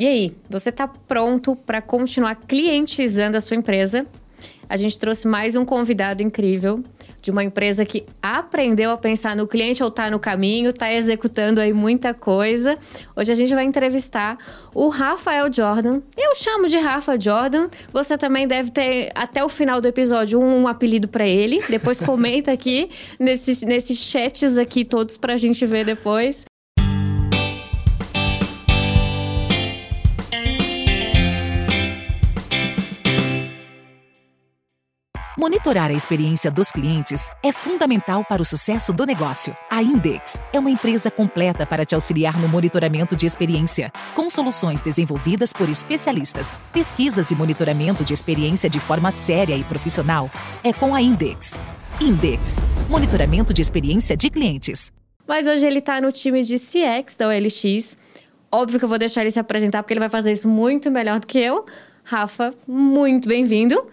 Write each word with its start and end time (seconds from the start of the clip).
E 0.00 0.08
aí, 0.08 0.32
você 0.48 0.70
está 0.70 0.88
pronto 0.88 1.54
para 1.54 1.82
continuar 1.82 2.34
clientizando 2.34 3.36
a 3.36 3.40
sua 3.40 3.54
empresa? 3.54 4.06
A 4.66 4.74
gente 4.74 4.98
trouxe 4.98 5.28
mais 5.28 5.56
um 5.56 5.62
convidado 5.62 6.22
incrível 6.22 6.82
de 7.20 7.30
uma 7.30 7.44
empresa 7.44 7.84
que 7.84 8.06
aprendeu 8.22 8.92
a 8.92 8.96
pensar 8.96 9.36
no 9.36 9.46
cliente 9.46 9.82
ou 9.82 9.90
está 9.90 10.10
no 10.10 10.18
caminho, 10.18 10.70
está 10.70 10.90
executando 10.90 11.60
aí 11.60 11.74
muita 11.74 12.14
coisa. 12.14 12.78
Hoje 13.14 13.30
a 13.30 13.34
gente 13.34 13.54
vai 13.54 13.64
entrevistar 13.64 14.38
o 14.74 14.88
Rafael 14.88 15.52
Jordan. 15.52 16.00
Eu 16.16 16.34
chamo 16.34 16.66
de 16.66 16.78
Rafa 16.78 17.20
Jordan. 17.20 17.68
Você 17.92 18.16
também 18.16 18.48
deve 18.48 18.70
ter 18.70 19.10
até 19.14 19.44
o 19.44 19.50
final 19.50 19.82
do 19.82 19.88
episódio 19.88 20.40
um 20.40 20.66
apelido 20.66 21.08
para 21.08 21.26
ele. 21.26 21.62
Depois 21.68 22.00
comenta 22.00 22.50
aqui 22.50 22.88
nesses, 23.20 23.62
nesses 23.64 23.98
chats 23.98 24.56
aqui 24.56 24.82
todos 24.82 25.18
para 25.18 25.34
a 25.34 25.36
gente 25.36 25.66
ver 25.66 25.84
depois. 25.84 26.46
Monitorar 35.38 35.90
a 35.90 35.94
experiência 35.94 36.50
dos 36.50 36.72
clientes 36.72 37.30
é 37.40 37.52
fundamental 37.52 38.24
para 38.24 38.42
o 38.42 38.44
sucesso 38.44 38.92
do 38.92 39.06
negócio. 39.06 39.56
A 39.70 39.80
Index 39.80 40.40
é 40.52 40.58
uma 40.58 40.70
empresa 40.70 41.08
completa 41.08 41.64
para 41.64 41.84
te 41.84 41.94
auxiliar 41.94 42.36
no 42.36 42.48
monitoramento 42.48 43.14
de 43.14 43.26
experiência, 43.26 43.92
com 44.16 44.28
soluções 44.28 44.82
desenvolvidas 44.82 45.52
por 45.52 45.68
especialistas. 45.68 46.58
Pesquisas 46.72 47.30
e 47.30 47.36
monitoramento 47.36 48.04
de 48.04 48.12
experiência 48.12 48.68
de 48.68 48.80
forma 48.80 49.12
séria 49.12 49.54
e 49.54 49.62
profissional 49.62 50.28
é 50.64 50.72
com 50.72 50.92
a 50.92 51.00
Index. 51.00 51.56
Index 52.00 52.56
monitoramento 52.88 53.54
de 53.54 53.62
experiência 53.62 54.16
de 54.16 54.30
clientes. 54.30 54.92
Mas 55.28 55.46
hoje 55.46 55.64
ele 55.64 55.78
está 55.78 56.00
no 56.00 56.10
time 56.10 56.42
de 56.42 56.58
CX 56.58 57.16
da 57.16 57.28
OLX. 57.28 57.96
Óbvio 58.50 58.80
que 58.80 58.84
eu 58.84 58.88
vou 58.88 58.98
deixar 58.98 59.20
ele 59.20 59.30
se 59.30 59.38
apresentar 59.38 59.84
porque 59.84 59.92
ele 59.92 60.00
vai 60.00 60.08
fazer 60.08 60.32
isso 60.32 60.48
muito 60.48 60.90
melhor 60.90 61.20
do 61.20 61.26
que 61.28 61.38
eu. 61.38 61.64
Rafa, 62.02 62.52
muito 62.66 63.28
bem-vindo. 63.28 63.86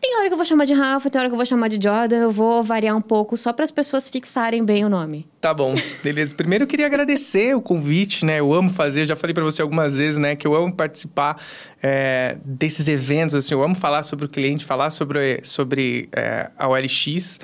Tem 0.00 0.16
hora 0.16 0.28
que 0.28 0.32
eu 0.32 0.36
vou 0.36 0.46
chamar 0.46 0.64
de 0.64 0.74
Rafa, 0.74 1.10
tem 1.10 1.18
hora 1.18 1.28
que 1.28 1.32
eu 1.34 1.36
vou 1.36 1.44
chamar 1.44 1.68
de 1.68 1.78
Jordan, 1.82 2.18
eu 2.18 2.30
vou 2.30 2.62
variar 2.62 2.96
um 2.96 3.00
pouco 3.00 3.36
só 3.36 3.52
para 3.52 3.64
as 3.64 3.70
pessoas 3.70 4.08
fixarem 4.08 4.64
bem 4.64 4.84
o 4.84 4.88
nome. 4.88 5.26
Tá 5.40 5.52
bom, 5.52 5.74
beleza. 6.04 6.34
Primeiro 6.36 6.64
eu 6.64 6.68
queria 6.68 6.86
agradecer 6.86 7.56
o 7.56 7.60
convite, 7.60 8.24
né? 8.24 8.38
Eu 8.38 8.54
amo 8.54 8.70
fazer, 8.70 9.04
já 9.04 9.16
falei 9.16 9.34
para 9.34 9.42
você 9.42 9.60
algumas 9.60 9.96
vezes, 9.96 10.16
né? 10.16 10.36
Que 10.36 10.46
eu 10.46 10.54
amo 10.54 10.72
participar 10.72 11.42
é, 11.82 12.36
desses 12.44 12.86
eventos, 12.86 13.34
assim, 13.34 13.54
eu 13.54 13.62
amo 13.62 13.74
falar 13.74 14.04
sobre 14.04 14.26
o 14.26 14.28
cliente, 14.28 14.64
falar 14.64 14.90
sobre, 14.90 15.40
sobre 15.42 16.08
é, 16.12 16.50
a 16.56 16.68
OLX. 16.68 17.40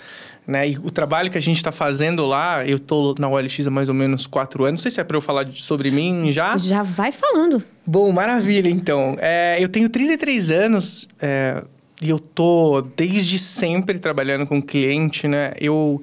Né? 0.47 0.71
E 0.71 0.79
o 0.79 0.91
trabalho 0.91 1.31
que 1.31 1.39
a 1.39 1.41
gente 1.41 1.57
está 1.57 1.73
fazendo 1.73 2.27
lá, 2.27 2.67
eu 2.67 2.77
estou 2.77 3.15
na 3.19 3.29
OLX 3.29 3.67
há 3.67 3.71
mais 3.71 3.89
ou 3.89 3.95
menos 3.95 4.27
quatro 4.27 4.65
anos. 4.65 4.81
Não 4.81 4.83
sei 4.83 4.91
se 4.91 5.01
é 5.01 5.05
para 5.05 5.17
eu 5.17 5.21
falar 5.21 5.45
de, 5.45 5.61
sobre 5.61 5.91
mim 5.91 6.31
já. 6.31 6.57
Já 6.57 6.83
vai 6.83 7.11
falando. 7.11 7.63
Bom, 7.87 8.13
maravilha, 8.13 8.69
então. 8.69 9.17
É, 9.19 9.57
eu 9.59 9.69
tenho 9.69 9.89
33 9.89 10.51
anos, 10.51 11.09
é, 11.21 11.65
e 12.03 12.11
eu 12.11 12.19
tô 12.19 12.81
desde 12.97 13.39
sempre 13.39 13.99
trabalhando 13.99 14.47
com 14.47 14.61
cliente, 14.61 15.29
né? 15.29 15.53
Eu 15.61 16.03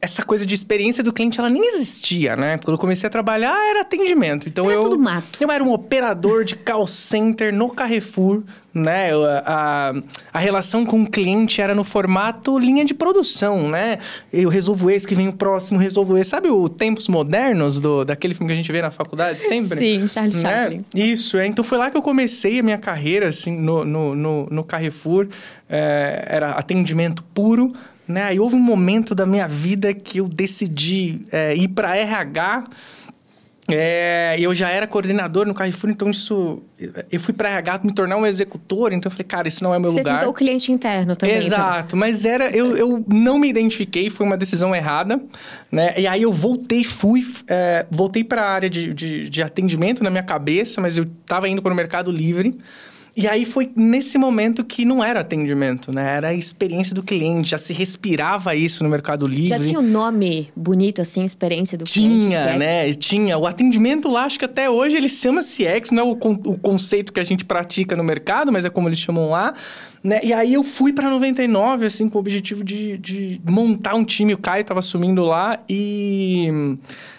essa 0.00 0.22
coisa 0.22 0.46
de 0.46 0.54
experiência 0.54 1.04
do 1.04 1.12
cliente, 1.12 1.38
ela 1.38 1.50
nem 1.50 1.62
existia, 1.62 2.34
né? 2.34 2.56
Quando 2.58 2.72
eu 2.72 2.78
comecei 2.78 3.06
a 3.06 3.10
trabalhar, 3.10 3.54
era 3.68 3.82
atendimento. 3.82 4.48
Então 4.48 4.64
era 4.64 4.74
eu. 4.74 4.80
Tudo 4.80 4.98
mato. 4.98 5.38
Eu 5.38 5.50
era 5.50 5.62
um 5.62 5.72
operador 5.72 6.42
de 6.42 6.56
call 6.56 6.86
center 6.86 7.54
no 7.54 7.68
Carrefour, 7.68 8.42
né? 8.72 9.10
A, 9.44 9.92
a, 10.32 10.38
relação 10.38 10.86
com 10.86 11.02
o 11.02 11.10
cliente 11.10 11.60
era 11.60 11.74
no 11.74 11.84
formato 11.84 12.58
linha 12.58 12.82
de 12.82 12.94
produção, 12.94 13.68
né? 13.68 13.98
Eu 14.32 14.48
resolvo 14.48 14.90
esse 14.90 15.06
que 15.06 15.14
vem 15.14 15.28
o 15.28 15.34
próximo, 15.34 15.78
resolvo 15.78 16.16
esse. 16.16 16.30
Sabe 16.30 16.48
o 16.48 16.66
Tempos 16.66 17.06
Modernos 17.06 17.78
do, 17.78 18.02
daquele 18.02 18.32
filme 18.32 18.48
que 18.48 18.54
a 18.54 18.56
gente 18.56 18.72
vê 18.72 18.80
na 18.80 18.90
faculdade 18.90 19.38
sempre? 19.38 19.78
Sim, 19.78 20.08
Charlie 20.08 20.34
né? 20.34 20.40
Chaplin. 20.40 20.84
Isso, 20.94 21.36
é. 21.36 21.46
Então 21.46 21.62
foi 21.62 21.76
lá 21.76 21.90
que 21.90 21.96
eu 21.96 22.02
comecei 22.02 22.60
a 22.60 22.62
minha 22.62 22.78
carreira, 22.78 23.28
assim, 23.28 23.54
no, 23.54 23.84
no, 23.84 24.14
no, 24.14 24.46
no 24.50 24.64
Carrefour. 24.64 25.28
É, 25.68 26.24
era 26.26 26.52
atendimento 26.52 27.22
puro. 27.34 27.72
Né? 28.10 28.24
Aí 28.24 28.40
houve 28.40 28.56
um 28.56 28.60
momento 28.60 29.14
da 29.14 29.24
minha 29.24 29.46
vida 29.46 29.94
que 29.94 30.18
eu 30.18 30.28
decidi 30.28 31.22
é, 31.32 31.54
ir 31.54 31.68
para 31.68 31.96
RH. 31.96 32.64
É, 33.72 34.36
eu 34.40 34.52
já 34.52 34.68
era 34.68 34.86
coordenador 34.86 35.46
no 35.46 35.54
Carrefour, 35.54 35.90
então 35.90 36.10
isso. 36.10 36.60
Eu 37.10 37.20
fui 37.20 37.32
para 37.32 37.50
RH 37.50 37.80
me 37.84 37.92
tornar 37.92 38.16
um 38.16 38.26
executor, 38.26 38.92
então 38.92 39.08
eu 39.08 39.10
falei, 39.12 39.24
cara, 39.24 39.46
esse 39.46 39.62
não 39.62 39.72
é 39.72 39.78
o 39.78 39.80
meu 39.80 39.92
Você 39.92 40.00
lugar. 40.00 40.14
Você 40.14 40.18
tentou 40.18 40.32
o 40.32 40.34
cliente 40.34 40.72
interno 40.72 41.14
também. 41.14 41.36
Então. 41.36 41.46
Exato, 41.46 41.86
então. 41.88 41.98
mas 41.98 42.24
era. 42.24 42.50
Eu, 42.50 42.76
eu 42.76 43.04
não 43.06 43.38
me 43.38 43.48
identifiquei, 43.48 44.10
foi 44.10 44.26
uma 44.26 44.36
decisão 44.36 44.74
errada, 44.74 45.20
né? 45.70 45.94
E 45.96 46.06
aí 46.06 46.22
eu 46.22 46.32
voltei, 46.32 46.82
fui. 46.82 47.24
É, 47.46 47.86
voltei 47.90 48.24
para 48.24 48.42
a 48.42 48.50
área 48.50 48.68
de, 48.68 48.92
de, 48.92 49.28
de 49.28 49.42
atendimento 49.42 50.02
na 50.02 50.10
minha 50.10 50.24
cabeça, 50.24 50.80
mas 50.80 50.96
eu 50.96 51.04
estava 51.04 51.48
indo 51.48 51.62
para 51.62 51.72
o 51.72 51.76
Mercado 51.76 52.10
Livre. 52.10 52.58
E 53.16 53.26
aí 53.26 53.44
foi 53.44 53.70
nesse 53.74 54.16
momento 54.16 54.64
que 54.64 54.84
não 54.84 55.02
era 55.02 55.20
atendimento, 55.20 55.92
né? 55.92 56.16
Era 56.16 56.28
a 56.28 56.34
experiência 56.34 56.94
do 56.94 57.02
cliente, 57.02 57.50
já 57.50 57.58
se 57.58 57.72
respirava 57.72 58.54
isso 58.54 58.84
no 58.84 58.90
Mercado 58.90 59.26
Livre. 59.26 59.46
Já 59.46 59.58
tinha 59.58 59.80
um 59.80 59.88
nome 59.88 60.48
bonito, 60.54 61.02
assim, 61.02 61.24
experiência 61.24 61.76
do 61.76 61.84
tinha, 61.84 62.08
cliente? 62.08 62.28
Tinha, 62.28 62.58
né? 62.58 62.92
Tinha. 62.94 63.38
O 63.38 63.46
atendimento 63.46 64.08
lá, 64.08 64.24
acho 64.24 64.38
que 64.38 64.44
até 64.44 64.70
hoje 64.70 64.96
ele 64.96 65.08
chama 65.08 65.40
CX, 65.40 65.90
não 65.90 66.02
é 66.02 66.06
o, 66.06 66.12
o 66.12 66.58
conceito 66.58 67.12
que 67.12 67.20
a 67.20 67.24
gente 67.24 67.44
pratica 67.44 67.96
no 67.96 68.04
mercado, 68.04 68.52
mas 68.52 68.64
é 68.64 68.70
como 68.70 68.88
eles 68.88 68.98
chamam 68.98 69.30
lá. 69.30 69.54
Né? 70.02 70.20
E 70.22 70.32
aí 70.32 70.54
eu 70.54 70.64
fui 70.64 70.94
para 70.94 71.10
99, 71.10 71.84
assim, 71.84 72.08
com 72.08 72.16
o 72.16 72.20
objetivo 72.20 72.64
de, 72.64 72.96
de 72.96 73.40
montar 73.46 73.94
um 73.94 74.02
time. 74.02 74.32
O 74.32 74.38
Caio 74.38 74.62
estava 74.62 74.80
assumindo 74.80 75.22
lá 75.22 75.60
e. 75.68 76.48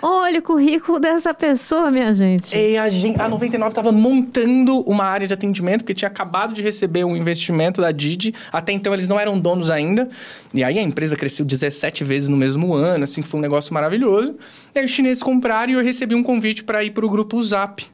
Olha 0.01 0.39
o 0.39 0.41
currículo 0.41 0.99
dessa 0.99 1.31
pessoa, 1.31 1.91
minha 1.91 2.11
gente. 2.11 2.57
E 2.57 2.79
a, 2.79 2.89
gente, 2.89 3.21
a 3.21 3.29
99 3.29 3.69
estava 3.69 3.91
montando 3.91 4.79
uma 4.81 5.05
área 5.05 5.27
de 5.27 5.33
atendimento, 5.33 5.81
porque 5.81 5.93
tinha 5.93 6.09
acabado 6.09 6.55
de 6.55 6.63
receber 6.63 7.03
um 7.03 7.15
investimento 7.15 7.81
da 7.81 7.91
Didi. 7.91 8.33
Até 8.51 8.71
então 8.71 8.91
eles 8.93 9.07
não 9.07 9.19
eram 9.19 9.39
donos 9.39 9.69
ainda. 9.69 10.09
E 10.51 10.63
aí 10.63 10.79
a 10.79 10.81
empresa 10.81 11.15
cresceu 11.15 11.45
17 11.45 12.03
vezes 12.03 12.29
no 12.29 12.37
mesmo 12.37 12.73
ano, 12.73 13.03
assim, 13.03 13.21
foi 13.21 13.39
um 13.39 13.43
negócio 13.43 13.71
maravilhoso. 13.75 14.35
E 14.73 14.79
aí 14.79 14.85
os 14.85 14.91
chineses 14.91 15.21
compraram 15.21 15.71
e 15.71 15.75
eu 15.75 15.83
recebi 15.83 16.15
um 16.15 16.23
convite 16.23 16.63
para 16.63 16.83
ir 16.83 16.89
para 16.91 17.05
o 17.05 17.09
grupo 17.09 17.41
Zap. 17.43 17.85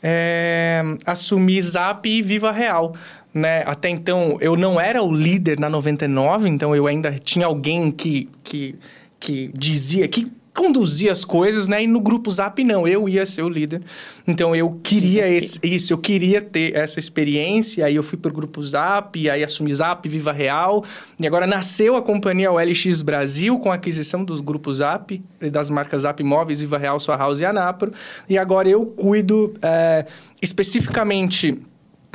É, 0.00 0.80
assumir 1.04 1.60
Zap 1.60 2.08
e 2.08 2.22
Viva 2.22 2.52
Real 2.52 2.94
né? 3.38 3.62
Até 3.66 3.88
então 3.88 4.36
eu 4.40 4.56
não 4.56 4.80
era 4.80 5.02
o 5.02 5.12
líder 5.12 5.58
na 5.58 5.70
99, 5.70 6.48
então 6.48 6.74
eu 6.74 6.86
ainda 6.86 7.12
tinha 7.12 7.46
alguém 7.46 7.90
que, 7.90 8.28
que, 8.42 8.74
que 9.18 9.50
dizia 9.54 10.06
que 10.08 10.30
conduzia 10.58 11.12
as 11.12 11.24
coisas, 11.24 11.68
né? 11.68 11.84
E 11.84 11.86
no 11.86 12.00
grupo 12.00 12.28
Zap 12.32 12.62
não, 12.64 12.86
eu 12.86 13.08
ia 13.08 13.24
ser 13.24 13.42
o 13.42 13.48
líder. 13.48 13.80
Então 14.26 14.56
eu 14.56 14.80
queria 14.82 15.28
esse, 15.28 15.60
isso, 15.62 15.92
eu 15.92 15.98
queria 15.98 16.42
ter 16.42 16.74
essa 16.74 16.98
experiência, 16.98 17.86
aí 17.86 17.94
eu 17.94 18.02
fui 18.02 18.18
pro 18.18 18.32
grupo 18.32 18.60
Zap, 18.60 19.16
e 19.16 19.30
aí 19.30 19.44
assumi 19.44 19.72
Zap, 19.72 20.06
Viva 20.08 20.32
Real, 20.32 20.84
e 21.16 21.26
agora 21.28 21.46
nasceu 21.46 21.94
a 21.94 22.02
companhia 22.02 22.50
OLX 22.50 23.02
Brasil 23.02 23.56
com 23.60 23.70
a 23.70 23.76
aquisição 23.76 24.24
dos 24.24 24.40
grupos 24.40 24.78
Zap, 24.78 25.22
das 25.52 25.70
marcas 25.70 26.02
Zap 26.02 26.20
Móveis, 26.24 26.60
Viva 26.60 26.76
Real, 26.76 26.98
Sua 26.98 27.16
House 27.16 27.38
e 27.38 27.44
Anapro, 27.44 27.92
e 28.28 28.36
agora 28.36 28.68
eu 28.68 28.84
cuido 28.84 29.54
é, 29.62 30.06
especificamente 30.42 31.56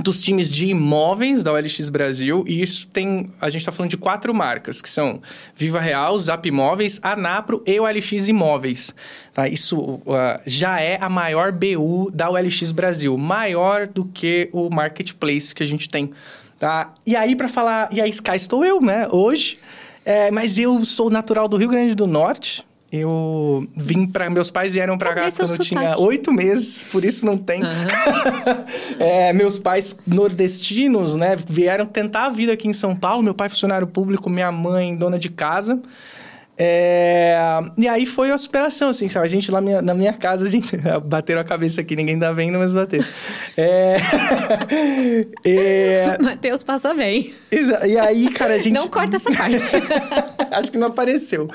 dos 0.02 0.24
times 0.24 0.52
de 0.52 0.68
imóveis 0.68 1.44
da 1.44 1.54
OLX 1.54 1.90
Brasil, 1.90 2.44
e 2.48 2.62
isso 2.62 2.88
tem. 2.88 3.32
A 3.40 3.50
gente 3.50 3.62
está 3.62 3.72
falando 3.72 3.92
de 3.92 3.98
quatro 3.98 4.34
marcas, 4.34 4.82
que 4.82 4.90
são 4.90 5.22
Viva 5.56 5.80
Real, 5.80 6.18
Zap 6.18 6.48
Imóveis, 6.48 7.00
Anapro 7.04 7.64
e 7.66 7.80
OLX 7.80 8.28
Imóveis. 8.28 8.94
Tá? 9.34 9.48
Isso 9.48 9.80
uh, 9.80 10.02
já 10.46 10.80
é 10.80 10.98
a 11.00 11.10
maior 11.10 11.52
BU 11.52 12.12
da 12.12 12.30
OLX 12.30 12.72
Brasil, 12.72 13.18
maior 13.18 13.88
do 13.88 14.06
que 14.06 14.50
o 14.52 14.70
marketplace 14.70 15.54
que 15.54 15.64
a 15.64 15.66
gente 15.66 15.88
tem. 15.88 16.12
Tá? 16.60 16.94
E 17.06 17.16
aí, 17.16 17.36
para 17.36 17.48
falar. 17.48 17.90
E 17.92 18.02
aí, 18.02 18.10
Sky 18.10 18.36
estou 18.36 18.66
eu, 18.66 18.82
né? 18.82 19.08
Hoje. 19.10 19.60
É, 20.06 20.30
mas 20.32 20.58
eu 20.58 20.84
sou 20.84 21.10
natural 21.10 21.48
do 21.48 21.56
Rio 21.56 21.70
Grande 21.70 21.96
do 21.96 22.06
Norte, 22.06 22.66
eu 22.96 23.66
vim 23.76 24.06
para 24.06 24.30
meus 24.30 24.52
pais 24.52 24.72
vieram 24.72 25.00
para 25.00 25.16
cá 25.16 25.32
quando 25.32 25.50
eu 25.50 25.58
tinha 25.58 25.98
oito 25.98 26.32
meses, 26.32 26.84
por 26.92 27.04
isso 27.04 27.26
não 27.26 27.36
tem. 27.36 27.64
Uhum. 27.64 27.70
é, 29.04 29.34
meus 29.34 29.58
pais 29.58 29.98
nordestinos, 30.06 31.16
né, 31.16 31.36
vieram 31.36 31.88
tentar 31.88 32.28
a 32.28 32.30
vida 32.30 32.54
aqui 32.54 32.68
em 32.68 32.74
São 32.74 32.96
Paulo. 32.96 33.24
Meu 33.24 33.34
pai 33.34 33.50
funcionário 33.50 33.88
público, 33.88 34.30
minha 34.30 34.52
mãe 34.52 34.96
dona 34.96 35.18
de 35.18 35.30
casa. 35.30 35.82
É... 36.56 37.36
E 37.76 37.88
aí 37.88 38.06
foi 38.06 38.30
a 38.30 38.38
superação, 38.38 38.90
assim, 38.90 39.10
sabe? 39.10 39.26
A 39.26 39.30
gente 39.30 39.50
lá 39.50 39.60
minha, 39.60 39.82
na 39.82 39.96
minha 39.96 40.14
casa, 40.14 40.46
a 40.46 40.50
gente 40.50 40.78
bateram 41.04 41.42
a 41.42 41.44
cabeça 41.44 41.82
aqui, 41.82 41.96
ninguém 41.96 42.18
tá 42.20 42.32
vendo, 42.32 42.60
mas 42.60 42.74
bateram. 42.76 43.04
É... 43.58 43.98
é... 45.44 46.18
Matheus 46.22 46.62
passa 46.62 46.94
bem. 46.94 47.34
E 47.52 47.98
aí, 47.98 48.30
cara, 48.30 48.54
a 48.54 48.58
gente... 48.58 48.74
Não 48.74 48.88
corta 48.88 49.16
essa 49.16 49.32
parte. 49.32 49.58
Acho 50.54 50.72
que 50.72 50.78
não 50.78 50.88
apareceu. 50.88 51.50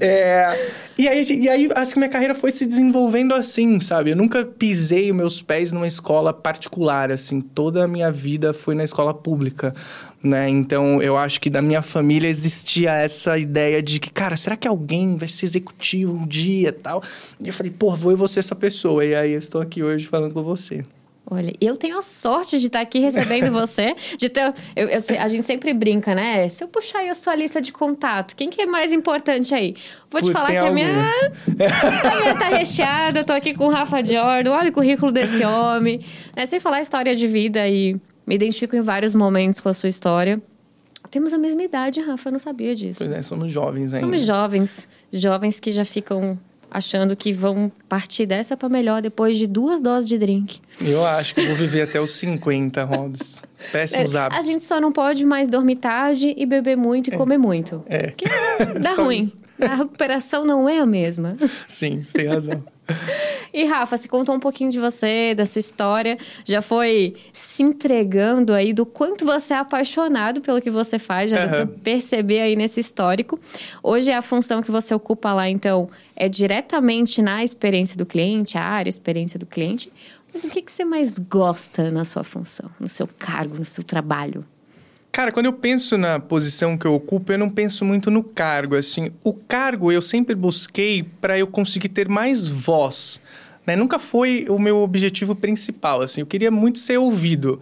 É... 0.00 0.58
E 0.96 1.06
aí, 1.06 1.24
e 1.24 1.48
aí, 1.48 1.68
acho 1.74 1.92
que 1.92 1.98
minha 1.98 2.10
carreira 2.10 2.34
foi 2.34 2.50
se 2.50 2.66
desenvolvendo 2.66 3.32
assim, 3.32 3.78
sabe? 3.78 4.10
Eu 4.10 4.16
nunca 4.16 4.44
pisei 4.44 5.12
meus 5.12 5.40
pés 5.40 5.72
numa 5.72 5.86
escola 5.86 6.32
particular, 6.32 7.12
assim. 7.12 7.40
Toda 7.40 7.84
a 7.84 7.88
minha 7.88 8.10
vida 8.10 8.52
foi 8.52 8.74
na 8.74 8.82
escola 8.82 9.14
pública 9.14 9.72
né? 10.22 10.48
Então 10.48 11.00
eu 11.00 11.16
acho 11.16 11.40
que 11.40 11.48
da 11.48 11.62
minha 11.62 11.82
família 11.82 12.28
existia 12.28 12.92
essa 12.92 13.38
ideia 13.38 13.82
de 13.82 14.00
que, 14.00 14.10
cara, 14.10 14.36
será 14.36 14.56
que 14.56 14.66
alguém 14.66 15.16
vai 15.16 15.28
ser 15.28 15.46
executivo 15.46 16.14
um 16.14 16.26
dia 16.26 16.72
tal? 16.72 17.02
E 17.40 17.46
eu 17.46 17.52
falei, 17.52 17.72
pô, 17.76 17.94
vou 17.94 18.12
eu 18.12 18.16
vou 18.16 18.28
ser 18.28 18.40
essa 18.40 18.54
pessoa. 18.54 19.04
E 19.04 19.14
aí 19.14 19.32
eu 19.32 19.38
estou 19.38 19.60
aqui 19.60 19.82
hoje 19.82 20.06
falando 20.06 20.34
com 20.34 20.42
você. 20.42 20.84
Olha, 21.30 21.52
eu 21.60 21.76
tenho 21.76 21.98
a 21.98 22.02
sorte 22.02 22.58
de 22.58 22.66
estar 22.66 22.80
aqui 22.80 23.00
recebendo 23.00 23.52
você, 23.52 23.94
de 24.16 24.30
ter. 24.30 24.52
Eu, 24.74 24.88
eu, 24.88 24.98
a 25.20 25.28
gente 25.28 25.42
sempre 25.42 25.74
brinca, 25.74 26.14
né? 26.14 26.48
Se 26.48 26.64
eu 26.64 26.68
puxar 26.68 27.00
aí 27.00 27.10
a 27.10 27.14
sua 27.14 27.34
lista 27.34 27.60
de 27.60 27.70
contato, 27.70 28.34
quem 28.34 28.48
que 28.48 28.62
é 28.62 28.66
mais 28.66 28.92
importante 28.94 29.54
aí? 29.54 29.76
Vou 30.10 30.22
te 30.22 30.32
falar 30.32 30.48
que 30.48 30.56
a 30.56 30.72
minha, 30.72 30.88
a 30.88 32.20
minha 32.20 32.34
tá 32.34 32.48
recheada, 32.48 33.20
eu 33.20 33.24
tô 33.24 33.34
aqui 33.34 33.52
com 33.52 33.66
o 33.66 33.68
Rafa 33.68 34.02
Jordan, 34.02 34.52
olha 34.52 34.70
o 34.70 34.72
currículo 34.72 35.12
desse 35.12 35.44
homem. 35.46 36.00
Né? 36.34 36.46
Sem 36.46 36.58
falar 36.58 36.78
a 36.78 36.80
história 36.80 37.14
de 37.14 37.26
vida 37.26 37.68
e 37.68 37.94
me 38.26 38.34
identifico 38.34 38.74
em 38.74 38.80
vários 38.80 39.14
momentos 39.14 39.60
com 39.60 39.68
a 39.68 39.74
sua 39.74 39.90
história. 39.90 40.40
Temos 41.10 41.32
a 41.34 41.38
mesma 41.38 41.62
idade, 41.62 42.00
Rafa, 42.00 42.28
eu 42.28 42.32
não 42.32 42.38
sabia 42.38 42.74
disso. 42.74 43.00
Pois 43.00 43.12
é, 43.12 43.22
somos 43.22 43.52
jovens 43.52 43.92
ainda. 43.92 44.00
Somos 44.00 44.22
jovens, 44.22 44.88
jovens 45.12 45.60
que 45.60 45.70
já 45.70 45.84
ficam 45.84 46.38
achando 46.70 47.16
que 47.16 47.32
vão 47.32 47.70
partir 47.88 48.26
dessa 48.26 48.56
para 48.56 48.68
melhor 48.68 49.00
depois 49.02 49.36
de 49.36 49.46
duas 49.46 49.80
doses 49.80 50.08
de 50.08 50.18
drink. 50.18 50.60
Eu 50.80 51.04
acho 51.04 51.34
que 51.34 51.40
vou 51.40 51.56
viver 51.56 51.82
até 51.82 52.00
os 52.00 52.10
50, 52.12 52.84
Robs. 52.84 53.42
Péssimos 53.72 54.14
é, 54.14 54.18
hábitos. 54.18 54.38
A 54.38 54.50
gente 54.50 54.64
só 54.64 54.80
não 54.80 54.92
pode 54.92 55.24
mais 55.24 55.48
dormir 55.48 55.76
tarde 55.76 56.34
e 56.36 56.46
beber 56.46 56.76
muito 56.76 57.10
e 57.10 57.14
é. 57.14 57.16
comer 57.16 57.38
muito. 57.38 57.84
É. 57.88 58.08
Porque 58.08 58.26
dá 58.80 58.94
ruim. 59.02 59.20
Isso. 59.20 59.36
A 59.60 59.74
recuperação 59.74 60.44
não 60.44 60.68
é 60.68 60.78
a 60.78 60.86
mesma. 60.86 61.36
Sim, 61.66 62.02
você 62.02 62.12
tem 62.12 62.28
razão. 62.28 62.62
E 63.52 63.64
Rafa, 63.64 63.96
se 63.96 64.08
contou 64.08 64.34
um 64.34 64.40
pouquinho 64.40 64.70
de 64.70 64.78
você, 64.78 65.34
da 65.34 65.46
sua 65.46 65.58
história, 65.60 66.16
já 66.44 66.60
foi 66.62 67.14
se 67.32 67.62
entregando 67.62 68.52
aí 68.52 68.72
do 68.72 68.84
quanto 68.84 69.24
você 69.24 69.54
é 69.54 69.58
apaixonado 69.58 70.40
pelo 70.40 70.60
que 70.60 70.70
você 70.70 70.98
faz, 70.98 71.30
já 71.30 71.44
uhum. 71.44 71.50
deu 71.50 71.66
pra 71.66 71.76
perceber 71.82 72.40
aí 72.40 72.56
nesse 72.56 72.80
histórico. 72.80 73.38
Hoje 73.82 74.10
a 74.12 74.22
função 74.22 74.62
que 74.62 74.70
você 74.70 74.94
ocupa 74.94 75.32
lá, 75.32 75.48
então, 75.48 75.88
é 76.14 76.28
diretamente 76.28 77.22
na 77.22 77.42
experiência 77.42 77.96
do 77.96 78.04
cliente, 78.04 78.58
a 78.58 78.62
área 78.62 78.88
experiência 78.88 79.38
do 79.38 79.46
cliente. 79.46 79.90
Mas 80.32 80.44
o 80.44 80.50
que, 80.50 80.62
que 80.62 80.70
você 80.70 80.84
mais 80.84 81.18
gosta 81.18 81.90
na 81.90 82.04
sua 82.04 82.22
função, 82.22 82.70
no 82.78 82.86
seu 82.86 83.08
cargo, 83.18 83.56
no 83.58 83.64
seu 83.64 83.82
trabalho? 83.82 84.44
Cara, 85.10 85.32
quando 85.32 85.46
eu 85.46 85.52
penso 85.52 85.98
na 85.98 86.20
posição 86.20 86.76
que 86.76 86.86
eu 86.86 86.94
ocupo, 86.94 87.32
eu 87.32 87.38
não 87.38 87.50
penso 87.50 87.84
muito 87.84 88.10
no 88.10 88.22
cargo. 88.22 88.76
Assim, 88.76 89.10
o 89.24 89.32
cargo 89.32 89.90
eu 89.90 90.00
sempre 90.00 90.34
busquei 90.34 91.02
para 91.02 91.38
eu 91.38 91.46
conseguir 91.46 91.88
ter 91.88 92.08
mais 92.08 92.46
voz. 92.46 93.20
Né? 93.66 93.74
Nunca 93.74 93.98
foi 93.98 94.46
o 94.48 94.58
meu 94.58 94.78
objetivo 94.78 95.34
principal. 95.34 96.02
Assim, 96.02 96.20
eu 96.20 96.26
queria 96.26 96.50
muito 96.50 96.78
ser 96.78 96.98
ouvido. 96.98 97.60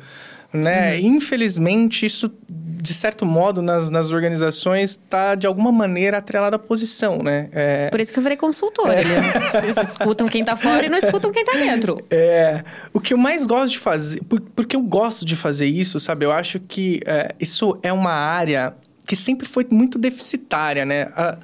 Né? 0.62 0.94
Uhum. 0.94 1.16
Infelizmente, 1.16 2.06
isso, 2.06 2.32
de 2.48 2.92
certo 2.94 3.24
modo, 3.26 3.62
nas, 3.62 3.90
nas 3.90 4.12
organizações, 4.12 4.90
está 4.90 5.34
de 5.34 5.46
alguma 5.46 5.72
maneira 5.72 6.18
atrelado 6.18 6.56
à 6.56 6.58
posição, 6.58 7.18
né? 7.22 7.48
É... 7.52 7.90
Por 7.90 8.00
isso 8.00 8.12
que 8.12 8.18
eu 8.18 8.22
virei 8.22 8.36
consultor. 8.36 8.90
É. 8.90 9.00
Eles, 9.00 9.54
eles 9.54 9.90
escutam 9.90 10.28
quem 10.28 10.40
está 10.40 10.56
fora 10.56 10.86
e 10.86 10.88
não 10.88 10.98
escutam 10.98 11.32
quem 11.32 11.42
está 11.42 11.58
dentro. 11.58 12.04
É. 12.10 12.62
O 12.92 13.00
que 13.00 13.14
eu 13.14 13.18
mais 13.18 13.46
gosto 13.46 13.72
de 13.72 13.78
fazer, 13.78 14.20
porque 14.54 14.76
eu 14.76 14.82
gosto 14.82 15.24
de 15.24 15.36
fazer 15.36 15.66
isso, 15.66 15.98
sabe? 16.00 16.24
Eu 16.24 16.32
acho 16.32 16.60
que 16.60 17.00
é, 17.06 17.34
isso 17.40 17.78
é 17.82 17.92
uma 17.92 18.12
área 18.12 18.74
que 19.06 19.14
sempre 19.14 19.46
foi 19.46 19.66
muito 19.70 19.98
deficitária, 19.98 20.84
né? 20.84 21.08
A, 21.14 21.38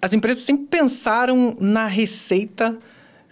as 0.00 0.12
empresas 0.12 0.42
sempre 0.42 0.66
pensaram 0.66 1.56
na 1.58 1.86
receita 1.86 2.78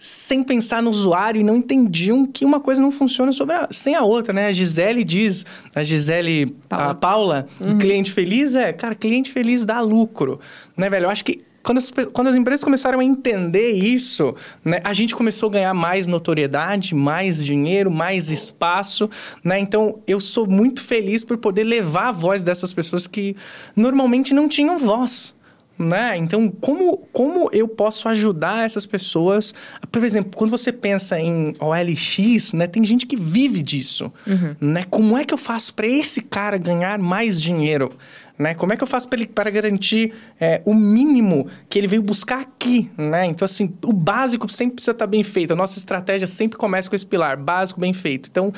sem 0.03 0.43
pensar 0.43 0.83
no 0.83 0.89
usuário 0.89 1.39
e 1.39 1.45
não 1.45 1.55
entendiam 1.55 2.25
que 2.25 2.43
uma 2.43 2.59
coisa 2.59 2.81
não 2.81 2.91
funciona 2.91 3.31
a, 3.31 3.67
sem 3.71 3.95
a 3.95 4.03
outra, 4.03 4.33
né? 4.33 4.47
A 4.47 4.51
Gisele 4.51 5.01
diz, 5.01 5.45
a 5.73 5.81
Gisele, 5.81 6.47
Paula. 6.67 6.89
a 6.89 6.93
Paula, 6.93 7.47
uhum. 7.61 7.79
cliente 7.79 8.11
feliz 8.11 8.53
é, 8.53 8.73
cara, 8.73 8.95
cliente 8.95 9.31
feliz 9.31 9.63
dá 9.63 9.79
lucro, 9.79 10.41
né, 10.75 10.89
velho? 10.89 11.05
Eu 11.05 11.09
acho 11.09 11.23
que 11.23 11.41
quando 11.63 11.77
as, 11.77 11.89
quando 12.11 12.27
as 12.27 12.35
empresas 12.35 12.65
começaram 12.65 12.99
a 12.99 13.03
entender 13.03 13.71
isso, 13.71 14.35
né, 14.65 14.81
a 14.83 14.91
gente 14.91 15.15
começou 15.15 15.47
a 15.47 15.53
ganhar 15.53 15.73
mais 15.73 16.05
notoriedade, 16.05 16.93
mais 16.93 17.41
dinheiro, 17.41 17.89
mais 17.89 18.29
espaço, 18.29 19.09
né? 19.41 19.57
Então, 19.57 19.99
eu 20.05 20.19
sou 20.19 20.45
muito 20.45 20.83
feliz 20.83 21.23
por 21.23 21.37
poder 21.37 21.63
levar 21.63 22.09
a 22.09 22.11
voz 22.11 22.43
dessas 22.43 22.73
pessoas 22.73 23.07
que 23.07 23.37
normalmente 23.73 24.33
não 24.33 24.49
tinham 24.49 24.77
voz 24.77 25.33
né? 25.77 26.15
Então, 26.17 26.49
como, 26.49 26.97
como 27.11 27.49
eu 27.51 27.67
posso 27.67 28.07
ajudar 28.09 28.65
essas 28.65 28.85
pessoas? 28.85 29.53
Por 29.91 30.03
exemplo, 30.03 30.31
quando 30.35 30.51
você 30.51 30.71
pensa 30.71 31.19
em 31.19 31.53
OLX, 31.59 32.53
né? 32.53 32.67
Tem 32.67 32.85
gente 32.85 33.05
que 33.05 33.15
vive 33.15 33.61
disso, 33.61 34.11
uhum. 34.27 34.55
né? 34.61 34.85
Como 34.89 35.17
é 35.17 35.25
que 35.25 35.33
eu 35.33 35.37
faço 35.37 35.73
para 35.73 35.87
esse 35.87 36.21
cara 36.21 36.57
ganhar 36.57 36.99
mais 36.99 37.41
dinheiro? 37.41 37.91
Né? 38.37 38.55
Como 38.55 38.73
é 38.73 38.75
que 38.75 38.83
eu 38.83 38.87
faço 38.87 39.07
para 39.07 39.49
garantir 39.51 40.11
é, 40.39 40.59
o 40.65 40.73
mínimo 40.73 41.47
que 41.69 41.77
ele 41.77 41.87
veio 41.87 42.01
buscar 42.01 42.41
aqui, 42.41 42.89
né? 42.97 43.27
Então, 43.27 43.45
assim, 43.45 43.71
o 43.83 43.93
básico 43.93 44.49
sempre 44.49 44.75
precisa 44.75 44.91
estar 44.91 45.05
bem 45.05 45.23
feito. 45.23 45.53
A 45.53 45.55
nossa 45.55 45.77
estratégia 45.77 46.25
sempre 46.25 46.57
começa 46.57 46.89
com 46.89 46.95
esse 46.95 47.05
pilar, 47.05 47.37
básico 47.37 47.79
bem 47.79 47.93
feito. 47.93 48.29
Então, 48.31 48.51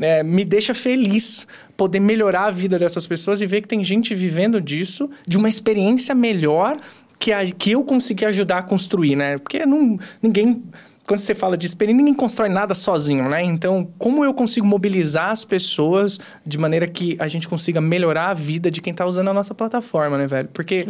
é, 0.00 0.22
me 0.22 0.44
deixa 0.44 0.74
feliz 0.74 1.46
poder 1.76 2.00
melhorar 2.00 2.46
a 2.46 2.50
vida 2.50 2.78
dessas 2.78 3.06
pessoas 3.06 3.40
e 3.40 3.46
ver 3.46 3.62
que 3.62 3.68
tem 3.68 3.82
gente 3.82 4.14
vivendo 4.14 4.60
disso, 4.60 5.10
de 5.26 5.36
uma 5.36 5.48
experiência 5.48 6.14
melhor 6.14 6.76
que, 7.18 7.32
a, 7.32 7.50
que 7.50 7.72
eu 7.72 7.84
consegui 7.84 8.24
ajudar 8.24 8.58
a 8.58 8.62
construir, 8.62 9.16
né? 9.16 9.38
Porque 9.38 9.64
não, 9.64 9.98
ninguém 10.22 10.62
quando 11.06 11.20
você 11.20 11.34
fala 11.34 11.56
de 11.56 11.66
experiência, 11.66 11.98
ninguém 11.98 12.14
constrói 12.14 12.48
nada 12.48 12.74
sozinho, 12.74 13.28
né? 13.28 13.42
Então, 13.42 13.86
como 13.98 14.24
eu 14.24 14.32
consigo 14.32 14.66
mobilizar 14.66 15.30
as 15.30 15.44
pessoas 15.44 16.18
de 16.46 16.56
maneira 16.56 16.86
que 16.86 17.16
a 17.20 17.28
gente 17.28 17.46
consiga 17.46 17.80
melhorar 17.80 18.30
a 18.30 18.34
vida 18.34 18.70
de 18.70 18.80
quem 18.80 18.90
está 18.90 19.04
usando 19.04 19.28
a 19.28 19.34
nossa 19.34 19.54
plataforma, 19.54 20.16
né, 20.16 20.26
velho? 20.26 20.48
Porque 20.52 20.86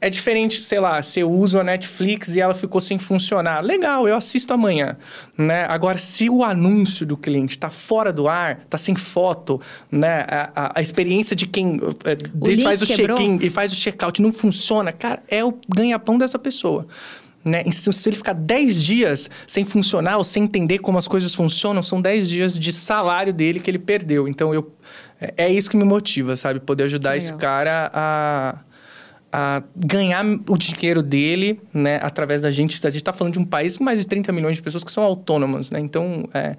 é 0.00 0.08
diferente, 0.08 0.64
sei 0.64 0.78
lá, 0.78 1.02
se 1.02 1.20
eu 1.20 1.30
uso 1.30 1.58
a 1.58 1.64
Netflix 1.64 2.36
e 2.36 2.40
ela 2.40 2.54
ficou 2.54 2.80
sem 2.80 2.96
funcionar. 2.96 3.60
Legal, 3.60 4.06
eu 4.06 4.14
assisto 4.14 4.54
amanhã, 4.54 4.96
né? 5.36 5.64
Agora, 5.64 5.98
se 5.98 6.30
o 6.30 6.44
anúncio 6.44 7.04
do 7.04 7.16
cliente 7.16 7.56
está 7.56 7.68
fora 7.68 8.12
do 8.12 8.28
ar, 8.28 8.60
está 8.64 8.78
sem 8.78 8.94
foto, 8.94 9.60
né? 9.90 10.24
A, 10.28 10.50
a, 10.54 10.72
a 10.78 10.82
experiência 10.82 11.34
de 11.34 11.46
quem 11.46 11.80
é, 12.04 12.12
o 12.12 12.62
faz 12.62 12.82
o 12.82 12.86
check-in 12.86 13.38
e 13.42 13.50
faz 13.50 13.72
o 13.72 13.76
check-out 13.76 14.22
não 14.22 14.32
funciona, 14.32 14.92
cara, 14.92 15.22
é 15.28 15.44
o 15.44 15.52
ganha-pão 15.68 16.16
dessa 16.16 16.38
pessoa. 16.38 16.86
Né? 17.46 17.62
Se 17.70 18.08
ele 18.08 18.16
ficar 18.16 18.32
10 18.32 18.82
dias 18.82 19.30
sem 19.46 19.64
funcionar 19.64 20.18
ou 20.18 20.24
sem 20.24 20.42
entender 20.42 20.78
como 20.78 20.98
as 20.98 21.06
coisas 21.06 21.32
funcionam, 21.32 21.80
são 21.80 22.00
10 22.00 22.28
dias 22.28 22.58
de 22.58 22.72
salário 22.72 23.32
dele 23.32 23.60
que 23.60 23.70
ele 23.70 23.78
perdeu. 23.78 24.26
Então, 24.26 24.52
eu, 24.52 24.72
é, 25.20 25.32
é 25.36 25.52
isso 25.52 25.70
que 25.70 25.76
me 25.76 25.84
motiva, 25.84 26.36
sabe? 26.36 26.58
Poder 26.58 26.82
ajudar 26.84 27.16
esse 27.16 27.32
cara 27.34 27.88
a, 27.94 28.58
a 29.32 29.62
ganhar 29.76 30.24
o 30.48 30.58
dinheiro 30.58 31.04
dele, 31.04 31.60
né? 31.72 32.00
Através 32.02 32.42
da 32.42 32.50
gente. 32.50 32.84
A 32.84 32.90
gente 32.90 33.02
está 33.02 33.12
falando 33.12 33.34
de 33.34 33.38
um 33.38 33.44
país 33.44 33.76
com 33.76 33.84
mais 33.84 34.00
de 34.00 34.08
30 34.08 34.32
milhões 34.32 34.56
de 34.56 34.62
pessoas 34.62 34.82
que 34.82 34.90
são 34.90 35.04
autônomas, 35.04 35.70
né? 35.70 35.78
Então, 35.78 36.28
é, 36.34 36.56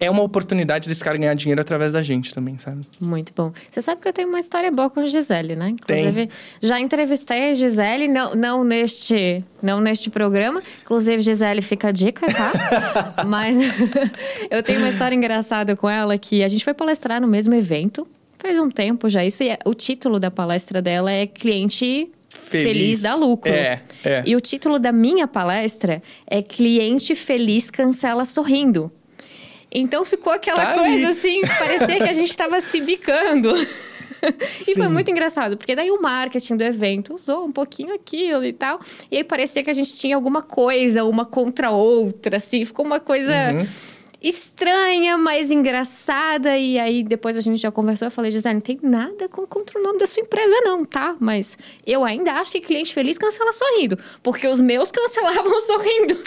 é 0.00 0.10
uma 0.10 0.22
oportunidade 0.22 0.88
desse 0.88 1.04
cara 1.04 1.18
ganhar 1.18 1.34
dinheiro 1.34 1.60
através 1.60 1.92
da 1.92 2.00
gente 2.00 2.32
também, 2.32 2.56
sabe? 2.56 2.86
Muito 2.98 3.34
bom. 3.36 3.52
Você 3.70 3.82
sabe 3.82 4.00
que 4.00 4.08
eu 4.08 4.12
tenho 4.14 4.28
uma 4.28 4.40
história 4.40 4.72
boa 4.72 4.88
com 4.88 5.00
a 5.00 5.04
Gisele, 5.04 5.54
né? 5.54 5.68
Inclusive, 5.68 6.26
Tem. 6.26 6.30
já 6.62 6.80
entrevistei 6.80 7.50
a 7.50 7.54
Gisele, 7.54 8.08
não, 8.08 8.34
não, 8.34 8.64
neste, 8.64 9.44
não 9.62 9.78
neste 9.78 10.08
programa. 10.08 10.62
Inclusive, 10.80 11.20
Gisele 11.20 11.60
fica 11.60 11.88
a 11.88 11.92
dica, 11.92 12.26
tá? 12.32 12.50
Mas 13.28 13.58
eu 14.50 14.62
tenho 14.62 14.78
uma 14.78 14.88
história 14.88 15.14
engraçada 15.14 15.76
com 15.76 15.88
ela 15.88 16.16
que 16.16 16.42
a 16.42 16.48
gente 16.48 16.64
foi 16.64 16.72
palestrar 16.72 17.20
no 17.20 17.28
mesmo 17.28 17.54
evento. 17.54 18.08
Faz 18.38 18.58
um 18.58 18.70
tempo 18.70 19.06
já 19.06 19.22
isso. 19.22 19.42
E 19.42 19.50
é, 19.50 19.58
o 19.66 19.74
título 19.74 20.18
da 20.18 20.30
palestra 20.30 20.80
dela 20.80 21.12
é 21.12 21.26
Cliente 21.26 22.10
Feliz, 22.30 22.64
feliz 22.64 23.02
dá 23.02 23.14
lucro. 23.14 23.52
É, 23.52 23.82
é. 24.02 24.22
E 24.24 24.34
o 24.34 24.40
título 24.40 24.78
da 24.78 24.92
minha 24.92 25.28
palestra 25.28 26.00
é 26.26 26.40
Cliente 26.40 27.14
Feliz 27.14 27.70
Cancela 27.70 28.24
Sorrindo. 28.24 28.90
Então 29.72 30.04
ficou 30.04 30.32
aquela 30.32 30.66
tá 30.66 30.74
coisa 30.74 31.10
assim, 31.10 31.40
parecia 31.42 31.96
que 31.96 32.08
a 32.08 32.12
gente 32.12 32.30
estava 32.30 32.60
se 32.60 32.80
bicando. 32.80 33.54
e 34.60 34.64
Sim. 34.64 34.74
foi 34.74 34.88
muito 34.88 35.10
engraçado, 35.10 35.56
porque 35.56 35.76
daí 35.76 35.90
o 35.90 36.00
marketing 36.00 36.56
do 36.56 36.64
evento 36.64 37.14
usou 37.14 37.44
um 37.44 37.52
pouquinho 37.52 37.94
aquilo 37.94 38.44
e 38.44 38.52
tal. 38.52 38.80
E 39.10 39.18
aí 39.18 39.24
parecia 39.24 39.62
que 39.62 39.70
a 39.70 39.74
gente 39.74 39.94
tinha 39.94 40.16
alguma 40.16 40.42
coisa, 40.42 41.04
uma 41.04 41.24
contra 41.24 41.70
outra, 41.70 42.36
assim, 42.36 42.64
ficou 42.64 42.84
uma 42.84 43.00
coisa. 43.00 43.34
Uhum 43.52 43.66
estranha, 44.20 45.16
mas 45.16 45.50
engraçada. 45.50 46.56
E 46.56 46.78
aí 46.78 47.02
depois 47.02 47.36
a 47.36 47.40
gente 47.40 47.60
já 47.60 47.70
conversou. 47.70 48.06
Eu 48.06 48.10
falei, 48.12 48.30
Gisele, 48.30 48.54
não 48.54 48.60
tem 48.60 48.78
nada 48.82 49.28
contra 49.28 49.78
o 49.78 49.82
nome 49.82 49.98
da 49.98 50.06
sua 50.06 50.22
empresa, 50.22 50.54
não, 50.62 50.84
tá? 50.84 51.16
Mas 51.18 51.56
eu 51.86 52.04
ainda 52.04 52.32
acho 52.34 52.50
que 52.50 52.60
cliente 52.60 52.92
feliz 52.92 53.16
cancela 53.16 53.52
sorrindo. 53.52 53.98
Porque 54.22 54.46
os 54.46 54.60
meus 54.60 54.90
cancelavam 54.92 55.58
sorrindo. 55.60 56.18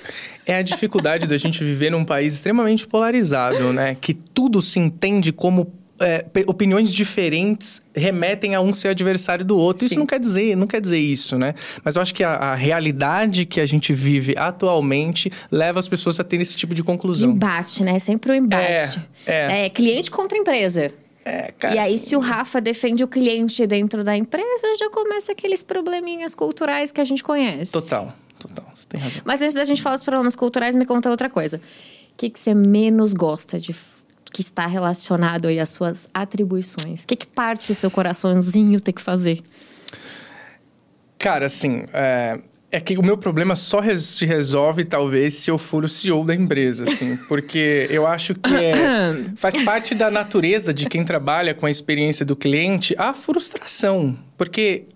É 0.46 0.56
a 0.56 0.62
dificuldade 0.62 1.28
da 1.28 1.38
gente 1.38 1.64
viver 1.64 1.92
num 1.92 2.04
país 2.04 2.34
extremamente 2.34 2.88
polarizado, 2.88 3.72
né? 3.72 3.96
Que 4.00 4.14
tudo 4.14 4.62
se 4.62 4.80
entende 4.80 5.32
como 5.32 5.72
é, 6.00 6.26
opiniões 6.48 6.94
diferentes 6.94 7.84
remetem 7.96 8.56
a 8.56 8.62
um 8.62 8.74
ser 8.74 8.90
adversário 8.90 9.46
do 9.46 9.58
outro. 9.58 9.82
Sim. 9.82 9.86
Isso 9.86 10.00
não 10.00 10.06
quer 10.06 10.20
dizer, 10.20 10.56
não 10.56 10.68
quer 10.68 10.82
dizer 10.82 10.98
isso, 10.98 11.38
né? 11.38 11.54
Mas 11.84 11.96
eu 11.96 12.02
acho 12.02 12.14
que 12.14 12.24
a, 12.24 12.34
a, 12.34 12.56
realidade 12.56 13.46
que 13.46 13.60
a 13.62 13.66
gente 13.66 13.94
vive 13.94 14.36
atualmente 14.38 15.32
leva 15.52 15.80
as 15.80 15.88
pessoas 15.88 16.20
a 16.20 16.24
ter 16.24 16.42
esse 16.42 16.56
tipo 16.56 16.74
de 16.74 16.84
conclusão. 16.84 17.32
Embate, 17.32 17.84
né? 17.84 18.00
Sempre 18.00 18.32
o 18.32 18.34
um 18.34 18.38
embate. 18.38 19.00
É, 19.26 19.62
é. 19.62 19.66
é, 19.66 19.70
cliente 19.70 20.10
contra 20.10 20.38
empresa. 20.38 20.92
É, 21.26 21.54
cara, 21.58 21.76
e 21.76 21.80
aí, 21.80 21.98
se 21.98 22.16
o 22.18 22.20
Rafa 22.20 22.60
defende 22.60 23.02
o 23.02 23.08
cliente 23.08 23.66
dentro 23.66 24.04
da 24.04 24.16
empresa, 24.18 24.76
já 24.78 24.90
começa 24.90 25.32
aqueles 25.32 25.64
probleminhas 25.64 26.36
culturais 26.36 26.92
que 26.92 27.00
a 27.00 27.06
gente 27.06 27.24
conhece. 27.24 27.72
Total, 27.72 28.12
total. 28.38 28.66
Você 28.76 28.86
tem 28.90 29.00
razão. 29.00 29.22
Mas 29.24 29.42
antes 29.42 29.54
da 29.54 29.64
gente 29.64 29.82
falar 29.82 29.96
dos 29.96 30.04
problemas 30.04 30.36
culturais, 30.36 30.76
me 30.76 30.86
conta 30.86 31.10
outra 31.10 31.30
coisa. 31.30 31.62
O 32.12 32.18
que, 32.18 32.30
que 32.30 32.38
você 32.38 32.54
menos 32.54 33.14
gosta 33.14 33.58
de 33.58 33.74
que 34.34 34.42
está 34.42 34.66
relacionado 34.66 35.48
aí 35.48 35.60
às 35.60 35.70
suas 35.70 36.10
atribuições? 36.12 37.04
O 37.04 37.08
que, 37.08 37.16
que 37.16 37.28
parte 37.28 37.72
o 37.72 37.76
seu 37.76 37.92
coraçãozinho 37.92 38.82
ter 38.82 38.92
que 38.92 39.02
fazer? 39.02 39.40
Cara, 41.20 41.46
assim, 41.46 41.84
é, 41.94 42.40
é 42.72 42.80
que 42.80 42.98
o 42.98 43.06
meu 43.06 43.16
problema 43.16 43.56
só 43.56 43.82
se 43.96 44.26
resolve, 44.26 44.84
talvez, 44.84 45.36
se 45.36 45.52
eu 45.52 45.60
for 45.60 45.86
o 45.86 45.90
CEO 45.90 46.26
da 46.26 46.34
empresa, 46.34 46.84
assim. 46.84 47.16
porque 47.30 47.88
eu 47.92 48.08
acho 48.08 48.34
que 48.34 48.54
é, 48.54 49.26
faz 49.38 49.64
parte 49.64 49.94
da 49.94 50.10
natureza 50.10 50.74
de 50.74 50.90
quem 50.90 51.06
trabalha 51.06 51.54
com 51.54 51.68
a 51.68 51.72
experiência 51.72 52.26
do 52.26 52.36
cliente 52.36 52.96
a 52.98 53.14
frustração. 53.14 54.18
Porque 54.36 54.88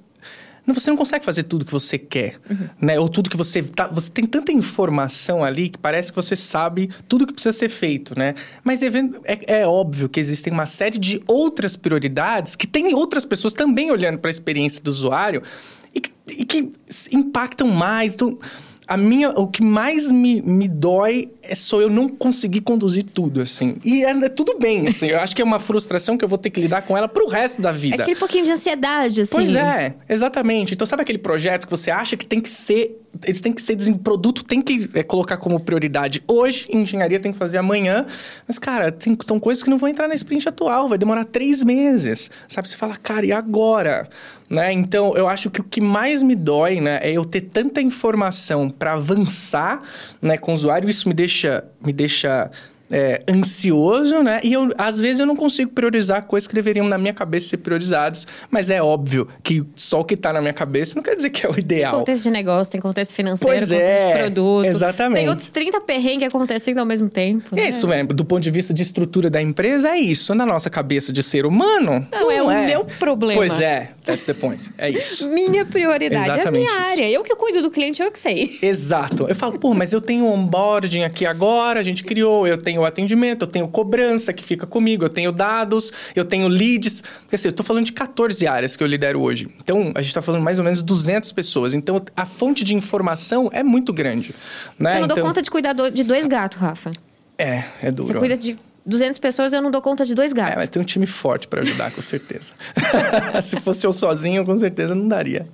você 0.74 0.90
não 0.90 0.98
consegue 0.98 1.24
fazer 1.24 1.44
tudo 1.44 1.66
que 1.66 1.72
você 1.72 1.98
quer, 1.98 2.36
uhum. 2.50 2.70
né? 2.82 3.00
Ou 3.00 3.08
tudo 3.08 3.30
que 3.30 3.38
você... 3.38 3.62
Tá, 3.62 3.88
você 3.88 4.10
tem 4.10 4.26
tanta 4.26 4.52
informação 4.52 5.44
ali 5.44 5.70
que 5.70 5.78
parece 5.78 6.12
que 6.12 6.16
você 6.16 6.36
sabe 6.36 6.90
tudo 7.08 7.26
que 7.26 7.34
precisa 7.34 7.54
ser 7.54 7.70
feito, 7.70 8.18
né? 8.18 8.36
Mas 8.64 8.84
é, 8.84 8.88
é, 9.26 9.60
é 9.62 9.68
óbvio 9.68 10.10
que 10.10 10.20
existem 10.20 10.52
uma 10.52 10.66
série 10.66 10.98
de 10.98 11.22
outras 11.28 11.76
prioridades 11.76 12.56
que 12.56 12.68
tem 12.68 12.94
outras 12.94 13.26
pessoas 13.26 13.54
também 13.54 13.92
olhando 13.92 14.20
para 14.20 14.30
a 14.30 14.32
experiência 14.32 14.84
do 14.84 14.90
usuário 14.90 15.42
e 15.94 16.02
que, 16.02 16.12
e 16.30 16.46
que 16.46 16.72
impactam 17.12 17.68
mais. 17.70 18.14
Então, 18.14 18.38
a 18.88 18.96
minha, 18.96 19.32
o 19.32 19.48
que 19.48 19.62
mais 19.62 20.10
me, 20.10 20.42
me 20.42 20.68
dói 20.68 21.30
é 21.44 21.54
só 21.54 21.82
eu 21.82 21.90
não 21.90 22.08
conseguir 22.08 22.62
conduzir 22.62 23.04
tudo, 23.04 23.42
assim. 23.42 23.76
E 23.84 24.06
é, 24.06 24.12
é, 24.12 24.30
tudo 24.30 24.58
bem, 24.58 24.88
assim. 24.88 25.08
Eu 25.08 25.20
acho 25.20 25.36
que 25.36 25.42
é 25.42 25.46
uma 25.46 25.60
frustração 25.60 26.18
que 26.18 26.24
eu 26.24 26.30
vou 26.30 26.38
ter 26.38 26.50
que 26.50 26.62
lidar 26.62 26.82
com 26.84 26.98
ela 26.98 27.08
pro 27.08 27.28
resto 27.28 27.62
da 27.62 27.72
vida. 27.72 27.98
É 27.98 28.02
aquele 28.02 28.18
pouquinho 28.18 28.46
de 28.46 28.52
ansiedade, 28.52 29.22
assim. 29.22 29.32
Pois 29.32 29.54
é, 29.54 29.96
exatamente. 30.08 30.74
Então, 30.74 30.88
sabe 30.88 31.02
aquele 31.02 31.18
projeto 31.18 31.66
que 31.66 31.72
você 31.72 31.92
acha 31.92 32.16
que 32.16 32.26
tem 32.26 32.40
que 32.40 32.50
ser 32.50 33.02
eles 33.24 33.42
têm 33.42 33.54
que 33.54 33.62
ser 33.62 33.78
o 33.92 33.98
produto 33.98 34.44
tem 34.44 34.62
que 34.62 34.90
é, 34.94 35.04
colocar 35.04 35.38
como 35.38 35.60
prioridade 35.60 36.24
hoje, 36.28 36.68
engenharia 36.72 37.20
tem 37.20 37.32
que 37.32 37.38
fazer 37.38 37.58
amanhã. 37.58 38.06
Mas, 38.48 38.58
cara, 38.58 38.92
tem, 38.92 39.18
são 39.26 39.40
coisas 39.40 39.64
que 39.64 39.70
não 39.70 39.78
vão 39.78 39.90
entrar 39.90 40.08
na 40.08 40.16
sprint 40.16 40.48
atual, 40.50 40.88
vai 40.88 40.98
demorar 40.98 41.26
três 41.26 41.64
meses. 41.64 42.30
Sabe? 42.48 42.68
Você 42.68 42.76
fala, 42.76 42.96
cara, 42.96 43.26
e 43.26 43.32
agora? 43.32 44.08
Né? 44.50 44.72
Então, 44.72 45.16
eu 45.16 45.28
acho 45.28 45.50
que 45.50 45.62
o 45.62 45.64
que 45.64 45.82
mais 45.82 46.24
me 46.24 46.36
dói 46.36 46.80
né, 46.80 47.00
é 47.02 47.12
eu 47.12 47.26
ter 47.26 47.42
tanta 47.42 47.82
informação 47.82 48.70
para 48.70 48.94
avançar 48.94 49.82
né, 50.22 50.38
com 50.38 50.52
o 50.52 50.56
usuário. 50.56 50.90
Isso 50.90 51.08
me 51.08 51.14
deixa, 51.14 51.64
me 51.82 51.92
deixa 51.92 52.50
é, 52.92 53.22
ansioso, 53.30 54.22
né? 54.24 54.40
E 54.44 54.54
eu, 54.54 54.70
às 54.78 55.00
vezes 55.00 55.20
eu 55.20 55.26
não 55.26 55.36
consigo 55.36 55.72
priorizar 55.72 56.24
coisas 56.24 56.48
que 56.48 56.56
deveriam 56.56 56.88
na 56.88 56.98
minha 56.98 57.14
cabeça 57.14 57.50
ser 57.50 57.58
priorizadas, 57.58 58.26
mas 58.50 58.70
é 58.70 58.82
óbvio 58.82 59.28
que 59.44 59.64
só 59.76 60.02
o 60.02 60.06
que 60.06 60.14
está 60.14 60.32
na 60.32 60.42
minha 60.42 60.54
cabeça 60.54 60.96
não 60.96 61.04
quer 61.04 61.16
dizer 61.16 61.30
que 61.30 61.46
é 61.46 61.50
o 61.50 61.58
ideal. 61.58 61.92
Tem 61.92 62.00
contexto 62.00 62.24
de 62.24 62.32
negócio, 62.32 62.72
tem 62.72 62.82
contexto 62.82 63.14
financeiro, 63.14 63.58
pois 63.58 63.70
contexto 63.70 63.82
é, 63.82 64.14
de 64.14 64.20
produto. 64.20 64.66
Exatamente. 64.66 65.20
Tem 65.20 65.30
outros 65.30 65.48
30 65.50 65.82
perrengues 65.82 66.28
acontecendo 66.28 66.80
ao 66.80 66.86
mesmo 66.86 67.10
tempo. 67.10 67.50
É 67.54 67.64
né? 67.64 67.70
isso 67.70 67.88
mesmo. 67.88 68.10
Do 68.10 68.26
ponto 68.26 68.42
de 68.42 68.52
vista 68.52 68.74
de 68.74 68.82
estrutura 68.82 69.30
da 69.30 69.42
empresa, 69.42 69.90
é 69.90 69.98
isso. 69.98 70.34
Na 70.34 70.46
nossa 70.46 70.70
cabeça 70.70 71.12
de 71.12 71.24
ser 71.24 71.46
humano. 71.46 72.08
Não, 72.12 72.32
é 72.32 72.38
não 72.38 72.52
é, 72.52 72.72
é, 72.72 72.78
o 72.78 72.86
meu 72.86 72.86
problema. 73.00 73.40
Pois 73.40 73.60
é, 73.60 73.92
that's 74.06 74.26
the 74.26 74.34
point. 74.34 74.70
É 74.78 74.90
isso. 74.90 75.28
minha 75.30 75.66
prioridade 75.66 76.30
Exatamente 76.30 76.46
é 76.46 76.48
a 76.48 76.52
minha 76.52 76.82
isso. 76.82 76.92
área. 76.92 77.10
Eu 77.10 77.24
que 77.24 77.36
cuido 77.36 77.62
do 77.62 77.70
cliente, 77.70 78.02
eu 78.02 78.12
que 78.12 78.20
sei. 78.20 78.58
Exato. 78.62 79.28
Eu 79.28 79.36
falo, 79.36 79.60
pô, 79.60 79.74
mas 79.74 79.94
eu 79.94 80.02
tenho 80.02 80.26
onboarding 80.26 81.04
aqui 81.04 81.26
agora, 81.26 81.80
a 81.80 81.84
gente 81.84 82.04
criou, 82.04 82.48
eu 82.48 82.58
tenho 82.58 82.77
o 82.80 82.86
atendimento, 82.86 83.44
eu 83.44 83.48
tenho 83.48 83.58
tenho 83.58 83.68
cobrança 83.68 84.34
que 84.34 84.44
fica 84.44 84.66
comigo, 84.66 85.04
eu 85.04 85.10
tenho 85.10 85.32
dados, 85.32 85.92
eu 86.16 86.24
tenho 86.24 86.48
leads. 86.48 87.02
Porque 87.22 87.36
assim, 87.36 87.48
eu 87.48 87.52
estou 87.52 87.66
falando 87.66 87.86
de 87.86 87.92
14 87.92 88.48
áreas 88.48 88.76
que 88.76 88.84
eu 88.84 88.88
lidero 88.88 89.22
hoje. 89.22 89.50
Então, 89.62 89.92
a 89.96 90.02
gente 90.02 90.10
está 90.10 90.22
falando 90.22 90.44
mais 90.44 90.58
ou 90.60 90.66
menos 90.66 90.82
200 90.82 91.32
pessoas. 91.32 91.74
Então, 91.74 92.02
a 92.16 92.26
fonte 92.26 92.64
de 92.64 92.74
informação 92.74 93.50
é 93.52 93.64
muito 93.64 93.92
grande. 93.92 94.34
Né? 94.80 94.92
Eu 94.92 95.00
não 95.00 95.06
então... 95.06 95.18
dou 95.18 95.26
conta 95.26 95.42
de 95.42 95.52
cuidar 95.52 95.74
de 95.74 96.04
dois 96.04 96.28
gatos, 96.28 96.58
Rafa. 96.58 96.92
É, 97.38 97.64
é 97.82 97.92
duro. 97.92 98.08
Você 98.08 98.14
cuida 98.14 98.38
de 98.38 98.58
200 98.88 99.20
pessoas, 99.20 99.52
eu 99.52 99.62
não 99.62 99.70
dou 99.70 99.82
conta 99.82 100.06
de 100.06 100.16
dois 100.16 100.32
gatos. 100.32 100.54
É, 100.54 100.56
mas 100.56 100.70
tem 100.70 100.82
um 100.82 100.86
time 100.86 101.06
forte 101.06 101.46
para 101.46 101.62
ajudar, 101.62 101.92
com 101.92 102.02
certeza. 102.02 102.54
Se 103.44 103.60
fosse 103.60 103.86
eu 103.86 103.92
sozinho, 103.92 104.46
com 104.46 104.56
certeza 104.58 104.96
não 104.96 105.10
daria. 105.10 105.46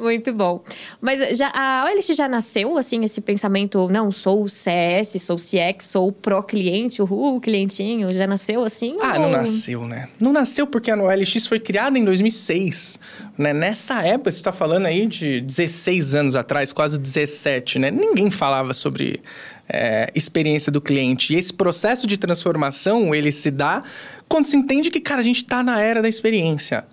Muito 0.00 0.32
bom. 0.32 0.64
Mas 1.00 1.36
já, 1.36 1.52
a 1.54 1.84
OLX 1.84 2.06
já 2.06 2.26
nasceu, 2.26 2.78
assim, 2.78 3.04
esse 3.04 3.20
pensamento, 3.20 3.88
não, 3.90 4.10
sou 4.10 4.48
CS, 4.48 5.20
sou 5.20 5.36
CX, 5.36 5.84
sou 5.84 6.10
pró-cliente, 6.10 7.02
uhul, 7.02 7.38
clientinho, 7.38 8.12
já 8.14 8.26
nasceu 8.26 8.64
assim? 8.64 8.96
Ah, 9.02 9.14
ou... 9.14 9.20
não 9.20 9.30
nasceu, 9.30 9.86
né? 9.86 10.08
Não 10.18 10.32
nasceu 10.32 10.66
porque 10.66 10.90
a 10.90 10.96
OLX 10.96 11.46
foi 11.46 11.60
criada 11.60 11.98
em 11.98 12.04
2006, 12.04 12.98
né? 13.36 13.52
Nessa 13.52 14.02
época, 14.02 14.32
você 14.32 14.38
está 14.38 14.52
falando 14.52 14.86
aí 14.86 15.06
de 15.06 15.42
16 15.42 16.14
anos 16.14 16.36
atrás, 16.36 16.72
quase 16.72 16.98
17, 16.98 17.78
né? 17.78 17.90
Ninguém 17.90 18.30
falava 18.30 18.72
sobre 18.72 19.20
é, 19.68 20.10
experiência 20.14 20.70
do 20.70 20.80
cliente. 20.80 21.32
E 21.32 21.36
esse 21.36 21.52
processo 21.52 22.06
de 22.06 22.16
transformação, 22.16 23.14
ele 23.14 23.32
se 23.32 23.50
dá 23.50 23.82
quando 24.28 24.46
se 24.46 24.56
entende 24.56 24.90
que, 24.90 25.00
cara, 25.00 25.20
a 25.20 25.24
gente 25.24 25.38
está 25.38 25.62
na 25.62 25.80
era 25.80 26.02
da 26.02 26.08
experiência. 26.08 26.84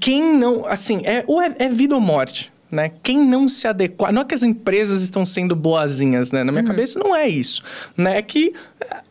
Quem 0.00 0.36
não... 0.36 0.66
Assim, 0.66 1.02
é, 1.04 1.24
ou 1.26 1.40
é, 1.40 1.54
é 1.58 1.68
vida 1.68 1.94
ou 1.94 2.00
morte. 2.00 2.52
Né? 2.70 2.92
Quem 3.02 3.18
não 3.18 3.48
se 3.48 3.66
adequar. 3.66 4.12
Não 4.12 4.22
é 4.22 4.24
que 4.26 4.34
as 4.34 4.42
empresas 4.42 5.02
estão 5.02 5.24
sendo 5.24 5.56
boazinhas, 5.56 6.32
né? 6.32 6.44
Na 6.44 6.52
minha 6.52 6.62
uhum. 6.62 6.68
cabeça 6.68 6.98
não 6.98 7.16
é 7.16 7.26
isso. 7.26 7.62
Né? 7.96 8.18
É 8.18 8.22
que 8.22 8.52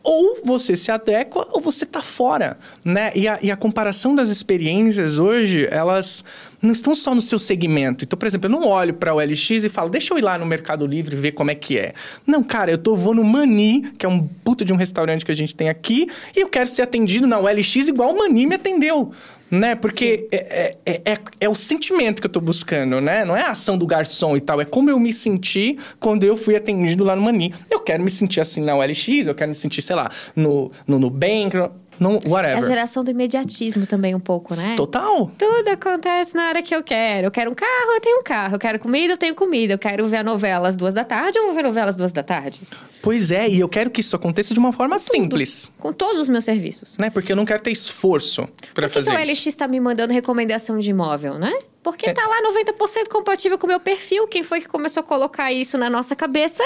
ou 0.00 0.38
você 0.44 0.76
se 0.76 0.92
adequa 0.92 1.44
ou 1.50 1.60
você 1.60 1.82
está 1.82 2.00
fora. 2.00 2.56
Né? 2.84 3.10
E 3.16 3.26
a, 3.26 3.38
e 3.42 3.50
a 3.50 3.56
comparação 3.56 4.14
das 4.14 4.30
experiências 4.30 5.18
hoje, 5.18 5.66
elas 5.72 6.24
não 6.60 6.72
estão 6.72 6.94
só 6.94 7.14
no 7.14 7.20
seu 7.20 7.38
segmento. 7.38 8.04
Então, 8.04 8.18
por 8.18 8.26
exemplo, 8.26 8.46
eu 8.46 8.50
não 8.50 8.66
olho 8.66 8.94
para 8.94 9.14
o 9.14 9.20
LX 9.20 9.64
e 9.64 9.68
falo, 9.68 9.88
deixa 9.88 10.12
eu 10.12 10.18
ir 10.18 10.22
lá 10.22 10.38
no 10.38 10.46
Mercado 10.46 10.86
Livre 10.86 11.16
ver 11.16 11.32
como 11.32 11.50
é 11.50 11.54
que 11.54 11.78
é. 11.78 11.94
Não, 12.26 12.42
cara, 12.42 12.70
eu 12.70 12.78
tô, 12.78 12.96
vou 12.96 13.14
no 13.14 13.24
Mani, 13.24 13.92
que 13.98 14.04
é 14.04 14.08
um 14.08 14.26
puto 14.26 14.64
de 14.64 14.72
um 14.72 14.76
restaurante 14.76 15.24
que 15.24 15.32
a 15.32 15.34
gente 15.34 15.54
tem 15.54 15.68
aqui, 15.68 16.08
e 16.36 16.40
eu 16.40 16.48
quero 16.48 16.68
ser 16.68 16.82
atendido 16.82 17.26
na 17.26 17.38
OLX 17.38 17.88
igual 17.88 18.12
o 18.12 18.18
Mani 18.18 18.46
me 18.46 18.54
atendeu 18.54 19.12
né? 19.50 19.74
Porque 19.74 20.28
é, 20.30 20.76
é, 20.84 21.00
é, 21.12 21.18
é, 21.40 21.48
o 21.48 21.54
sentimento 21.54 22.20
que 22.20 22.26
eu 22.26 22.30
tô 22.30 22.40
buscando, 22.40 23.00
né? 23.00 23.24
Não 23.24 23.36
é 23.36 23.42
a 23.42 23.50
ação 23.50 23.78
do 23.78 23.86
garçom 23.86 24.36
e 24.36 24.40
tal, 24.40 24.60
é 24.60 24.64
como 24.64 24.90
eu 24.90 24.98
me 24.98 25.12
senti 25.12 25.78
quando 25.98 26.24
eu 26.24 26.36
fui 26.36 26.56
atendido 26.56 27.04
lá 27.04 27.16
no 27.16 27.22
Mani. 27.22 27.54
Eu 27.70 27.80
quero 27.80 28.02
me 28.02 28.10
sentir 28.10 28.40
assim 28.40 28.62
na 28.62 28.76
OLX, 28.76 29.26
eu 29.26 29.34
quero 29.34 29.48
me 29.48 29.54
sentir, 29.54 29.82
sei 29.82 29.96
lá, 29.96 30.10
no, 30.36 30.70
no 30.86 30.98
Nubank, 30.98 31.56
não, 31.98 32.20
whatever. 32.26 32.56
É 32.56 32.58
a 32.58 32.66
geração 32.66 33.02
do 33.02 33.10
imediatismo 33.10 33.86
também 33.86 34.14
um 34.14 34.20
pouco, 34.20 34.54
né? 34.54 34.74
Total. 34.76 35.30
Tudo 35.36 35.68
acontece 35.68 36.34
na 36.34 36.48
hora 36.48 36.62
que 36.62 36.74
eu 36.74 36.82
quero. 36.82 37.26
Eu 37.26 37.30
quero 37.30 37.50
um 37.50 37.54
carro, 37.54 37.92
eu 37.94 38.00
tenho 38.00 38.20
um 38.20 38.22
carro. 38.22 38.54
Eu 38.54 38.58
quero 38.58 38.78
comida, 38.78 39.14
eu 39.14 39.16
tenho 39.16 39.34
comida. 39.34 39.74
Eu 39.74 39.78
quero 39.78 40.04
ver 40.06 40.18
a 40.18 40.22
novela 40.22 40.68
às 40.68 40.76
duas 40.76 40.94
da 40.94 41.04
tarde, 41.04 41.38
eu 41.38 41.46
vou 41.46 41.54
ver 41.54 41.60
a 41.60 41.68
novela 41.68 41.88
às 41.88 41.96
duas 41.96 42.12
da 42.12 42.22
tarde. 42.22 42.60
Pois 43.02 43.30
é, 43.30 43.48
e 43.48 43.60
eu 43.60 43.68
quero 43.68 43.90
que 43.90 44.00
isso 44.00 44.14
aconteça 44.16 44.52
de 44.52 44.60
uma 44.60 44.72
forma 44.72 44.98
simples. 44.98 45.70
Com 45.78 45.92
todos 45.92 46.20
os 46.20 46.28
meus 46.28 46.44
serviços. 46.44 46.98
Né? 46.98 47.10
Porque 47.10 47.32
eu 47.32 47.36
não 47.36 47.44
quero 47.44 47.62
ter 47.62 47.70
esforço 47.70 48.48
para 48.74 48.88
fazer 48.88 49.10
isso. 49.10 49.10
Por 49.10 49.24
que 49.24 49.30
o 49.30 49.32
LX 49.32 49.46
está 49.46 49.68
me 49.68 49.80
mandando 49.80 50.12
recomendação 50.12 50.78
de 50.78 50.90
imóvel, 50.90 51.34
né? 51.34 51.52
Porque 51.82 52.10
é. 52.10 52.12
tá 52.12 52.26
lá 52.26 52.42
90% 52.52 53.08
compatível 53.08 53.58
com 53.58 53.66
o 53.66 53.70
meu 53.70 53.80
perfil. 53.80 54.26
Quem 54.26 54.42
foi 54.42 54.60
que 54.60 54.68
começou 54.68 55.00
a 55.00 55.04
colocar 55.04 55.52
isso 55.52 55.78
na 55.78 55.88
nossa 55.88 56.14
cabeça? 56.14 56.62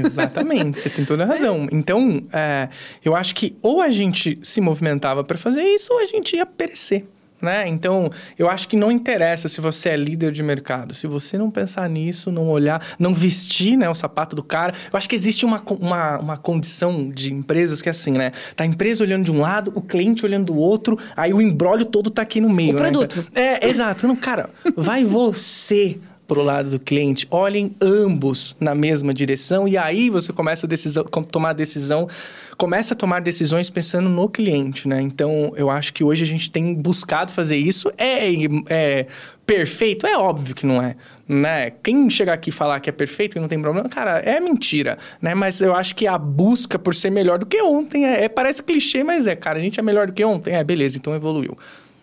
Exatamente, 0.04 0.78
você 0.78 0.90
tem 0.90 1.04
toda 1.04 1.24
a 1.24 1.26
razão. 1.26 1.68
Então, 1.70 2.22
é, 2.32 2.68
eu 3.04 3.14
acho 3.14 3.34
que 3.34 3.56
ou 3.62 3.80
a 3.80 3.90
gente 3.90 4.38
se 4.42 4.60
movimentava 4.60 5.22
para 5.24 5.36
fazer 5.36 5.62
isso, 5.62 5.92
ou 5.92 6.00
a 6.00 6.06
gente 6.06 6.36
ia 6.36 6.46
perecer. 6.46 7.04
Né? 7.40 7.68
Então, 7.68 8.10
eu 8.38 8.48
acho 8.48 8.66
que 8.66 8.76
não 8.76 8.90
interessa 8.90 9.46
se 9.46 9.60
você 9.60 9.90
é 9.90 9.96
líder 9.96 10.32
de 10.32 10.42
mercado. 10.42 10.94
Se 10.94 11.06
você 11.06 11.36
não 11.36 11.50
pensar 11.50 11.88
nisso, 11.88 12.30
não 12.30 12.48
olhar, 12.48 12.82
não 12.98 13.12
vestir 13.12 13.76
né, 13.76 13.88
o 13.88 13.94
sapato 13.94 14.34
do 14.34 14.42
cara. 14.42 14.72
Eu 14.90 14.96
acho 14.96 15.08
que 15.08 15.14
existe 15.14 15.44
uma, 15.44 15.62
uma, 15.68 16.18
uma 16.18 16.36
condição 16.38 17.10
de 17.10 17.32
empresas 17.32 17.82
que 17.82 17.88
é 17.88 17.90
assim, 17.90 18.12
né? 18.12 18.32
Tá 18.54 18.64
a 18.64 18.66
empresa 18.66 19.04
olhando 19.04 19.24
de 19.24 19.30
um 19.30 19.40
lado, 19.40 19.70
o 19.74 19.82
cliente 19.82 20.24
olhando 20.24 20.46
do 20.46 20.56
outro, 20.56 20.98
aí 21.14 21.32
o 21.32 21.42
embrólio 21.42 21.84
todo 21.84 22.10
tá 22.10 22.22
aqui 22.22 22.40
no 22.40 22.48
meio. 22.48 22.70
O 22.70 22.72
né? 22.72 22.78
produto. 22.78 23.26
É, 23.34 23.68
exato. 23.68 24.06
Não, 24.08 24.16
cara, 24.16 24.48
vai 24.74 25.04
você 25.04 25.98
para 26.26 26.38
o 26.38 26.42
lado 26.42 26.70
do 26.70 26.80
cliente, 26.80 27.26
olhem 27.30 27.74
ambos 27.80 28.56
na 28.58 28.74
mesma 28.74 29.14
direção 29.14 29.68
e 29.68 29.76
aí 29.76 30.10
você 30.10 30.32
começa 30.32 30.66
a 30.66 30.68
decisão, 30.68 31.04
tomar 31.04 31.52
decisão, 31.52 32.08
começa 32.56 32.94
a 32.94 32.96
tomar 32.96 33.20
decisões 33.20 33.70
pensando 33.70 34.08
no 34.08 34.28
cliente, 34.28 34.88
né? 34.88 35.00
Então, 35.00 35.52
eu 35.56 35.70
acho 35.70 35.92
que 35.92 36.02
hoje 36.02 36.24
a 36.24 36.26
gente 36.26 36.50
tem 36.50 36.74
buscado 36.74 37.30
fazer 37.32 37.56
isso. 37.56 37.92
É, 37.96 38.32
é 38.68 39.06
perfeito? 39.46 40.06
É 40.06 40.16
óbvio 40.16 40.54
que 40.54 40.66
não 40.66 40.82
é. 40.82 40.96
Né? 41.28 41.70
Quem 41.82 42.08
chegar 42.10 42.34
aqui 42.34 42.50
e 42.50 42.52
falar 42.52 42.80
que 42.80 42.88
é 42.88 42.92
perfeito, 42.92 43.34
que 43.34 43.40
não 43.40 43.48
tem 43.48 43.60
problema, 43.60 43.88
cara, 43.88 44.18
é 44.18 44.40
mentira, 44.40 44.98
né? 45.20 45.34
Mas 45.34 45.60
eu 45.60 45.74
acho 45.74 45.94
que 45.94 46.06
a 46.06 46.18
busca 46.18 46.78
por 46.78 46.94
ser 46.94 47.10
melhor 47.10 47.38
do 47.38 47.46
que 47.46 47.60
ontem 47.62 48.06
é, 48.06 48.24
é 48.24 48.28
parece 48.28 48.62
clichê, 48.62 49.02
mas 49.02 49.26
é, 49.26 49.36
cara, 49.36 49.58
a 49.58 49.62
gente 49.62 49.78
é 49.78 49.82
melhor 49.82 50.06
do 50.06 50.12
que 50.12 50.24
ontem, 50.24 50.54
é 50.54 50.64
beleza, 50.64 50.98
então 50.98 51.14
evoluiu. 51.14 51.56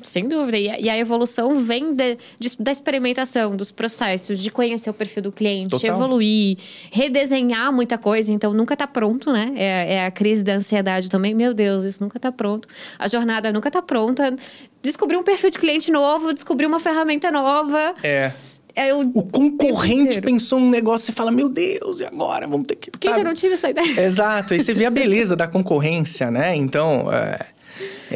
Sem 0.03 0.27
dúvida. 0.27 0.57
E 0.57 0.89
a, 0.89 0.97
evolução 0.97 1.55
vem 1.55 1.93
de, 1.93 2.17
de, 2.39 2.55
da 2.59 2.71
experimentação, 2.71 3.55
dos 3.55 3.71
processos, 3.71 4.39
de 4.39 4.51
conhecer 4.51 4.89
o 4.89 4.93
perfil 4.93 5.23
do 5.23 5.31
cliente, 5.31 5.69
Total. 5.69 5.95
evoluir, 5.95 6.57
redesenhar 6.91 7.71
muita 7.73 7.97
coisa. 7.97 8.31
Então, 8.31 8.53
nunca 8.53 8.73
está 8.73 8.85
pronto, 8.85 9.31
né? 9.31 9.51
É, 9.55 9.93
é, 9.95 10.05
a 10.05 10.11
crise 10.11 10.43
da 10.43 10.53
ansiedade 10.53 11.09
também. 11.09 11.33
Meu 11.33 11.53
Deus, 11.53 11.83
isso 11.83 12.03
nunca 12.03 12.17
está 12.17 12.31
pronto. 12.31 12.67
A 12.99 13.07
jornada 13.07 13.51
nunca 13.51 13.69
está 13.69 13.81
pronta. 13.81 14.35
Descobrir 14.81 15.17
um 15.17 15.23
perfil 15.23 15.49
de 15.49 15.57
cliente 15.57 15.91
novo, 15.91 16.33
descobrir 16.33 16.65
uma 16.65 16.79
ferramenta 16.79 17.31
nova. 17.31 17.95
É. 18.03 18.31
É 18.75 18.93
o, 18.93 19.01
o 19.01 19.23
concorrente 19.23 20.19
pensou 20.19 20.59
num 20.59 20.69
negócio 20.69 21.11
e 21.11 21.13
fala: 21.13 21.31
Meu 21.31 21.47
Deus, 21.47 21.99
e 21.99 22.05
agora? 22.05 22.47
Vamos 22.47 22.65
ter 22.65 22.75
que. 22.75 22.89
Por 22.89 22.99
que 22.99 23.07
eu 23.07 23.23
não 23.23 23.35
tive 23.35 23.53
essa 23.53 23.69
ideia? 23.69 24.01
Exato. 24.01 24.53
Aí 24.53 24.61
você 24.61 24.73
vê 24.73 24.85
a 24.85 24.89
beleza 24.89 25.35
da 25.35 25.47
concorrência, 25.47 26.31
né? 26.31 26.55
Então. 26.55 27.11
É... 27.13 27.52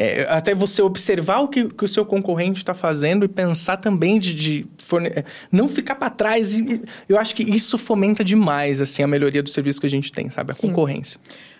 É, 0.00 0.28
até 0.30 0.54
você 0.54 0.80
observar 0.80 1.40
o 1.40 1.48
que, 1.48 1.68
que 1.70 1.84
o 1.84 1.88
seu 1.88 2.06
concorrente 2.06 2.58
está 2.58 2.72
fazendo 2.72 3.24
e 3.24 3.28
pensar 3.28 3.78
também 3.78 4.20
de, 4.20 4.32
de 4.32 4.66
forne... 4.78 5.10
não 5.50 5.68
ficar 5.68 5.96
para 5.96 6.08
trás. 6.08 6.54
E, 6.54 6.80
eu 7.08 7.18
acho 7.18 7.34
que 7.34 7.42
isso 7.42 7.76
fomenta 7.76 8.22
demais 8.22 8.80
assim 8.80 9.02
a 9.02 9.08
melhoria 9.08 9.42
do 9.42 9.48
serviço 9.48 9.80
que 9.80 9.88
a 9.88 9.90
gente 9.90 10.12
tem, 10.12 10.30
sabe? 10.30 10.52
A 10.52 10.54
Sim. 10.54 10.68
concorrência. 10.68 11.18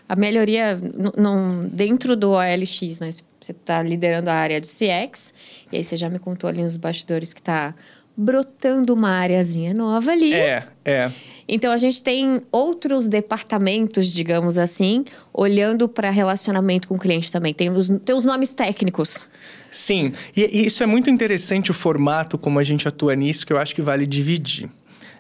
A 0.09 0.15
melhoria 0.15 0.81
no, 1.17 1.69
dentro 1.69 2.17
do 2.17 2.31
OLX, 2.31 3.01
né? 3.01 3.11
Você 3.11 3.51
está 3.53 3.83
liderando 3.83 4.31
a 4.31 4.35
área 4.35 4.61
de 4.61 4.69
CX, 4.69 5.35
e 5.73 5.77
aí 5.77 5.83
você 5.83 5.97
já 5.97 6.09
me 6.09 6.21
contou 6.21 6.49
ali 6.49 6.63
nos 6.63 6.77
bastidores 6.77 7.35
que 7.35 7.41
está 7.41 7.75
brotando 8.19 8.93
uma 8.93 9.11
areazinha 9.11 9.73
nova 9.73 10.11
ali. 10.11 10.35
É, 10.35 10.67
é. 10.85 11.13
Então 11.49 11.71
a 11.71 11.77
gente 11.77 12.03
tem 12.03 12.41
outros 12.51 13.09
departamentos, 13.09 14.09
digamos 14.09 14.59
assim, 14.59 15.05
olhando 15.33 15.89
para 15.89 16.11
relacionamento 16.11 16.89
com 16.89 16.97
o 16.97 16.99
cliente 16.99 17.31
também. 17.31 17.55
Tem 17.55 17.71
os, 17.71 17.89
tem 18.05 18.15
os 18.17 18.25
nomes 18.25 18.53
técnicos. 18.53 19.29
Sim, 19.71 20.13
e, 20.37 20.43
e 20.43 20.67
isso 20.67 20.83
é 20.83 20.87
muito 20.87 21.09
interessante 21.09 21.71
o 21.71 21.75
formato 21.75 22.37
como 22.37 22.59
a 22.59 22.65
gente 22.65 22.89
atua 22.89 23.15
nisso, 23.15 23.47
que 23.47 23.53
eu 23.53 23.59
acho 23.59 23.73
que 23.73 23.81
vale 23.81 24.05
dividir. 24.05 24.69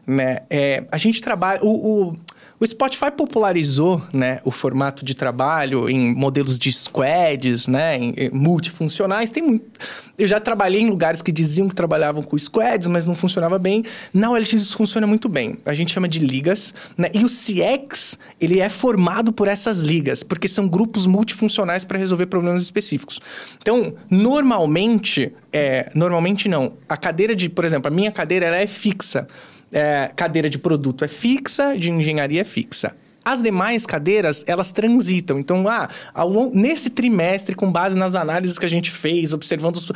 Né? 0.04 0.40
É, 0.50 0.84
a 0.90 0.96
gente 0.96 1.20
trabalha. 1.20 1.62
O, 1.62 2.08
o, 2.08 2.16
o 2.60 2.66
Spotify 2.66 3.10
popularizou 3.16 4.02
né, 4.12 4.40
o 4.44 4.50
formato 4.50 5.04
de 5.04 5.14
trabalho 5.14 5.88
em 5.88 6.12
modelos 6.14 6.58
de 6.58 6.72
squads, 6.72 7.68
né, 7.68 7.96
em, 7.96 8.14
em 8.16 8.30
multifuncionais. 8.30 9.30
Tem 9.30 9.42
muito... 9.42 9.64
Eu 10.18 10.26
já 10.26 10.40
trabalhei 10.40 10.80
em 10.80 10.90
lugares 10.90 11.22
que 11.22 11.30
diziam 11.30 11.68
que 11.68 11.74
trabalhavam 11.74 12.20
com 12.22 12.36
squads, 12.36 12.88
mas 12.88 13.06
não 13.06 13.14
funcionava 13.14 13.58
bem. 13.58 13.84
Na 14.12 14.30
OLX 14.30 14.52
isso 14.54 14.76
funciona 14.76 15.06
muito 15.06 15.28
bem. 15.28 15.58
A 15.64 15.72
gente 15.72 15.92
chama 15.92 16.08
de 16.08 16.18
ligas. 16.18 16.74
Né? 16.96 17.08
E 17.14 17.24
o 17.24 17.28
CX, 17.28 18.18
ele 18.40 18.58
é 18.58 18.68
formado 18.68 19.32
por 19.32 19.46
essas 19.46 19.82
ligas, 19.82 20.24
porque 20.24 20.48
são 20.48 20.66
grupos 20.66 21.06
multifuncionais 21.06 21.84
para 21.84 21.96
resolver 21.96 22.26
problemas 22.26 22.62
específicos. 22.62 23.20
Então, 23.62 23.94
normalmente, 24.10 25.32
é, 25.52 25.90
normalmente 25.94 26.48
não. 26.48 26.72
A 26.88 26.96
cadeira 26.96 27.36
de, 27.36 27.48
por 27.48 27.64
exemplo, 27.64 27.86
a 27.86 27.94
minha 27.94 28.10
cadeira 28.10 28.46
ela 28.46 28.56
é 28.56 28.66
fixa 28.66 29.28
é, 29.72 30.10
cadeira 30.14 30.48
de 30.48 30.58
produto 30.58 31.04
é 31.04 31.08
fixa, 31.08 31.76
de 31.76 31.90
engenharia 31.90 32.40
é 32.40 32.44
fixa. 32.44 32.94
As 33.24 33.42
demais 33.42 33.84
cadeiras, 33.84 34.42
elas 34.46 34.72
transitam. 34.72 35.38
Então, 35.38 35.68
ah, 35.68 35.86
ao, 36.14 36.50
nesse 36.50 36.88
trimestre, 36.88 37.54
com 37.54 37.70
base 37.70 37.94
nas 37.94 38.14
análises 38.14 38.58
que 38.58 38.64
a 38.64 38.68
gente 38.68 38.90
fez, 38.90 39.34
observando... 39.34 39.76
Os, 39.76 39.92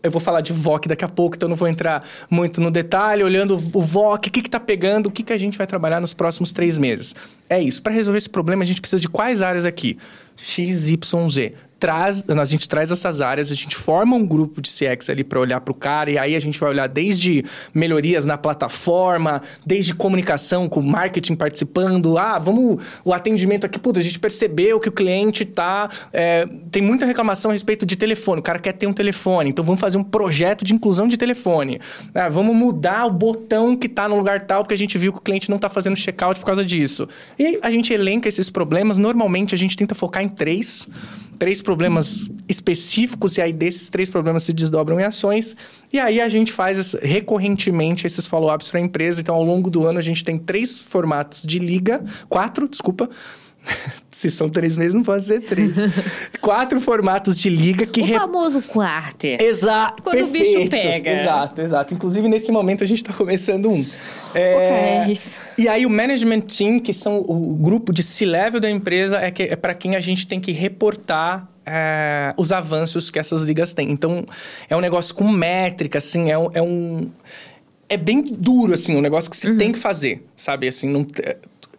eu 0.00 0.10
vou 0.10 0.20
falar 0.20 0.40
de 0.40 0.52
VOC 0.52 0.86
daqui 0.86 1.04
a 1.04 1.08
pouco, 1.08 1.34
então 1.34 1.48
não 1.48 1.56
vou 1.56 1.66
entrar 1.66 2.04
muito 2.30 2.60
no 2.60 2.70
detalhe. 2.70 3.24
Olhando 3.24 3.54
o 3.54 3.82
VOC, 3.82 4.28
o 4.28 4.30
que 4.30 4.38
está 4.38 4.60
pegando, 4.60 5.06
o 5.06 5.10
que, 5.10 5.24
que 5.24 5.32
a 5.32 5.38
gente 5.38 5.58
vai 5.58 5.66
trabalhar 5.66 6.00
nos 6.00 6.14
próximos 6.14 6.52
três 6.52 6.78
meses. 6.78 7.12
É 7.50 7.60
isso. 7.60 7.82
Para 7.82 7.92
resolver 7.92 8.18
esse 8.18 8.30
problema, 8.30 8.62
a 8.62 8.66
gente 8.66 8.80
precisa 8.80 9.00
de 9.00 9.08
quais 9.08 9.42
áreas 9.42 9.64
aqui? 9.64 9.98
X, 10.36 10.88
Y, 10.88 11.28
Z 11.28 11.54
traz, 11.78 12.24
a 12.28 12.44
gente 12.44 12.68
traz 12.68 12.90
essas 12.90 13.20
áreas, 13.20 13.50
a 13.50 13.54
gente 13.54 13.76
forma 13.76 14.16
um 14.16 14.26
grupo 14.26 14.60
de 14.60 14.70
CX 14.70 15.10
ali 15.10 15.22
para 15.22 15.38
olhar 15.38 15.60
para 15.60 15.72
o 15.72 15.74
cara, 15.74 16.10
e 16.10 16.18
aí 16.18 16.34
a 16.34 16.40
gente 16.40 16.58
vai 16.58 16.70
olhar 16.70 16.86
desde 16.86 17.44
melhorias 17.74 18.24
na 18.24 18.38
plataforma, 18.38 19.42
desde 19.64 19.94
comunicação 19.94 20.68
com 20.68 20.80
marketing 20.80 21.34
participando. 21.34 22.16
Ah, 22.18 22.38
vamos. 22.38 22.82
O 23.04 23.12
atendimento 23.12 23.66
aqui, 23.66 23.78
puta, 23.78 24.00
a 24.00 24.02
gente 24.02 24.18
percebeu 24.18 24.80
que 24.80 24.88
o 24.88 24.92
cliente 24.92 25.44
tá. 25.44 25.90
É, 26.12 26.48
tem 26.70 26.82
muita 26.82 27.04
reclamação 27.04 27.50
a 27.50 27.54
respeito 27.54 27.84
de 27.84 27.96
telefone, 27.96 28.40
o 28.40 28.42
cara 28.42 28.58
quer 28.58 28.72
ter 28.72 28.86
um 28.86 28.92
telefone, 28.92 29.50
então 29.50 29.64
vamos 29.64 29.80
fazer 29.80 29.98
um 29.98 30.04
projeto 30.04 30.64
de 30.64 30.74
inclusão 30.74 31.06
de 31.06 31.16
telefone. 31.16 31.80
Ah, 32.14 32.28
vamos 32.28 32.56
mudar 32.56 33.06
o 33.06 33.10
botão 33.10 33.76
que 33.76 33.86
está 33.86 34.08
no 34.08 34.16
lugar 34.16 34.42
tal, 34.42 34.62
porque 34.62 34.74
a 34.74 34.78
gente 34.78 34.96
viu 34.96 35.12
que 35.12 35.18
o 35.18 35.22
cliente 35.22 35.50
não 35.50 35.56
está 35.56 35.68
fazendo 35.68 35.96
checkout 35.96 36.40
por 36.40 36.46
causa 36.46 36.64
disso. 36.64 37.08
E 37.38 37.58
a 37.62 37.70
gente 37.70 37.92
elenca 37.92 38.28
esses 38.28 38.48
problemas, 38.48 38.96
normalmente 38.96 39.54
a 39.54 39.58
gente 39.58 39.76
tenta 39.76 39.94
focar 39.94 40.22
em 40.22 40.28
três 40.28 40.88
três 41.38 41.62
problemas 41.62 42.28
específicos, 42.48 43.36
e 43.36 43.42
aí 43.42 43.52
desses 43.52 43.88
três 43.88 44.10
problemas 44.10 44.42
se 44.42 44.52
desdobram 44.52 45.00
em 45.00 45.04
ações. 45.04 45.56
E 45.92 45.98
aí 45.98 46.20
a 46.20 46.28
gente 46.28 46.52
faz 46.52 46.94
recorrentemente 46.94 48.06
esses 48.06 48.26
follow-ups 48.26 48.70
para 48.70 48.80
a 48.80 48.82
empresa. 48.82 49.20
Então, 49.20 49.34
ao 49.34 49.44
longo 49.44 49.70
do 49.70 49.86
ano, 49.86 49.98
a 49.98 50.02
gente 50.02 50.24
tem 50.24 50.38
três 50.38 50.78
formatos 50.78 51.42
de 51.42 51.58
liga, 51.58 52.04
quatro, 52.28 52.68
desculpa. 52.68 53.08
Se 54.10 54.30
são 54.30 54.48
três 54.48 54.76
meses, 54.76 54.94
não 54.94 55.02
pode 55.02 55.24
ser 55.24 55.40
três. 55.40 55.72
Quatro 56.40 56.80
formatos 56.80 57.38
de 57.38 57.50
liga 57.50 57.84
que... 57.86 58.00
O 58.00 58.04
re... 58.04 58.14
famoso 58.14 58.62
quarter. 58.62 59.40
Exato. 59.40 60.02
Quando 60.02 60.16
perfeito. 60.16 60.56
o 60.56 60.60
bicho 60.60 60.70
pega. 60.70 61.10
Exato, 61.10 61.60
exato. 61.60 61.94
Inclusive, 61.94 62.26
nesse 62.28 62.50
momento, 62.50 62.82
a 62.82 62.86
gente 62.86 63.02
está 63.02 63.12
começando 63.12 63.70
um. 63.70 63.84
É... 64.34 65.02
Okay, 65.02 65.12
isso. 65.12 65.42
E 65.58 65.68
aí, 65.68 65.84
o 65.84 65.90
management 65.90 66.40
team, 66.40 66.80
que 66.80 66.94
são 66.94 67.18
o 67.18 67.54
grupo 67.56 67.92
de 67.92 68.02
C-level 68.02 68.60
da 68.60 68.70
empresa, 68.70 69.18
é, 69.18 69.30
que, 69.30 69.42
é 69.42 69.56
para 69.56 69.74
quem 69.74 69.96
a 69.96 70.00
gente 70.00 70.26
tem 70.26 70.40
que 70.40 70.52
reportar 70.52 71.48
é, 71.64 72.32
os 72.38 72.52
avanços 72.52 73.10
que 73.10 73.18
essas 73.18 73.42
ligas 73.42 73.74
têm. 73.74 73.90
Então, 73.90 74.24
é 74.70 74.76
um 74.76 74.80
negócio 74.80 75.14
com 75.14 75.28
métrica, 75.28 75.98
assim, 75.98 76.30
é 76.30 76.38
um... 76.38 76.50
É, 76.54 76.62
um, 76.62 77.10
é 77.88 77.96
bem 77.96 78.22
duro, 78.22 78.74
assim, 78.74 78.96
um 78.96 79.00
negócio 79.00 79.30
que 79.30 79.36
você 79.36 79.50
uhum. 79.50 79.58
tem 79.58 79.70
que 79.72 79.78
fazer, 79.78 80.24
sabe? 80.34 80.66
Assim, 80.66 80.88
não... 80.88 81.06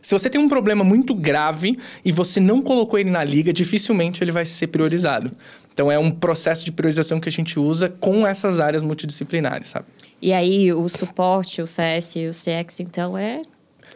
Se 0.02 0.14
você 0.14 0.30
tem 0.30 0.40
um 0.40 0.48
problema 0.48 0.84
muito 0.84 1.14
grave 1.14 1.78
e 2.04 2.12
você 2.12 2.40
não 2.40 2.62
colocou 2.62 3.00
ele 3.00 3.10
na 3.10 3.24
liga, 3.24 3.52
dificilmente 3.52 4.24
ele 4.24 4.32
vai 4.32 4.46
ser 4.46 4.68
priorizado. 4.68 5.32
Então, 5.74 5.92
é 5.92 6.00
um 6.00 6.10
processo 6.10 6.66
de 6.66 6.72
priorização 6.72 7.20
que 7.20 7.30
a 7.30 7.32
gente 7.32 7.60
usa 7.60 7.88
com 7.88 8.26
essas 8.26 8.60
áreas 8.60 8.82
multidisciplinares, 8.82 9.70
sabe? 9.70 9.86
E 10.20 10.34
aí, 10.34 10.74
o 10.74 10.90
suporte, 10.90 11.62
o 11.62 11.68
CS 11.68 12.16
e 12.16 12.28
o 12.28 12.32
CX, 12.32 12.80
então, 12.80 13.18
é 13.18 13.42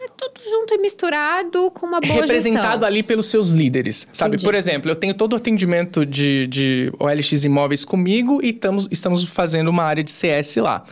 é 0.00 0.08
tudo 0.16 0.40
junto 0.50 0.74
e 0.74 0.78
misturado 0.78 1.70
com 1.70 1.86
uma 1.86 2.00
boa 2.00 2.14
Representado 2.14 2.66
gestão. 2.66 2.88
ali 2.88 3.02
pelos 3.04 3.26
seus 3.26 3.50
líderes, 3.50 4.08
sabe? 4.12 4.34
Entendi. 4.34 4.44
Por 4.44 4.54
exemplo, 4.54 4.90
eu 4.90 4.96
tenho 4.96 5.14
todo 5.14 5.34
o 5.34 5.36
atendimento 5.36 6.04
de, 6.04 6.46
de 6.48 6.92
OLX 6.98 7.44
Imóveis 7.44 7.84
comigo 7.84 8.40
e 8.42 8.50
estamos, 8.50 8.88
estamos 8.90 9.22
fazendo 9.24 9.68
uma 9.68 9.84
área 9.84 10.02
de 10.02 10.10
CS 10.10 10.56
lá 10.56 10.84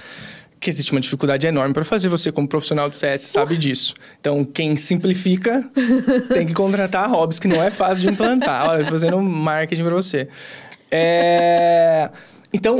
que 0.60 0.68
existe 0.68 0.92
uma 0.92 1.00
dificuldade 1.00 1.46
enorme 1.46 1.72
para 1.72 1.84
fazer. 1.84 2.08
Você, 2.08 2.30
como 2.30 2.46
profissional 2.46 2.90
de 2.90 2.96
CS, 2.96 3.22
sabe 3.22 3.56
disso. 3.56 3.94
Então, 4.20 4.44
quem 4.44 4.76
simplifica 4.76 5.68
tem 6.32 6.46
que 6.46 6.52
contratar 6.52 7.04
a 7.04 7.06
Hobbs, 7.06 7.38
que 7.38 7.48
não 7.48 7.62
é 7.62 7.70
fácil 7.70 8.02
de 8.02 8.12
implantar. 8.12 8.68
Olha, 8.68 8.80
estou 8.80 8.92
fazendo 8.92 9.20
marketing 9.22 9.84
para 9.84 9.94
você. 9.94 10.28
É... 10.90 12.10
Então, 12.52 12.78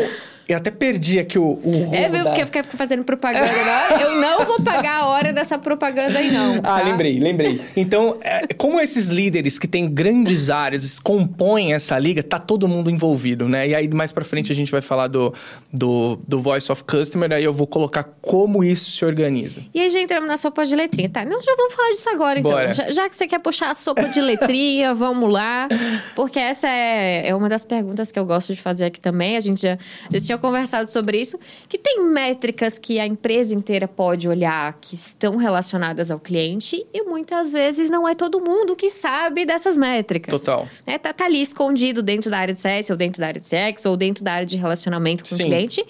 eu 0.53 0.57
até 0.57 0.71
perdi 0.71 1.19
aqui 1.19 1.39
o, 1.39 1.61
o 1.63 1.91
É, 1.95 2.09
viu? 2.09 2.25
Da... 2.25 2.31
Porque 2.31 2.45
fica 2.45 2.65
fazendo 2.77 3.05
propaganda 3.05 3.47
agora. 3.49 4.03
Eu 4.03 4.21
não 4.21 4.45
vou 4.45 4.61
pagar 4.63 5.03
a 5.03 5.07
hora 5.07 5.33
dessa 5.33 5.59
propaganda 5.59 6.19
aí, 6.19 6.31
não. 6.31 6.57
Ah, 6.57 6.63
tá? 6.63 6.77
Ah, 6.79 6.83
lembrei, 6.83 7.21
lembrei. 7.21 7.61
Então, 7.77 8.19
é, 8.23 8.47
como 8.55 8.81
esses 8.81 9.11
líderes 9.11 9.59
que 9.59 9.69
têm 9.69 9.89
grandes 9.89 10.51
áreas 10.51 10.99
compõem 10.99 11.73
essa 11.73 11.99
liga, 11.99 12.23
tá 12.23 12.39
todo 12.39 12.67
mundo 12.67 12.91
envolvido, 12.91 13.49
né? 13.49 13.69
E 13.69 13.75
aí, 13.75 13.89
mais 13.89 14.13
pra 14.13 14.25
frente, 14.25 14.51
a 14.51 14.55
gente 14.55 14.73
vai 14.73 14.81
falar 14.81 15.07
do, 15.07 15.33
do, 15.73 16.19
do 16.27 16.41
Voice 16.41 16.71
of 16.71 16.85
Customer, 16.85 17.33
aí 17.33 17.45
eu 17.45 17.53
vou 17.53 17.67
colocar 17.67 18.05
como 18.21 18.65
isso 18.65 18.91
se 18.91 19.05
organiza. 19.05 19.63
E 19.73 19.81
aí 19.81 19.91
já 19.91 20.01
entramos 20.01 20.29
na 20.29 20.37
sopa 20.37 20.67
de 20.67 20.75
letrinha. 20.75 21.09
Tá, 21.09 21.25
não, 21.25 21.41
já 21.41 21.55
vamos 21.57 21.75
falar 21.75 21.91
disso 21.91 22.09
agora, 22.11 22.39
então. 22.41 22.73
Já, 22.73 22.91
já, 22.91 23.09
que 23.09 23.17
você 23.17 23.27
quer 23.27 23.39
puxar 23.39 23.71
a 23.71 23.75
sopa 23.75 24.09
de 24.09 24.21
letrinha, 24.21 24.95
vamos 24.95 25.33
lá. 25.33 25.69
Porque 26.15 26.39
essa 26.39 26.69
é, 26.69 27.29
é 27.29 27.35
uma 27.35 27.49
das 27.49 27.65
perguntas 27.65 28.11
que 28.11 28.19
eu 28.19 28.27
gosto 28.27 28.53
de 28.53 28.61
fazer 28.61 28.87
aqui 28.87 29.01
também. 29.01 29.37
A 29.37 29.41
gente 29.41 29.63
já, 29.63 29.79
já 30.11 30.21
tinha 30.21 30.39
conversado 30.40 30.88
sobre 30.88 31.20
isso, 31.20 31.38
que 31.68 31.79
tem 31.79 32.03
métricas 32.05 32.79
que 32.79 32.98
a 32.98 33.07
empresa 33.07 33.55
inteira 33.55 33.87
pode 33.87 34.29
olhar 34.29 34.76
que 34.81 34.94
estão 34.94 35.37
relacionadas 35.37 36.11
ao 36.11 36.18
cliente 36.18 36.87
e 36.92 37.03
muitas 37.03 37.50
vezes 37.50 37.90
não 37.90 38.09
é 38.09 38.14
todo 38.14 38.40
mundo 38.40 38.74
que 38.74 38.90
sabe 38.90 39.44
dessas 39.44 39.76
métricas. 39.76 40.40
Total. 40.40 40.66
É, 40.87 40.98
tá, 40.98 41.12
tá 41.12 41.26
ali 41.26 41.40
escondido 41.40 42.03
dentro 42.03 42.31
da 42.31 42.38
área 42.38 42.55
de 42.55 42.61
CS, 42.61 42.90
ou 42.90 42.96
dentro 42.96 43.20
da 43.20 43.29
área 43.29 43.40
de 43.40 43.46
CX, 43.46 43.87
ou 43.87 43.96
dentro 43.96 44.24
da 44.24 44.33
área 44.33 44.46
de 44.46 44.57
relacionamento 44.57 45.24
com 45.24 45.35
Sim. 45.35 45.44
o 45.44 45.46
cliente. 45.46 45.85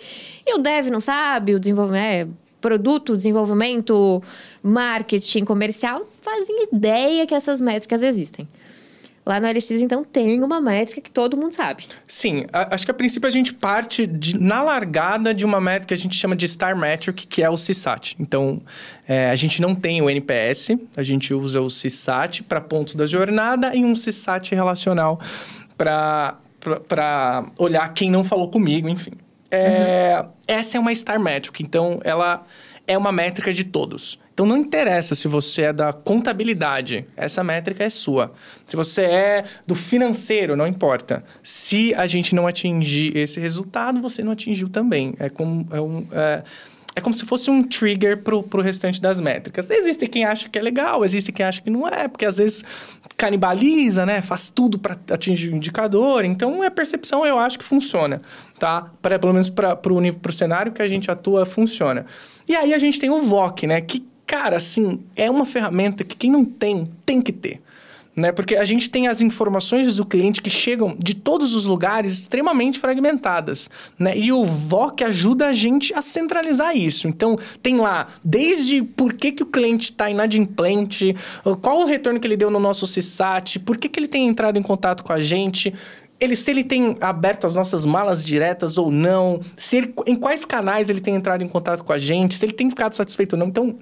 E 0.46 0.54
o 0.54 0.58
dev 0.58 0.88
não 0.88 1.00
sabe, 1.00 1.54
o 1.54 1.60
desenvolvimento... 1.60 2.00
É, 2.00 2.26
produto, 2.60 3.14
desenvolvimento, 3.14 4.22
marketing 4.62 5.44
comercial 5.44 6.06
fazem 6.20 6.68
ideia 6.70 7.26
que 7.26 7.34
essas 7.34 7.60
métricas 7.60 8.02
existem. 8.02 8.46
Lá 9.24 9.38
no 9.38 9.46
LX, 9.46 9.70
então, 9.82 10.02
tem 10.02 10.42
uma 10.42 10.60
métrica 10.60 11.00
que 11.00 11.10
todo 11.10 11.36
mundo 11.36 11.52
sabe. 11.52 11.86
Sim, 12.06 12.46
a, 12.52 12.74
acho 12.74 12.86
que 12.86 12.90
a 12.90 12.94
princípio 12.94 13.26
a 13.26 13.30
gente 13.30 13.52
parte 13.52 14.06
de, 14.06 14.40
na 14.40 14.62
largada 14.62 15.34
de 15.34 15.44
uma 15.44 15.60
métrica 15.60 15.88
que 15.88 15.94
a 15.94 15.96
gente 15.96 16.16
chama 16.16 16.34
de 16.34 16.48
Star 16.48 16.76
Metric, 16.76 17.26
que 17.26 17.42
é 17.42 17.50
o 17.50 17.54
CSAT. 17.54 18.16
Então, 18.18 18.62
é, 19.06 19.30
a 19.30 19.36
gente 19.36 19.60
não 19.60 19.74
tem 19.74 20.00
o 20.00 20.08
NPS, 20.08 20.70
a 20.96 21.02
gente 21.02 21.34
usa 21.34 21.60
o 21.60 21.68
CSAT 21.68 22.42
para 22.44 22.60
pontos 22.60 22.94
da 22.94 23.04
jornada 23.04 23.74
e 23.74 23.84
um 23.84 23.92
CSAT 23.92 24.54
relacional 24.54 25.20
para 25.76 26.38
olhar 27.58 27.92
quem 27.92 28.10
não 28.10 28.24
falou 28.24 28.48
comigo, 28.50 28.88
enfim. 28.88 29.12
É, 29.50 30.20
uhum. 30.22 30.30
Essa 30.48 30.78
é 30.78 30.80
uma 30.80 30.94
Star 30.94 31.20
Metric, 31.20 31.62
então 31.62 32.00
ela 32.04 32.44
é 32.86 32.96
uma 32.96 33.12
métrica 33.12 33.52
de 33.52 33.64
todos. 33.64 34.18
Então 34.40 34.48
não 34.48 34.56
interessa 34.56 35.14
se 35.14 35.28
você 35.28 35.64
é 35.64 35.72
da 35.72 35.92
contabilidade, 35.92 37.04
essa 37.14 37.44
métrica 37.44 37.84
é 37.84 37.90
sua. 37.90 38.32
Se 38.66 38.74
você 38.74 39.02
é 39.02 39.44
do 39.66 39.74
financeiro, 39.74 40.56
não 40.56 40.66
importa. 40.66 41.22
Se 41.42 41.92
a 41.92 42.06
gente 42.06 42.34
não 42.34 42.46
atingir 42.46 43.14
esse 43.14 43.38
resultado, 43.38 44.00
você 44.00 44.24
não 44.24 44.32
atingiu 44.32 44.70
também. 44.70 45.12
É 45.18 45.28
como 45.28 45.68
é 45.70 45.78
um, 45.78 46.06
é, 46.10 46.42
é 46.96 47.00
como 47.02 47.14
se 47.14 47.26
fosse 47.26 47.50
um 47.50 47.62
trigger 47.62 48.22
pro, 48.22 48.42
pro 48.42 48.62
restante 48.62 48.98
das 48.98 49.20
métricas. 49.20 49.68
Existe 49.68 50.08
quem 50.08 50.24
acha 50.24 50.48
que 50.48 50.58
é 50.58 50.62
legal, 50.62 51.04
existe 51.04 51.30
quem 51.32 51.44
acha 51.44 51.60
que 51.60 51.68
não 51.68 51.86
é, 51.86 52.08
porque 52.08 52.24
às 52.24 52.38
vezes 52.38 52.64
canibaliza, 53.18 54.06
né? 54.06 54.22
Faz 54.22 54.48
tudo 54.48 54.78
para 54.78 54.96
atingir 55.10 55.52
o 55.52 55.54
indicador. 55.56 56.24
Então, 56.24 56.62
a 56.62 56.70
percepção 56.70 57.26
eu 57.26 57.38
acho 57.38 57.58
que 57.58 57.64
funciona, 57.64 58.22
tá? 58.58 58.90
Pra, 59.02 59.18
pelo 59.18 59.34
menos 59.34 59.50
para 59.50 59.78
o 59.86 60.32
cenário 60.32 60.72
que 60.72 60.80
a 60.80 60.88
gente 60.88 61.10
atua, 61.10 61.44
funciona. 61.44 62.06
E 62.48 62.56
aí 62.56 62.72
a 62.74 62.78
gente 62.78 62.98
tem 62.98 63.10
o 63.10 63.20
VOC, 63.20 63.66
né? 63.66 63.80
Que, 63.80 64.09
cara, 64.30 64.58
assim, 64.58 65.02
é 65.16 65.28
uma 65.28 65.44
ferramenta 65.44 66.04
que 66.04 66.14
quem 66.14 66.30
não 66.30 66.44
tem, 66.44 66.88
tem 67.04 67.20
que 67.20 67.32
ter 67.32 67.60
né? 68.14 68.32
Porque 68.32 68.56
a 68.56 68.64
gente 68.64 68.90
tem 68.90 69.08
as 69.08 69.20
informações 69.20 69.96
do 69.96 70.04
cliente 70.04 70.42
que 70.42 70.50
chegam 70.50 70.94
de 70.98 71.14
todos 71.14 71.54
os 71.54 71.66
lugares 71.66 72.12
extremamente 72.12 72.78
fragmentadas, 72.78 73.70
né? 73.98 74.16
E 74.16 74.30
o 74.30 74.44
VOC 74.44 75.04
ajuda 75.04 75.48
a 75.48 75.52
gente 75.52 75.94
a 75.94 76.02
centralizar 76.02 76.76
isso. 76.76 77.08
Então, 77.08 77.38
tem 77.62 77.78
lá 77.78 78.08
desde 78.22 78.82
por 78.82 79.14
que, 79.14 79.32
que 79.32 79.42
o 79.42 79.46
cliente 79.46 79.92
está 79.92 80.10
inadimplente, 80.10 81.14
qual 81.62 81.80
o 81.80 81.86
retorno 81.86 82.20
que 82.20 82.26
ele 82.26 82.36
deu 82.36 82.50
no 82.50 82.60
nosso 82.60 82.84
CSAT, 82.84 83.60
por 83.60 83.78
que, 83.78 83.88
que 83.88 83.98
ele 83.98 84.08
tem 84.08 84.28
entrado 84.28 84.58
em 84.58 84.62
contato 84.62 85.02
com 85.02 85.12
a 85.12 85.20
gente, 85.20 85.72
ele, 86.20 86.36
se 86.36 86.50
ele 86.50 86.62
tem 86.62 86.98
aberto 87.00 87.46
as 87.46 87.54
nossas 87.54 87.86
malas 87.86 88.22
diretas 88.22 88.76
ou 88.76 88.90
não, 88.90 89.40
se 89.56 89.78
ele, 89.78 89.94
em 90.06 90.14
quais 90.14 90.44
canais 90.44 90.90
ele 90.90 91.00
tem 91.00 91.14
entrado 91.14 91.42
em 91.42 91.48
contato 91.48 91.82
com 91.82 91.92
a 91.92 91.98
gente, 91.98 92.34
se 92.34 92.44
ele 92.44 92.52
tem 92.52 92.68
ficado 92.68 92.94
satisfeito 92.94 93.32
ou 93.32 93.38
não. 93.38 93.46
Então, 93.46 93.78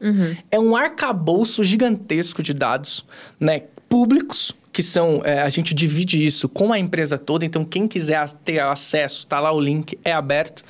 uhum. 0.00 0.36
é 0.50 0.58
um 0.58 0.76
arcabouço 0.76 1.62
gigantesco 1.64 2.42
de 2.42 2.52
dados, 2.54 3.04
né? 3.38 3.62
públicos, 3.88 4.54
que 4.72 4.82
são. 4.82 5.22
É, 5.24 5.40
a 5.40 5.48
gente 5.48 5.74
divide 5.74 6.24
isso 6.24 6.48
com 6.48 6.72
a 6.72 6.78
empresa 6.78 7.16
toda, 7.16 7.44
então 7.44 7.64
quem 7.64 7.88
quiser 7.88 8.28
ter 8.44 8.60
acesso, 8.60 9.26
tá 9.26 9.40
lá 9.40 9.50
o 9.50 9.60
link, 9.60 9.98
é 10.04 10.12
aberto. 10.12 10.62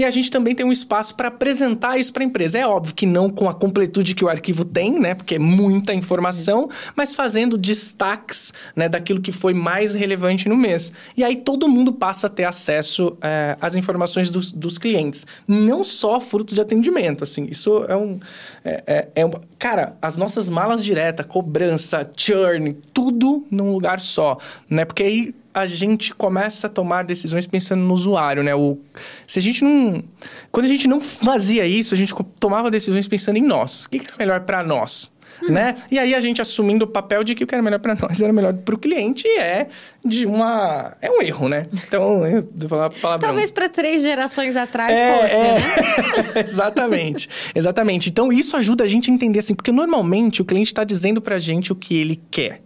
E 0.00 0.04
a 0.06 0.10
gente 0.10 0.30
também 0.30 0.54
tem 0.54 0.64
um 0.64 0.72
espaço 0.72 1.14
para 1.14 1.28
apresentar 1.28 1.98
isso 1.98 2.10
para 2.10 2.22
a 2.22 2.26
empresa. 2.26 2.58
É 2.58 2.66
óbvio 2.66 2.94
que 2.94 3.04
não 3.04 3.28
com 3.28 3.50
a 3.50 3.54
completude 3.54 4.14
que 4.14 4.24
o 4.24 4.30
arquivo 4.30 4.64
tem, 4.64 4.98
né? 4.98 5.14
Porque 5.14 5.34
é 5.34 5.38
muita 5.38 5.92
informação, 5.92 6.70
mas 6.96 7.14
fazendo 7.14 7.58
destaques 7.58 8.50
né, 8.74 8.88
daquilo 8.88 9.20
que 9.20 9.30
foi 9.30 9.52
mais 9.52 9.92
relevante 9.92 10.48
no 10.48 10.56
mês. 10.56 10.90
E 11.14 11.22
aí 11.22 11.36
todo 11.36 11.68
mundo 11.68 11.92
passa 11.92 12.28
a 12.28 12.30
ter 12.30 12.44
acesso 12.44 13.14
é, 13.20 13.58
às 13.60 13.74
informações 13.74 14.30
dos, 14.30 14.50
dos, 14.52 14.78
clientes. 14.78 15.26
Não 15.46 15.84
só 15.84 16.18
frutos 16.18 16.54
de 16.54 16.62
atendimento, 16.62 17.22
assim. 17.22 17.46
Isso 17.50 17.84
é 17.86 17.94
um... 17.94 18.18
É, 18.64 18.82
é, 18.86 19.08
é 19.16 19.26
um 19.26 19.32
cara, 19.58 19.98
as 20.00 20.16
nossas 20.16 20.48
malas 20.48 20.82
direta, 20.82 21.22
cobrança, 21.22 22.10
churn, 22.16 22.72
tudo 22.94 23.46
num 23.50 23.70
lugar 23.70 24.00
só, 24.00 24.38
né? 24.70 24.86
Porque 24.86 25.02
aí 25.02 25.34
a 25.52 25.66
gente 25.66 26.14
começa 26.14 26.66
a 26.66 26.70
tomar 26.70 27.04
decisões 27.04 27.46
pensando 27.46 27.82
no 27.82 27.92
usuário, 27.92 28.42
né? 28.42 28.54
O, 28.54 28.78
se 29.26 29.38
a 29.38 29.42
gente 29.42 29.64
não... 29.64 30.02
Quando 30.50 30.66
a 30.66 30.68
gente 30.68 30.86
não 30.86 31.00
fazia 31.00 31.66
isso, 31.66 31.94
a 31.94 31.96
gente 31.96 32.14
tomava 32.38 32.70
decisões 32.70 33.08
pensando 33.08 33.36
em 33.36 33.42
nós. 33.42 33.84
O 33.84 33.88
que, 33.90 33.98
é 33.98 34.18
melhor 34.18 34.40
para 34.40 34.62
nós? 34.62 35.10
Hum. 35.42 35.52
Né? 35.52 35.74
E 35.90 35.98
aí 35.98 36.14
a 36.14 36.20
gente 36.20 36.40
assumindo 36.42 36.84
o 36.84 36.88
papel 36.88 37.24
de 37.24 37.34
que 37.34 37.44
o 37.44 37.46
que 37.46 37.54
era 37.54 37.62
melhor 37.62 37.80
para 37.80 37.94
nós 37.94 38.20
era 38.20 38.32
melhor 38.32 38.52
para 38.52 38.74
o 38.74 38.78
cliente 38.78 39.26
é 39.26 39.68
de 40.04 40.26
uma 40.26 40.96
é 41.00 41.10
um 41.10 41.22
erro, 41.22 41.48
né? 41.48 41.66
Então, 41.72 42.26
eu 42.26 42.46
vou 42.54 42.68
falar 42.68 42.90
palavrão. 42.90 43.28
Talvez 43.28 43.50
para 43.50 43.68
três 43.68 44.02
gerações 44.02 44.56
atrás 44.56 44.92
é, 44.92 45.18
fosse, 45.18 45.34
é... 45.34 46.34
né? 46.34 46.40
exatamente. 46.44 47.28
Exatamente. 47.54 48.10
Então 48.10 48.30
isso 48.30 48.54
ajuda 48.56 48.84
a 48.84 48.86
gente 48.86 49.10
a 49.10 49.14
entender 49.14 49.38
assim, 49.38 49.54
porque 49.54 49.72
normalmente 49.72 50.42
o 50.42 50.44
cliente 50.44 50.68
está 50.68 50.84
dizendo 50.84 51.22
para 51.22 51.36
a 51.36 51.40
gente 51.40 51.72
o 51.72 51.76
que 51.76 51.96
ele 51.96 52.20
quer 52.30 52.60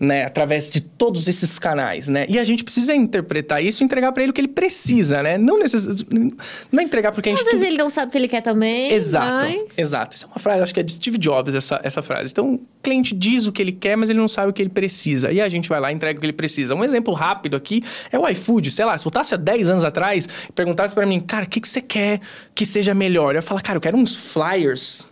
né? 0.00 0.24
Através 0.24 0.70
de 0.70 0.80
todos 0.80 1.28
esses 1.28 1.58
canais, 1.58 2.08
né? 2.08 2.24
E 2.26 2.38
a 2.38 2.44
gente 2.44 2.64
precisa 2.64 2.94
interpretar 2.94 3.62
isso 3.62 3.82
e 3.82 3.84
entregar 3.84 4.10
para 4.12 4.22
ele 4.22 4.30
o 4.30 4.32
que 4.34 4.40
ele 4.40 4.48
precisa, 4.48 5.22
né? 5.22 5.36
Não 5.36 5.58
necessariamente... 5.58 6.36
Não 6.72 6.80
é 6.80 6.84
entregar 6.84 7.12
porque 7.12 7.28
a 7.28 7.32
gente... 7.32 7.44
Às 7.44 7.52
vezes 7.52 7.66
ele 7.66 7.76
não 7.76 7.90
sabe 7.90 8.08
o 8.08 8.10
que 8.10 8.16
ele 8.16 8.28
quer 8.28 8.40
também, 8.40 8.90
Exato, 8.90 9.44
mas... 9.44 9.78
exato. 9.78 10.16
Isso 10.16 10.24
é 10.24 10.28
uma 10.28 10.38
frase, 10.38 10.62
acho 10.62 10.72
que 10.72 10.80
é 10.80 10.82
de 10.82 10.92
Steve 10.92 11.18
Jobs, 11.18 11.54
essa, 11.54 11.78
essa 11.84 12.00
frase. 12.00 12.30
Então, 12.32 12.54
o 12.54 12.60
cliente 12.82 13.14
diz 13.14 13.46
o 13.46 13.52
que 13.52 13.60
ele 13.60 13.72
quer, 13.72 13.94
mas 13.94 14.08
ele 14.08 14.18
não 14.18 14.28
sabe 14.28 14.48
o 14.48 14.54
que 14.54 14.62
ele 14.62 14.70
precisa. 14.70 15.30
E 15.30 15.38
a 15.38 15.48
gente 15.50 15.68
vai 15.68 15.78
lá 15.78 15.92
e 15.92 15.94
entrega 15.94 16.16
o 16.16 16.20
que 16.20 16.26
ele 16.26 16.32
precisa. 16.32 16.74
Um 16.74 16.82
exemplo 16.82 17.12
rápido 17.12 17.54
aqui 17.54 17.82
é 18.10 18.18
o 18.18 18.26
iFood. 18.26 18.70
Sei 18.70 18.86
lá, 18.86 18.96
se 18.96 19.04
voltasse 19.04 19.34
há 19.34 19.36
10 19.36 19.68
anos 19.68 19.84
atrás 19.84 20.26
e 20.48 20.52
perguntasse 20.52 20.94
para 20.94 21.04
mim, 21.04 21.20
cara, 21.20 21.44
o 21.44 21.48
que, 21.48 21.60
que 21.60 21.68
você 21.68 21.82
quer 21.82 22.20
que 22.54 22.64
seja 22.64 22.94
melhor? 22.94 23.32
Eu 23.32 23.36
ia 23.36 23.42
falar, 23.42 23.60
cara, 23.60 23.76
eu 23.76 23.82
quero 23.82 23.98
uns 23.98 24.16
flyers 24.16 25.10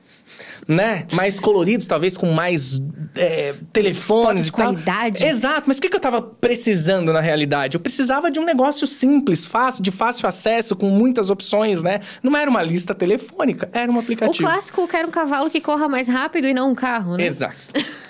né? 0.68 1.06
Mais 1.12 1.40
coloridos, 1.40 1.86
talvez 1.86 2.14
com 2.14 2.30
mais 2.30 2.78
é, 3.16 3.54
telefones 3.72 4.44
de 4.44 4.52
qualidade. 4.52 5.24
Exato, 5.24 5.64
mas 5.66 5.78
o 5.78 5.80
que, 5.80 5.88
que 5.88 5.96
eu 5.96 6.00
tava 6.00 6.20
precisando 6.20 7.10
na 7.10 7.20
realidade? 7.20 7.76
Eu 7.76 7.80
precisava 7.80 8.30
de 8.30 8.38
um 8.38 8.44
negócio 8.44 8.86
simples, 8.86 9.46
fácil, 9.46 9.82
de 9.82 9.90
fácil 9.90 10.28
acesso, 10.28 10.76
com 10.76 10.90
muitas 10.90 11.30
opções, 11.30 11.82
né? 11.82 12.00
Não 12.22 12.36
era 12.36 12.50
uma 12.50 12.62
lista 12.62 12.94
telefônica, 12.94 13.70
era 13.72 13.90
um 13.90 13.98
aplicativo. 13.98 14.46
O 14.46 14.50
clássico 14.50 14.86
quer 14.86 15.06
um 15.06 15.10
cavalo 15.10 15.48
que 15.48 15.60
corra 15.60 15.88
mais 15.88 16.06
rápido 16.06 16.46
e 16.46 16.52
não 16.52 16.72
um 16.72 16.74
carro, 16.74 17.16
né? 17.16 17.24
Exato. 17.24 17.56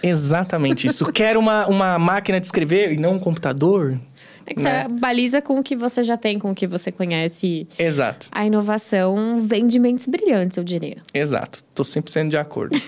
Exatamente 0.02 0.86
isso. 0.88 1.06
Quer 1.12 1.36
uma, 1.36 1.66
uma 1.66 1.98
máquina 1.98 2.40
de 2.40 2.46
escrever 2.46 2.92
e 2.92 2.96
não 2.96 3.14
um 3.14 3.18
computador? 3.18 3.98
É 4.48 4.54
que 4.54 4.62
né? 4.62 4.84
você 4.84 4.88
baliza 4.88 5.42
com 5.42 5.58
o 5.58 5.62
que 5.62 5.76
você 5.76 6.02
já 6.02 6.16
tem, 6.16 6.38
com 6.38 6.50
o 6.50 6.54
que 6.54 6.66
você 6.66 6.90
conhece. 6.90 7.68
Exato. 7.78 8.28
A 8.32 8.46
inovação 8.46 9.38
vem 9.38 9.66
de 9.66 9.78
mentes 9.78 10.06
brilhantes, 10.06 10.56
eu 10.56 10.64
diria. 10.64 10.96
Exato. 11.12 11.62
Tô 11.74 11.82
100% 11.82 12.30
de 12.30 12.38
acordo. 12.38 12.80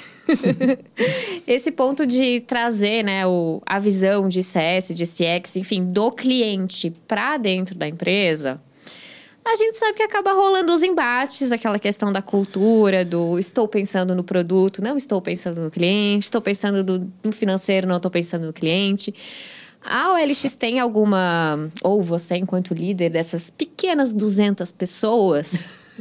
Esse 1.47 1.71
ponto 1.71 2.07
de 2.07 2.41
trazer 2.41 3.05
né, 3.05 3.27
o, 3.27 3.61
a 3.67 3.79
visão 3.79 4.27
de 4.27 4.43
CS, 4.43 4.95
de 4.95 5.05
CX, 5.05 5.57
enfim, 5.57 5.85
do 5.85 6.11
cliente 6.11 6.91
para 7.07 7.37
dentro 7.37 7.75
da 7.75 7.87
empresa, 7.87 8.57
a 9.45 9.57
gente 9.57 9.77
sabe 9.77 9.95
que 9.95 10.03
acaba 10.03 10.33
rolando 10.33 10.73
os 10.73 10.83
embates, 10.83 11.53
aquela 11.53 11.79
questão 11.79 12.11
da 12.11 12.23
cultura, 12.23 13.05
do 13.05 13.39
estou 13.39 13.69
pensando 13.69 14.15
no 14.15 14.25
produto, 14.25 14.83
não 14.83 14.97
estou 14.97 15.21
pensando 15.21 15.61
no 15.61 15.71
cliente, 15.71 16.25
estou 16.25 16.41
pensando 16.41 16.83
no, 16.85 17.13
no 17.23 17.33
financeiro, 17.33 17.87
não 17.87 17.97
estou 17.97 18.11
pensando 18.11 18.47
no 18.47 18.53
cliente. 18.53 19.13
A 19.83 20.13
OLX 20.13 20.57
tem 20.57 20.79
alguma, 20.79 21.71
ou 21.83 22.03
você 22.03 22.37
enquanto 22.37 22.75
líder 22.75 23.11
dessas 23.11 23.51
pequenas 23.51 24.13
200 24.13 24.71
pessoas, 24.73 25.55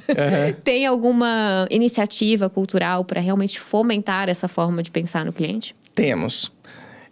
uhum. 0.10 0.54
tem 0.64 0.86
alguma 0.86 1.66
iniciativa 1.70 2.50
cultural 2.50 3.06
para 3.06 3.22
realmente 3.22 3.60
fomentar 3.60 4.28
essa 4.30 4.48
forma 4.48 4.84
de 4.84 4.92
pensar 4.92 5.26
no 5.26 5.32
cliente? 5.32 5.76
Temos. 5.96 6.52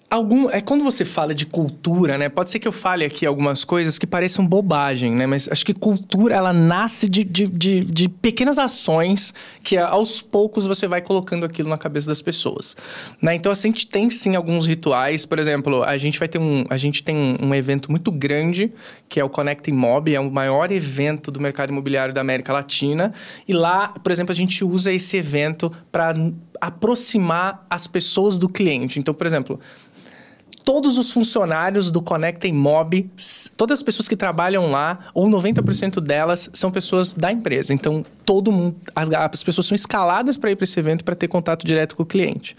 Algum, 0.10 0.50
é 0.50 0.62
quando 0.62 0.86
você 0.86 1.04
fala 1.04 1.36
de 1.36 1.46
cultura, 1.46 2.18
né? 2.18 2.30
Pode 2.30 2.50
ser 2.50 2.60
que 2.60 2.68
eu 2.68 2.72
fale 2.72 3.04
aqui 3.04 3.26
algumas 3.26 3.66
coisas 3.66 4.00
que 4.00 4.08
pareçam 4.08 4.48
bobagem, 4.48 5.12
né? 5.12 5.28
Mas 5.28 5.52
acho 5.52 5.66
que 5.66 5.74
cultura, 5.74 6.34
ela 6.34 6.54
nasce 6.54 7.10
de, 7.10 7.26
de, 7.26 7.46
de, 7.46 7.84
de, 7.84 8.08
pequenas 8.08 8.58
ações 8.58 9.34
que 9.62 9.78
aos 9.78 10.22
poucos 10.22 10.66
você 10.66 10.88
vai 10.88 11.02
colocando 11.02 11.46
aquilo 11.46 11.68
na 11.68 11.76
cabeça 11.76 12.08
das 12.08 12.22
pessoas, 12.22 12.78
né? 13.22 13.36
Então, 13.36 13.52
assim, 13.52 13.68
a 13.68 13.72
gente 13.72 13.86
tem 13.86 14.10
sim 14.10 14.38
alguns 14.38 14.66
rituais. 14.66 15.26
Por 15.26 15.40
exemplo, 15.40 15.84
a 15.84 15.98
gente 15.98 16.18
vai 16.18 16.30
ter 16.30 16.40
um... 16.40 16.64
A 16.70 16.78
gente 16.78 17.04
tem 17.04 17.36
um 17.42 17.54
evento 17.54 17.92
muito 17.92 18.10
grande, 18.10 18.72
que 19.10 19.20
é 19.20 19.24
o 19.26 19.30
Connect 19.30 19.70
Mob. 19.74 20.16
É 20.16 20.22
o 20.22 20.32
maior 20.32 20.72
evento 20.72 21.30
do 21.30 21.42
mercado 21.42 21.72
imobiliário 21.72 22.14
da 22.14 22.22
América 22.22 22.54
Latina. 22.54 23.14
E 23.46 23.52
lá, 23.52 23.90
por 23.90 24.14
exemplo, 24.14 24.32
a 24.32 24.36
gente 24.36 24.64
usa 24.64 24.90
esse 24.90 25.18
evento 25.18 25.70
para 25.92 26.16
aproximar 26.62 27.66
as 27.70 27.88
pessoas 27.88 28.38
do 28.38 28.48
cliente. 28.48 29.00
Então, 29.00 29.14
por 29.14 29.28
exemplo 29.28 29.60
todos 30.68 30.98
os 30.98 31.14
funcionários 31.14 31.92
do 31.92 32.02
Conectem 32.02 32.52
Mob, 32.52 33.10
todas 33.56 33.80
as 33.80 33.84
pessoas 33.84 34.06
que 34.06 34.18
trabalham 34.18 34.70
lá, 34.70 34.98
ou 35.14 35.26
90% 35.30 36.02
delas, 36.02 36.50
são 36.54 36.70
pessoas 36.70 37.14
da 37.14 37.32
empresa. 37.32 37.74
Então, 37.74 38.06
todo 38.26 38.52
mundo, 38.52 38.76
as, 38.94 39.10
as 39.10 39.44
pessoas 39.44 39.66
são 39.66 39.76
escaladas 39.76 40.36
para 40.36 40.52
ir 40.52 40.58
para 40.58 40.66
esse 40.66 40.78
evento 40.78 41.06
para 41.06 41.16
ter 41.16 41.30
contato 41.30 41.66
direto 41.66 41.96
com 41.96 42.04
o 42.04 42.06
cliente. 42.06 42.54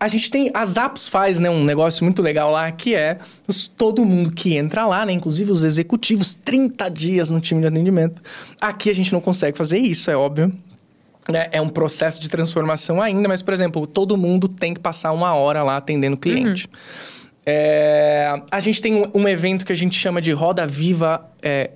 A 0.00 0.08
gente 0.08 0.28
tem. 0.28 0.50
A 0.52 0.64
Zappos 0.64 1.06
faz 1.06 1.38
né, 1.38 1.48
um 1.48 1.62
negócio 1.62 2.02
muito 2.04 2.20
legal 2.20 2.50
lá, 2.50 2.68
que 2.72 2.96
é 2.96 3.18
os, 3.46 3.68
todo 3.68 4.04
mundo 4.04 4.32
que 4.32 4.56
entra 4.56 4.84
lá, 4.84 5.06
né? 5.06 5.12
Inclusive 5.12 5.52
os 5.52 5.62
executivos, 5.62 6.34
30 6.34 6.88
dias 6.88 7.30
no 7.30 7.40
time 7.40 7.60
de 7.60 7.68
atendimento. 7.68 8.20
Aqui 8.60 8.90
a 8.90 8.94
gente 8.94 9.12
não 9.12 9.20
consegue 9.20 9.56
fazer 9.56 9.78
isso, 9.78 10.10
é 10.10 10.16
óbvio 10.16 10.52
é 11.50 11.60
um 11.60 11.68
processo 11.68 12.20
de 12.20 12.28
transformação 12.28 13.02
ainda, 13.02 13.28
mas, 13.28 13.42
por 13.42 13.52
exemplo, 13.52 13.86
todo 13.86 14.16
mundo 14.16 14.48
tem 14.48 14.72
que 14.72 14.80
passar 14.80 15.12
uma 15.12 15.34
hora 15.34 15.62
lá 15.62 15.76
atendendo 15.76 16.16
o 16.16 16.18
cliente. 16.18 16.66
Uhum. 16.66 17.28
É, 17.44 18.42
a 18.50 18.60
gente 18.60 18.80
tem 18.80 18.94
um, 18.94 19.10
um, 19.14 19.28
evento 19.28 19.64
que 19.64 19.72
a 19.72 19.76
gente 19.76 19.98
chama 19.98 20.20
de 20.20 20.32
Roda 20.32 20.66
Viva 20.66 21.30
é, 21.42 21.70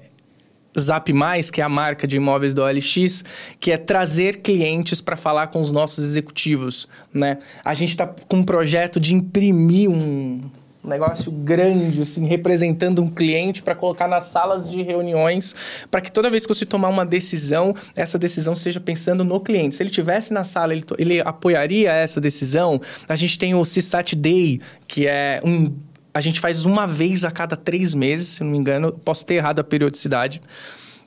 Zap 0.78 1.12
Mais, 1.12 1.50
que 1.50 1.60
é 1.60 1.64
a 1.64 1.68
marca 1.68 2.06
de 2.06 2.16
imóveis 2.16 2.54
do 2.54 2.62
OLX, 2.62 3.24
que 3.60 3.70
é 3.70 3.76
trazer 3.76 4.42
clientes 4.42 5.00
para 5.00 5.16
falar 5.16 5.46
com 5.48 5.60
os 5.60 5.72
nossos 5.72 6.04
executivos. 6.04 6.88
Né? 7.12 7.38
A 7.64 7.74
gente 7.74 7.90
está 7.90 8.06
com 8.06 8.38
um 8.38 8.44
projeto 8.44 8.98
de 8.98 9.14
imprimir 9.14 9.90
um 9.90 10.42
um 10.84 10.88
negócio 10.88 11.30
grande, 11.30 12.02
assim, 12.02 12.26
representando 12.26 13.02
um 13.02 13.08
cliente 13.08 13.62
para 13.62 13.74
colocar 13.74 14.08
nas 14.08 14.24
salas 14.24 14.68
de 14.68 14.82
reuniões, 14.82 15.86
para 15.90 16.00
que 16.00 16.10
toda 16.10 16.28
vez 16.28 16.44
que 16.44 16.52
você 16.52 16.66
tomar 16.66 16.88
uma 16.88 17.06
decisão, 17.06 17.74
essa 17.94 18.18
decisão 18.18 18.56
seja 18.56 18.80
pensando 18.80 19.22
no 19.22 19.38
cliente. 19.38 19.76
Se 19.76 19.82
ele 19.82 19.90
tivesse 19.90 20.32
na 20.32 20.42
sala, 20.42 20.72
ele, 20.72 20.84
ele 20.98 21.20
apoiaria 21.20 21.92
essa 21.92 22.20
decisão. 22.20 22.80
A 23.08 23.14
gente 23.14 23.38
tem 23.38 23.54
o 23.54 23.62
CSAT 23.62 24.16
Day, 24.16 24.60
que 24.88 25.06
é 25.06 25.40
um 25.44 25.72
a 26.14 26.20
gente 26.20 26.40
faz 26.40 26.66
uma 26.66 26.86
vez 26.86 27.24
a 27.24 27.30
cada 27.30 27.56
três 27.56 27.94
meses, 27.94 28.28
se 28.28 28.44
não 28.44 28.50
me 28.50 28.58
engano, 28.58 28.92
posso 28.92 29.24
ter 29.24 29.36
errado 29.36 29.60
a 29.60 29.64
periodicidade, 29.64 30.42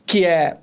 que 0.03 0.25
é 0.25 0.57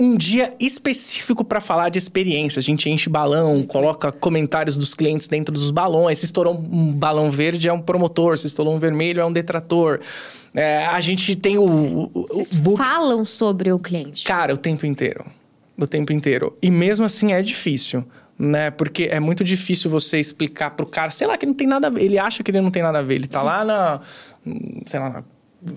um 0.00 0.16
dia 0.16 0.54
específico 0.58 1.44
para 1.44 1.60
falar 1.60 1.90
de 1.90 1.98
experiência. 1.98 2.58
A 2.58 2.62
gente 2.62 2.88
enche 2.88 3.10
balão, 3.10 3.62
coloca 3.62 4.10
comentários 4.10 4.76
dos 4.76 4.94
clientes 4.94 5.28
dentro 5.28 5.52
dos 5.52 5.70
balões. 5.70 6.20
Se 6.20 6.24
estourou 6.24 6.54
um 6.54 6.92
balão 6.92 7.30
verde, 7.30 7.68
é 7.68 7.72
um 7.72 7.80
promotor. 7.80 8.38
Se 8.38 8.46
estourou 8.46 8.74
um 8.74 8.78
vermelho, 8.78 9.20
é 9.20 9.24
um 9.24 9.32
detrator. 9.32 10.00
É, 10.54 10.86
a 10.86 11.00
gente 11.00 11.36
tem 11.36 11.58
o, 11.58 11.64
o, 11.64 12.10
o 12.14 12.56
book... 12.56 12.78
Falam 12.78 13.24
sobre 13.26 13.70
o 13.70 13.78
cliente. 13.78 14.24
Cara, 14.24 14.54
o 14.54 14.56
tempo 14.56 14.86
inteiro. 14.86 15.24
O 15.76 15.86
tempo 15.86 16.12
inteiro. 16.12 16.56
E 16.62 16.70
mesmo 16.70 17.04
assim 17.04 17.32
é 17.32 17.42
difícil. 17.42 18.02
Né? 18.38 18.70
Porque 18.70 19.04
é 19.04 19.20
muito 19.20 19.44
difícil 19.44 19.90
você 19.90 20.18
explicar 20.18 20.70
pro 20.70 20.86
cara, 20.86 21.10
sei 21.10 21.26
lá, 21.26 21.36
que 21.36 21.44
não 21.44 21.52
tem 21.52 21.66
nada 21.66 21.88
a 21.88 21.90
ver. 21.90 22.02
Ele 22.02 22.18
acha 22.18 22.42
que 22.42 22.50
ele 22.50 22.62
não 22.62 22.70
tem 22.70 22.82
nada 22.82 22.98
a 22.98 23.02
ver. 23.02 23.16
Ele 23.16 23.28
tá 23.28 23.40
Sim. 23.40 23.46
lá 23.46 23.64
na. 23.66 24.00
Sei 24.86 24.98
lá, 24.98 25.22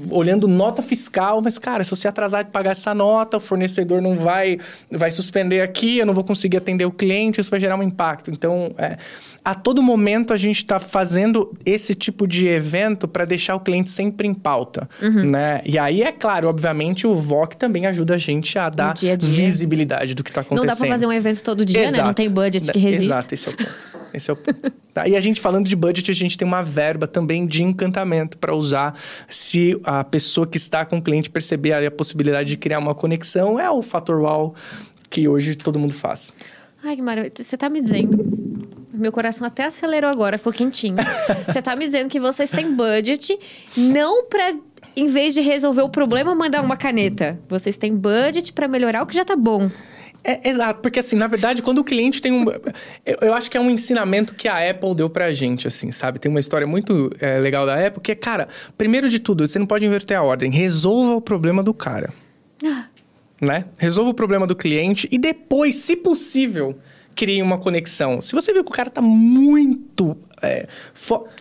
olhando 0.09 0.47
nota 0.47 0.81
fiscal, 0.81 1.41
mas 1.41 1.59
cara, 1.59 1.83
se 1.83 1.89
você 1.89 2.07
atrasar 2.07 2.43
de 2.43 2.51
pagar 2.51 2.71
essa 2.71 2.93
nota, 2.93 3.37
o 3.37 3.39
fornecedor 3.39 4.01
não 4.01 4.15
vai 4.15 4.57
vai 4.89 5.11
suspender 5.11 5.61
aqui, 5.61 5.97
eu 5.97 6.05
não 6.05 6.13
vou 6.13 6.23
conseguir 6.23 6.57
atender 6.57 6.85
o 6.85 6.91
cliente, 6.91 7.41
isso 7.41 7.49
vai 7.49 7.59
gerar 7.59 7.75
um 7.75 7.83
impacto. 7.83 8.31
Então, 8.31 8.73
é, 8.77 8.97
a 9.43 9.53
todo 9.53 9.83
momento 9.83 10.33
a 10.33 10.37
gente 10.37 10.57
está 10.57 10.79
fazendo 10.79 11.53
esse 11.65 11.93
tipo 11.93 12.25
de 12.25 12.47
evento 12.47 13.07
para 13.07 13.25
deixar 13.25 13.55
o 13.55 13.59
cliente 13.59 13.91
sempre 13.91 14.27
em 14.27 14.33
pauta, 14.33 14.89
uhum. 15.01 15.29
né? 15.29 15.61
E 15.65 15.77
aí 15.77 16.01
é 16.01 16.11
claro, 16.11 16.47
obviamente 16.47 17.05
o 17.05 17.13
VOC 17.13 17.57
também 17.57 17.85
ajuda 17.85 18.15
a 18.15 18.17
gente 18.17 18.57
a 18.57 18.69
dar 18.69 18.93
dia 18.93 19.17
-dia. 19.17 19.27
visibilidade 19.27 20.15
do 20.15 20.23
que 20.23 20.29
está 20.29 20.41
acontecendo. 20.41 20.65
Não 20.65 20.73
dá 20.73 20.77
para 20.77 20.87
fazer 20.87 21.05
um 21.05 21.11
evento 21.11 21.43
todo 21.43 21.65
dia, 21.65 21.83
Exato. 21.83 21.97
né? 21.97 22.03
Não 22.03 22.13
tem 22.13 22.29
budget 22.29 22.71
que 22.71 22.79
resista. 22.79 23.13
Exato, 23.13 23.33
esse 23.33 23.49
é 23.49 23.51
o 23.51 23.55
ponto. 23.55 24.03
Esse 24.13 24.29
é 24.29 24.33
o 24.33 24.35
ponto. 24.37 24.73
tá? 24.93 25.07
E 25.07 25.15
a 25.15 25.21
gente 25.21 25.41
falando 25.41 25.67
de 25.67 25.75
budget, 25.75 26.11
a 26.11 26.13
gente 26.13 26.37
tem 26.37 26.47
uma 26.47 26.61
verba 26.61 27.07
também 27.07 27.45
de 27.45 27.63
encantamento 27.63 28.37
para 28.37 28.53
usar 28.53 28.97
se 29.27 29.79
a 29.83 30.03
pessoa 30.03 30.45
que 30.45 30.57
está 30.57 30.85
com 30.85 30.97
o 30.97 31.01
cliente 31.01 31.29
perceber 31.29 31.73
a 31.73 31.91
possibilidade 31.91 32.49
de 32.49 32.57
criar 32.57 32.79
uma 32.79 32.93
conexão, 32.93 33.59
é 33.59 33.69
o 33.69 33.81
fator 33.81 34.21
wow 34.21 34.53
que 35.09 35.27
hoje 35.27 35.55
todo 35.55 35.79
mundo 35.79 35.93
faz. 35.93 36.33
Ai, 36.83 36.95
que 36.95 37.01
maravilha. 37.01 37.31
Você 37.35 37.55
está 37.55 37.69
me 37.69 37.81
dizendo 37.81 38.43
meu 38.93 39.11
coração 39.11 39.45
até 39.47 39.65
acelerou 39.65 40.09
agora, 40.09 40.37
ficou 40.37 40.53
quentinho. 40.53 40.95
Você 41.47 41.61
tá 41.61 41.75
me 41.75 41.85
dizendo 41.85 42.09
que 42.09 42.19
vocês 42.19 42.51
têm 42.51 42.75
budget 42.75 43.37
não 43.75 44.25
para 44.25 44.53
em 44.95 45.07
vez 45.07 45.33
de 45.33 45.41
resolver 45.41 45.81
o 45.81 45.89
problema, 45.89 46.35
mandar 46.35 46.61
uma 46.61 46.77
caneta. 46.77 47.39
Vocês 47.49 47.77
têm 47.77 47.95
budget 47.95 48.53
para 48.53 48.67
melhorar 48.67 49.01
o 49.01 49.07
que 49.07 49.15
já 49.15 49.25
tá 49.25 49.35
bom. 49.35 49.71
É, 50.25 50.49
exato, 50.49 50.79
porque 50.79 50.99
assim, 50.99 51.17
na 51.17 51.27
verdade, 51.27 51.61
quando 51.61 51.79
o 51.79 51.83
cliente 51.83 52.21
tem 52.21 52.31
um. 52.31 52.45
Eu, 53.05 53.17
eu, 53.21 53.33
acho 53.33 53.51
que 53.51 53.57
é 53.57 53.59
um 53.59 53.69
ensinamento 53.69 54.33
que 54.33 54.47
a 54.47 54.69
Apple 54.69 54.95
deu 54.95 55.09
pra 55.09 55.33
gente, 55.33 55.67
assim, 55.67 55.91
sabe? 55.91 56.17
Tem 56.17 56.29
uma 56.29 56.39
história 56.39 56.65
muito 56.65 57.11
é, 57.19 57.37
legal 57.39 57.65
da 57.65 57.75
Apple, 57.75 58.01
que 58.01 58.13
é, 58.13 58.15
cara, 58.15 58.47
primeiro 58.77 59.09
de 59.09 59.19
tudo, 59.19 59.45
você 59.45 59.59
não 59.59 59.65
pode 59.65 59.85
inverter 59.85 60.17
a 60.17 60.23
ordem. 60.23 60.49
Resolva 60.49 61.15
o 61.15 61.21
problema 61.21 61.61
do 61.61 61.73
cara. 61.73 62.13
Ah. 62.65 62.85
Né? 63.41 63.65
Resolva 63.77 64.11
o 64.11 64.13
problema 64.13 64.47
do 64.47 64.55
cliente 64.55 65.09
e 65.11 65.17
depois, 65.17 65.75
se 65.75 65.97
possível, 65.97 66.77
crie 67.13 67.41
uma 67.41 67.57
conexão. 67.57 68.21
Se 68.21 68.33
você 68.33 68.53
vê 68.53 68.63
que 68.63 68.69
o 68.69 68.73
cara 68.73 68.89
tá 68.89 69.01
muito. 69.01 70.17
É. 70.47 70.67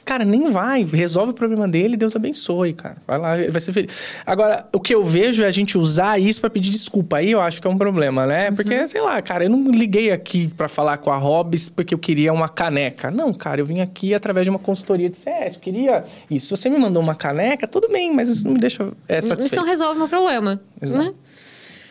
Cara, 0.04 0.24
nem 0.24 0.50
vai. 0.50 0.84
Resolve 0.84 1.32
o 1.32 1.34
problema 1.34 1.66
dele, 1.66 1.96
Deus 1.96 2.14
abençoe, 2.14 2.72
cara. 2.72 2.96
Vai 3.06 3.18
lá, 3.18 3.36
vai 3.50 3.60
ser 3.60 3.72
feliz. 3.72 3.92
Agora, 4.24 4.66
o 4.72 4.80
que 4.80 4.94
eu 4.94 5.04
vejo 5.04 5.42
é 5.42 5.46
a 5.46 5.50
gente 5.50 5.76
usar 5.76 6.20
isso 6.20 6.40
para 6.40 6.50
pedir 6.50 6.70
desculpa. 6.70 7.16
Aí 7.16 7.30
eu 7.32 7.40
acho 7.40 7.60
que 7.60 7.66
é 7.66 7.70
um 7.70 7.76
problema, 7.76 8.26
né? 8.26 8.48
Uhum. 8.48 8.56
Porque, 8.56 8.86
sei 8.86 9.00
lá, 9.00 9.20
cara, 9.20 9.44
eu 9.44 9.50
não 9.50 9.70
liguei 9.70 10.12
aqui 10.12 10.52
para 10.54 10.68
falar 10.68 10.98
com 10.98 11.10
a 11.10 11.16
Hobbs 11.16 11.68
porque 11.68 11.94
eu 11.94 11.98
queria 11.98 12.32
uma 12.32 12.48
caneca. 12.48 13.10
Não, 13.10 13.32
cara, 13.32 13.60
eu 13.60 13.66
vim 13.66 13.80
aqui 13.80 14.14
através 14.14 14.44
de 14.44 14.50
uma 14.50 14.58
consultoria 14.58 15.08
de 15.08 15.16
CS. 15.16 15.54
Eu 15.54 15.60
queria 15.60 16.04
isso. 16.30 16.46
Se 16.46 16.62
você 16.62 16.70
me 16.70 16.78
mandou 16.78 17.02
uma 17.02 17.14
caneca, 17.14 17.66
tudo 17.66 17.88
bem, 17.88 18.14
mas 18.14 18.28
isso 18.28 18.44
não 18.44 18.52
me 18.52 18.60
deixa 18.60 18.84
é, 19.08 19.20
satisfeito. 19.20 19.46
Isso 19.46 19.56
não 19.56 19.64
resolve 19.64 19.96
o 19.96 19.98
meu 19.98 20.08
problema. 20.08 20.60
Exato. 20.80 21.02
Né? 21.02 21.12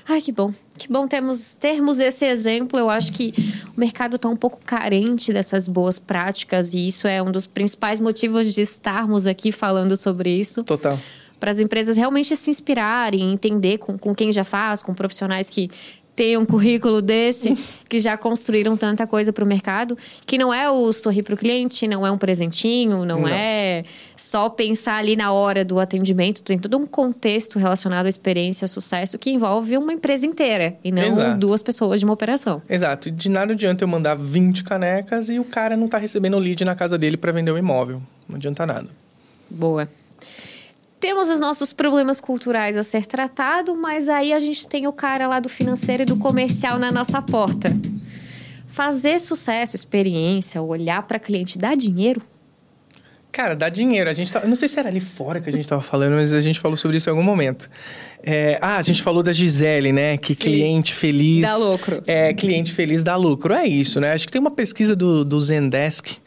Ai, 0.07 0.21
que 0.21 0.31
bom. 0.31 0.53
Que 0.77 0.87
bom 0.87 1.07
termos, 1.07 1.55
termos 1.55 1.99
esse 1.99 2.25
exemplo. 2.25 2.79
Eu 2.79 2.89
acho 2.89 3.11
que 3.11 3.33
o 3.75 3.79
mercado 3.79 4.15
está 4.15 4.27
um 4.27 4.35
pouco 4.35 4.59
carente 4.65 5.31
dessas 5.31 5.67
boas 5.67 5.99
práticas 5.99 6.73
e 6.73 6.87
isso 6.87 7.07
é 7.07 7.21
um 7.21 7.31
dos 7.31 7.45
principais 7.45 7.99
motivos 7.99 8.53
de 8.53 8.61
estarmos 8.61 9.27
aqui 9.27 9.51
falando 9.51 9.95
sobre 9.95 10.29
isso. 10.29 10.63
Total 10.63 10.97
para 11.41 11.49
as 11.49 11.59
empresas 11.59 11.97
realmente 11.97 12.35
se 12.35 12.51
inspirarem, 12.51 13.33
entender 13.33 13.79
com, 13.79 13.97
com 13.97 14.13
quem 14.13 14.31
já 14.31 14.43
faz, 14.43 14.83
com 14.83 14.93
profissionais 14.93 15.49
que 15.49 15.71
ter 16.15 16.37
um 16.37 16.45
currículo 16.45 17.01
desse, 17.01 17.57
que 17.87 17.99
já 17.99 18.17
construíram 18.17 18.75
tanta 18.77 19.07
coisa 19.07 19.31
para 19.33 19.43
o 19.43 19.47
mercado, 19.47 19.97
que 20.25 20.37
não 20.37 20.53
é 20.53 20.69
o 20.69 20.91
sorrir 20.91 21.23
para 21.23 21.35
o 21.35 21.37
cliente, 21.37 21.87
não 21.87 22.05
é 22.05 22.11
um 22.11 22.17
presentinho, 22.17 23.05
não, 23.05 23.21
não, 23.21 23.27
é 23.27 23.83
só 24.15 24.49
pensar 24.49 24.97
ali 24.97 25.15
na 25.15 25.31
hora 25.31 25.65
do 25.65 25.79
atendimento, 25.79 26.43
tem 26.43 26.59
todo 26.59 26.77
um 26.77 26.85
contexto 26.85 27.57
relacionado 27.57 28.05
à 28.05 28.09
experiência, 28.09 28.67
sucesso, 28.67 29.17
que 29.17 29.31
envolve 29.31 29.77
uma 29.77 29.93
empresa 29.93 30.25
inteira 30.25 30.75
e 30.83 30.91
não 30.91 31.03
Exato. 31.03 31.39
duas 31.39 31.61
pessoas 31.61 31.99
de 31.99 32.05
uma 32.05 32.13
operação. 32.13 32.61
Exato. 32.69 33.09
E 33.09 33.11
de 33.11 33.29
nada 33.29 33.53
adianta 33.53 33.83
eu 33.83 33.87
mandar 33.87 34.15
20 34.15 34.63
canecas 34.63 35.29
e 35.29 35.39
o 35.39 35.43
cara 35.43 35.75
não 35.75 35.85
está 35.85 35.97
recebendo 35.97 36.35
o 36.35 36.39
lead 36.39 36.63
na 36.63 36.75
casa 36.75 36.97
dele 36.97 37.17
para 37.17 37.31
vender 37.31 37.51
o 37.51 37.57
imóvel. 37.57 38.01
Não 38.27 38.35
adianta 38.35 38.65
nada. 38.65 38.87
Boa. 39.49 39.89
Temos 41.01 41.29
os 41.29 41.39
nossos 41.39 41.73
problemas 41.73 42.21
culturais 42.21 42.77
a 42.77 42.83
ser 42.83 43.07
tratado, 43.07 43.75
mas 43.75 44.07
aí 44.07 44.31
a 44.31 44.39
gente 44.39 44.67
tem 44.67 44.85
o 44.85 44.93
cara 44.93 45.27
lá 45.27 45.39
do 45.39 45.49
financeiro 45.49 46.03
e 46.03 46.05
do 46.05 46.15
comercial 46.15 46.77
na 46.77 46.91
nossa 46.91 47.19
porta. 47.19 47.75
Fazer 48.67 49.19
sucesso, 49.19 49.75
experiência, 49.75 50.61
olhar 50.61 51.01
para 51.01 51.17
cliente 51.17 51.57
dá 51.57 51.73
dinheiro? 51.73 52.21
Cara, 53.31 53.55
dá 53.55 53.67
dinheiro. 53.67 54.11
A 54.11 54.13
gente 54.13 54.31
tá, 54.31 54.41
não 54.45 54.55
sei 54.55 54.67
se 54.67 54.77
era 54.77 54.89
ali 54.89 54.99
fora 54.99 55.41
que 55.41 55.49
a 55.49 55.51
gente 55.51 55.63
estava 55.63 55.81
falando, 55.81 56.13
mas 56.13 56.33
a 56.33 56.39
gente 56.39 56.59
falou 56.59 56.77
sobre 56.77 56.97
isso 56.97 57.09
em 57.09 57.11
algum 57.11 57.23
momento. 57.23 57.67
É, 58.21 58.59
ah, 58.61 58.77
a 58.77 58.81
gente 58.83 59.01
falou 59.01 59.23
da 59.23 59.33
Gisele, 59.33 59.91
né? 59.91 60.17
Que 60.17 60.35
Sim. 60.35 60.39
cliente 60.39 60.93
feliz. 60.93 61.41
Dá 61.41 61.55
lucro. 61.55 62.03
É, 62.05 62.31
cliente 62.31 62.71
feliz 62.73 63.01
dá 63.01 63.15
lucro. 63.15 63.55
É 63.55 63.65
isso, 63.65 63.99
né? 63.99 64.13
Acho 64.13 64.27
que 64.27 64.31
tem 64.31 64.39
uma 64.39 64.51
pesquisa 64.51 64.95
do, 64.95 65.25
do 65.25 65.41
Zendesk 65.41 66.17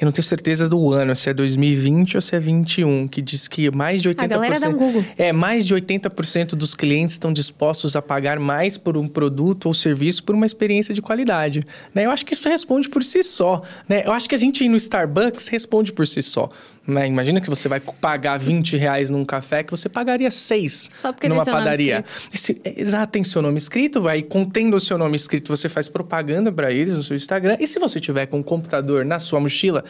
eu 0.00 0.06
não 0.06 0.12
tenho 0.12 0.24
certeza 0.24 0.66
do 0.66 0.92
ano, 0.94 1.14
se 1.14 1.28
é 1.28 1.34
2020 1.34 2.16
ou 2.16 2.20
se 2.22 2.34
é 2.34 2.40
21, 2.40 3.06
que 3.06 3.20
diz 3.20 3.46
que 3.46 3.70
mais 3.70 4.00
de 4.00 4.08
80%. 4.08 4.22
A 4.22 4.26
galera 4.26 4.58
dá 4.58 4.68
um 4.70 4.72
Google. 4.72 5.04
É, 5.18 5.30
mais 5.30 5.66
de 5.66 5.74
80% 5.74 6.54
dos 6.54 6.74
clientes 6.74 7.16
estão 7.16 7.30
dispostos 7.30 7.94
a 7.94 8.00
pagar 8.00 8.40
mais 8.40 8.78
por 8.78 8.96
um 8.96 9.06
produto 9.06 9.66
ou 9.66 9.74
serviço 9.74 10.24
por 10.24 10.34
uma 10.34 10.46
experiência 10.46 10.94
de 10.94 11.02
qualidade. 11.02 11.66
Né? 11.94 12.06
Eu 12.06 12.10
acho 12.10 12.24
que 12.24 12.32
isso 12.32 12.48
responde 12.48 12.88
por 12.88 13.04
si 13.04 13.22
só. 13.22 13.62
Né? 13.86 14.02
Eu 14.06 14.12
acho 14.12 14.26
que 14.26 14.34
a 14.34 14.38
gente 14.38 14.64
ir 14.64 14.68
no 14.70 14.76
Starbucks 14.76 15.48
responde 15.48 15.92
por 15.92 16.06
si 16.06 16.22
só. 16.22 16.48
Né? 16.90 17.06
Imagina 17.06 17.40
que 17.40 17.48
você 17.48 17.68
vai 17.68 17.78
pagar 17.78 18.36
20 18.36 18.76
reais 18.76 19.10
num 19.10 19.24
café 19.24 19.62
que 19.62 19.70
você 19.70 19.88
pagaria 19.88 20.30
6 20.30 20.88
Só 20.90 21.12
porque 21.12 21.28
numa 21.28 21.44
tem 21.44 21.54
padaria. 21.54 22.04
Esse, 22.34 22.60
é, 22.64 22.80
exato, 22.80 23.12
tem 23.12 23.22
seu 23.22 23.40
nome 23.40 23.58
escrito, 23.58 24.00
vai 24.00 24.22
contendo 24.22 24.76
o 24.76 24.80
seu 24.80 24.98
nome 24.98 25.14
escrito, 25.14 25.48
você 25.48 25.68
faz 25.68 25.88
propaganda 25.88 26.50
para 26.50 26.72
eles 26.72 26.96
no 26.96 27.02
seu 27.02 27.16
Instagram. 27.16 27.56
E 27.60 27.66
se 27.68 27.78
você 27.78 28.00
tiver 28.00 28.26
com 28.26 28.38
um 28.38 28.42
computador 28.42 29.04
na 29.04 29.20
sua 29.20 29.38
mochila, 29.38 29.84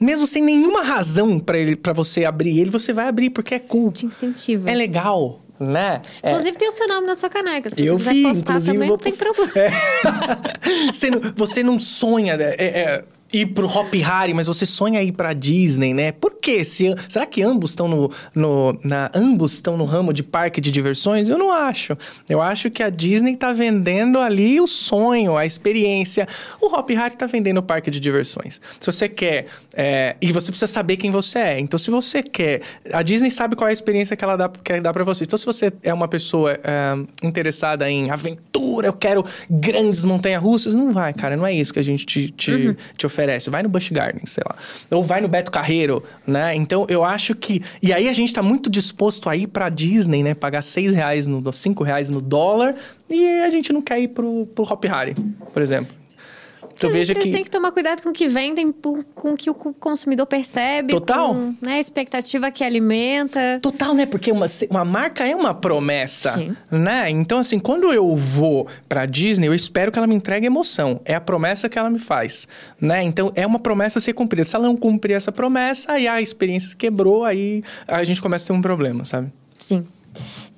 mesmo 0.00 0.26
sem 0.26 0.42
nenhuma 0.42 0.82
razão 0.82 1.38
para 1.38 1.58
ele 1.58 1.76
para 1.76 1.92
você 1.92 2.24
abrir 2.24 2.58
ele, 2.58 2.70
você 2.70 2.94
vai 2.94 3.08
abrir 3.08 3.28
porque 3.28 3.54
é 3.54 3.58
cool. 3.58 3.92
Te 3.92 4.06
incentiva. 4.06 4.70
É 4.70 4.74
legal. 4.74 5.42
Né? 5.60 6.00
Inclusive 6.24 6.54
é. 6.54 6.58
tem 6.58 6.68
o 6.68 6.72
seu 6.72 6.86
nome 6.86 7.06
na 7.06 7.16
sua 7.16 7.28
caneca. 7.28 7.68
Se 7.68 7.74
você 7.74 7.90
eu 7.90 7.96
quiser 7.96 8.12
vi, 8.14 8.22
postar 8.22 8.60
também, 8.60 8.88
não 8.88 8.96
tem 8.96 9.12
problema. 9.12 9.52
É. 9.58 10.92
você, 10.92 11.10
não, 11.10 11.20
você 11.34 11.62
não 11.64 11.80
sonha. 11.80 12.36
Né? 12.36 12.54
É, 12.56 12.80
é 12.80 13.04
ir 13.32 13.46
pro 13.46 13.66
Hop 13.66 13.92
Harry, 13.94 14.32
mas 14.32 14.46
você 14.46 14.64
sonha 14.64 15.02
ir 15.02 15.12
pra 15.12 15.32
Disney, 15.32 15.92
né? 15.92 16.12
Por 16.12 16.34
quê? 16.34 16.64
Se, 16.64 16.94
será 17.08 17.26
que 17.26 17.42
ambos 17.42 17.70
estão 17.70 17.86
no, 17.86 18.10
no, 18.34 18.78
na, 18.82 19.10
ambos 19.14 19.52
estão 19.54 19.76
no 19.76 19.84
ramo 19.84 20.12
de 20.12 20.22
parque 20.22 20.60
de 20.60 20.70
diversões? 20.70 21.28
Eu 21.28 21.38
não 21.38 21.52
acho. 21.52 21.96
Eu 22.28 22.40
acho 22.40 22.70
que 22.70 22.82
a 22.82 22.90
Disney 22.90 23.36
tá 23.36 23.52
vendendo 23.52 24.18
ali 24.18 24.60
o 24.60 24.66
sonho, 24.66 25.36
a 25.36 25.44
experiência. 25.44 26.26
O 26.60 26.74
Hop 26.74 26.88
Harry 26.90 27.16
tá 27.16 27.26
vendendo 27.26 27.58
o 27.58 27.62
parque 27.62 27.90
de 27.90 28.00
diversões. 28.00 28.60
Se 28.80 28.86
você 28.90 29.08
quer... 29.08 29.46
É, 29.74 30.16
e 30.20 30.32
você 30.32 30.50
precisa 30.50 30.66
saber 30.66 30.96
quem 30.96 31.10
você 31.10 31.38
é. 31.38 31.60
Então, 31.60 31.78
se 31.78 31.90
você 31.90 32.22
quer... 32.22 32.62
A 32.92 33.02
Disney 33.02 33.30
sabe 33.30 33.54
qual 33.54 33.68
é 33.68 33.70
a 33.70 33.72
experiência 33.72 34.16
que 34.16 34.24
ela 34.24 34.36
dá, 34.36 34.48
quer 34.48 34.80
dar 34.80 34.92
para 34.92 35.04
você. 35.04 35.24
Então, 35.24 35.38
se 35.38 35.46
você 35.46 35.72
é 35.82 35.92
uma 35.92 36.08
pessoa 36.08 36.58
é, 36.64 36.94
interessada 37.22 37.88
em 37.90 38.10
aventura, 38.10 38.88
eu 38.88 38.92
quero 38.92 39.24
grandes 39.48 40.04
montanhas-russas, 40.04 40.74
não 40.74 40.92
vai, 40.92 41.12
cara. 41.12 41.36
Não 41.36 41.46
é 41.46 41.52
isso 41.52 41.72
que 41.72 41.78
a 41.78 41.84
gente 41.84 42.06
te, 42.06 42.30
te, 42.30 42.50
uhum. 42.50 42.76
te 42.96 43.06
oferece 43.06 43.17
oferece. 43.18 43.50
Vai 43.50 43.62
no 43.62 43.68
Busch 43.68 43.90
Garden, 43.90 44.22
sei 44.24 44.44
lá. 44.46 44.56
Ou 44.90 45.02
vai 45.02 45.20
no 45.20 45.28
Beto 45.28 45.50
Carreiro, 45.50 46.02
né? 46.26 46.54
Então, 46.54 46.86
eu 46.88 47.04
acho 47.04 47.34
que... 47.34 47.62
E 47.82 47.92
aí, 47.92 48.08
a 48.08 48.12
gente 48.12 48.32
tá 48.32 48.42
muito 48.42 48.70
disposto 48.70 49.28
a 49.28 49.36
ir 49.36 49.48
pra 49.48 49.68
Disney, 49.68 50.22
né? 50.22 50.34
Pagar 50.34 50.62
seis 50.62 50.94
reais, 50.94 51.26
no, 51.26 51.52
cinco 51.52 51.82
reais 51.82 52.08
no 52.08 52.20
dólar. 52.20 52.74
E 53.10 53.40
a 53.40 53.50
gente 53.50 53.72
não 53.72 53.82
quer 53.82 54.00
ir 54.00 54.08
pro, 54.08 54.46
pro 54.46 54.64
Hop 54.64 54.84
Harry, 54.84 55.14
por 55.52 55.62
exemplo. 55.62 55.98
Então, 56.78 56.90
veja 56.90 57.12
que... 57.12 57.30
têm 57.30 57.42
que 57.42 57.50
tomar 57.50 57.72
cuidado 57.72 58.02
com 58.02 58.10
o 58.10 58.12
que 58.12 58.28
vendem, 58.28 58.72
com 58.72 59.32
o 59.32 59.36
que 59.36 59.50
o 59.50 59.54
consumidor 59.54 60.26
percebe. 60.26 60.92
Total. 60.92 61.34
Com 61.34 61.54
né, 61.60 61.74
a 61.74 61.80
expectativa 61.80 62.50
que 62.50 62.62
alimenta. 62.62 63.58
Total, 63.60 63.94
né? 63.94 64.06
Porque 64.06 64.30
uma, 64.30 64.46
uma 64.70 64.84
marca 64.84 65.26
é 65.26 65.34
uma 65.34 65.52
promessa, 65.52 66.34
Sim. 66.34 66.56
né? 66.70 67.10
Então, 67.10 67.40
assim, 67.40 67.58
quando 67.58 67.92
eu 67.92 68.16
vou 68.16 68.68
pra 68.88 69.06
Disney, 69.06 69.48
eu 69.48 69.54
espero 69.54 69.90
que 69.90 69.98
ela 69.98 70.06
me 70.06 70.14
entregue 70.14 70.46
emoção. 70.46 71.00
É 71.04 71.14
a 71.14 71.20
promessa 71.20 71.68
que 71.68 71.78
ela 71.78 71.90
me 71.90 71.98
faz, 71.98 72.46
né? 72.80 73.02
Então, 73.02 73.32
é 73.34 73.46
uma 73.46 73.58
promessa 73.58 73.98
a 73.98 74.02
ser 74.02 74.12
cumprida. 74.12 74.44
Se 74.44 74.54
ela 74.54 74.66
não 74.66 74.76
cumprir 74.76 75.14
essa 75.14 75.32
promessa, 75.32 75.92
aí 75.92 76.06
a 76.06 76.22
experiência 76.22 76.76
quebrou, 76.76 77.24
aí 77.24 77.62
a 77.86 78.04
gente 78.04 78.22
começa 78.22 78.44
a 78.44 78.46
ter 78.48 78.52
um 78.52 78.62
problema, 78.62 79.04
sabe? 79.04 79.32
Sim. 79.58 79.84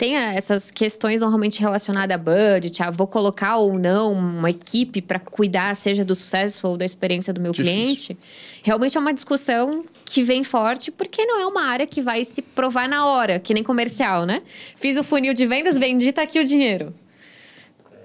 Tem 0.00 0.16
essas 0.16 0.70
questões 0.70 1.20
normalmente 1.20 1.60
relacionadas 1.60 2.14
a 2.14 2.16
budget, 2.16 2.82
a 2.82 2.90
vou 2.90 3.06
colocar 3.06 3.58
ou 3.58 3.78
não 3.78 4.14
uma 4.14 4.48
equipe 4.48 5.02
para 5.02 5.20
cuidar, 5.20 5.76
seja 5.76 6.02
do 6.02 6.14
sucesso 6.14 6.66
ou 6.66 6.74
da 6.78 6.86
experiência 6.86 7.34
do 7.34 7.40
meu 7.42 7.52
Difícil. 7.52 7.74
cliente. 7.74 8.18
Realmente 8.62 8.96
é 8.96 9.00
uma 9.00 9.12
discussão 9.12 9.84
que 10.06 10.22
vem 10.22 10.42
forte, 10.42 10.90
porque 10.90 11.26
não 11.26 11.38
é 11.38 11.44
uma 11.44 11.64
área 11.64 11.86
que 11.86 12.00
vai 12.00 12.24
se 12.24 12.40
provar 12.40 12.88
na 12.88 13.04
hora, 13.04 13.38
que 13.38 13.52
nem 13.52 13.62
comercial, 13.62 14.24
né? 14.24 14.40
Fiz 14.74 14.96
o 14.96 15.04
funil 15.04 15.34
de 15.34 15.46
vendas, 15.46 15.76
vendi, 15.76 16.10
tá 16.12 16.22
aqui 16.22 16.40
o 16.40 16.44
dinheiro. 16.46 16.94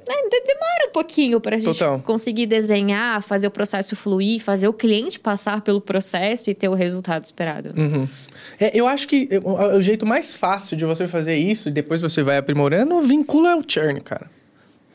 Né, 0.07 0.15
de- 0.29 0.41
Demora 0.45 0.87
um 0.87 0.91
pouquinho 0.91 1.39
para 1.41 1.55
a 1.55 1.59
gente 1.59 1.77
Total. 1.77 1.99
conseguir 1.99 2.45
desenhar, 2.45 3.21
fazer 3.23 3.47
o 3.47 3.51
processo 3.51 3.95
fluir, 3.95 4.39
fazer 4.41 4.67
o 4.67 4.73
cliente 4.73 5.19
passar 5.19 5.61
pelo 5.61 5.81
processo 5.81 6.49
e 6.51 6.53
ter 6.53 6.69
o 6.69 6.73
resultado 6.73 7.23
esperado. 7.23 7.73
Uhum. 7.75 8.07
É, 8.59 8.77
eu 8.77 8.87
acho 8.87 9.07
que 9.07 9.27
o, 9.43 9.77
o 9.77 9.81
jeito 9.81 10.05
mais 10.05 10.35
fácil 10.35 10.77
de 10.77 10.85
você 10.85 11.07
fazer 11.07 11.35
isso, 11.35 11.69
e 11.69 11.71
depois 11.71 12.01
você 12.01 12.21
vai 12.21 12.37
aprimorando, 12.37 13.01
vincula 13.01 13.55
o 13.57 13.63
churn, 13.67 13.99
cara. 14.01 14.29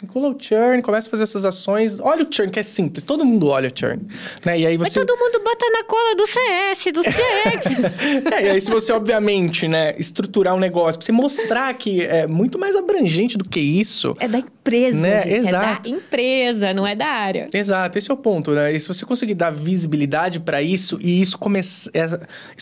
Vincula 0.00 0.30
o 0.30 0.36
churn, 0.38 0.80
começa 0.80 1.08
a 1.08 1.10
fazer 1.10 1.24
essas 1.24 1.44
ações. 1.44 2.00
Olha 2.00 2.24
o 2.24 2.32
churn, 2.32 2.50
que 2.50 2.58
é 2.58 2.62
simples. 2.62 3.04
Todo 3.04 3.22
mundo 3.22 3.48
olha 3.48 3.68
o 3.68 3.78
churn. 3.78 4.00
Né? 4.46 4.60
E 4.60 4.66
aí 4.66 4.78
Mas 4.78 4.92
você... 4.92 5.04
todo 5.04 5.18
mundo 5.18 5.42
bota 5.44 5.66
na 5.70 5.84
cola 5.84 6.16
do 6.16 6.26
CS, 6.26 6.92
do 6.92 7.02
CX. 7.02 8.30
É, 8.32 8.46
e 8.46 8.50
aí 8.50 8.60
se 8.60 8.70
você, 8.70 8.92
obviamente, 8.92 9.68
né, 9.68 9.94
estruturar 9.98 10.54
um 10.54 10.58
negócio, 10.58 10.98
pra 10.98 11.04
você 11.04 11.12
mostrar 11.12 11.72
que 11.74 12.00
é 12.02 12.26
muito 12.26 12.58
mais 12.58 12.74
abrangente 12.74 13.36
do 13.36 13.44
que 13.44 13.60
isso... 13.60 14.14
é 14.18 14.26
da 14.26 14.38
empresa, 14.38 14.98
Né? 14.98 15.22
gente. 15.22 15.34
Exato. 15.34 15.88
É 15.88 15.90
da 15.92 15.96
empresa, 15.98 16.74
não 16.74 16.86
é 16.86 16.94
da 16.94 17.06
área. 17.06 17.48
Exato, 17.52 17.98
esse 17.98 18.10
é 18.10 18.14
o 18.14 18.16
ponto, 18.16 18.52
né? 18.52 18.72
E 18.72 18.80
se 18.80 18.88
você 18.88 19.04
conseguir 19.04 19.34
dar 19.34 19.50
visibilidade 19.50 20.40
para 20.40 20.62
isso 20.62 20.98
e 21.02 21.20
isso, 21.20 21.36
come 21.36 21.60
isso 21.60 21.90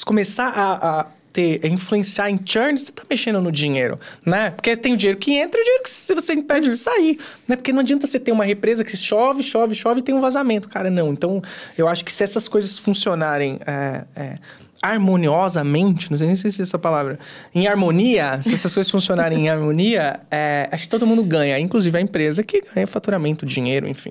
começar 0.05 0.49
a, 0.49 1.01
a 1.01 1.07
ter, 1.39 1.61
a 1.65 1.69
influenciar 1.69 2.29
em 2.29 2.41
churn, 2.45 2.77
você 2.77 2.91
tá 2.91 3.05
mexendo 3.09 3.41
no 3.41 3.53
dinheiro, 3.53 3.97
né? 4.27 4.51
Porque 4.51 4.77
tem 4.77 4.95
o 4.95 4.97
dinheiro 4.97 5.19
que 5.21 5.35
entra 5.37 5.57
e 5.57 5.63
o 5.63 5.65
dinheiro 5.65 5.85
que 5.85 5.91
você 5.91 6.33
impede 6.33 6.69
de 6.69 6.77
sair, 6.77 7.17
né? 7.47 7.55
Porque 7.55 7.73
não 7.73 7.79
adianta 7.81 8.09
você 8.09 8.19
ter 8.19 8.33
uma 8.33 8.45
represa 8.45 8.85
que 8.85 8.97
chove, 8.97 9.45
chove, 9.45 9.73
chove 9.77 10.01
e 10.01 10.03
tem 10.03 10.13
um 10.17 10.21
vazamento, 10.21 10.69
cara, 10.69 10.91
não. 10.91 11.13
Então, 11.13 11.41
eu 11.77 11.87
acho 11.87 12.05
que 12.05 12.11
se 12.11 12.25
essas 12.25 12.49
coisas 12.49 12.77
funcionarem 12.77 13.61
é, 13.65 14.05
é, 14.17 14.35
harmoniosamente, 14.83 16.11
não 16.11 16.19
sei 16.19 16.27
nem 16.27 16.35
se 16.35 16.47
existe 16.49 16.63
essa 16.63 16.79
palavra, 16.79 17.21
em 17.55 17.69
harmonia, 17.69 18.41
se 18.43 18.55
essas 18.55 18.75
coisas 18.75 18.91
funcionarem 18.91 19.39
em 19.45 19.49
harmonia, 19.51 20.19
é, 20.31 20.69
acho 20.73 20.85
que 20.85 20.89
todo 20.91 21.07
mundo 21.07 21.23
ganha, 21.23 21.57
inclusive 21.61 21.97
a 21.97 22.01
empresa 22.01 22.43
que 22.43 22.61
ganha 22.75 22.87
faturamento, 22.87 23.47
dinheiro, 23.47 23.87
enfim. 23.89 24.11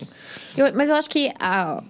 Eu- 0.55 0.73
mas 0.73 0.87
eu 0.89 0.95
acho 0.95 1.09
que 1.09 1.29
a 1.39 1.83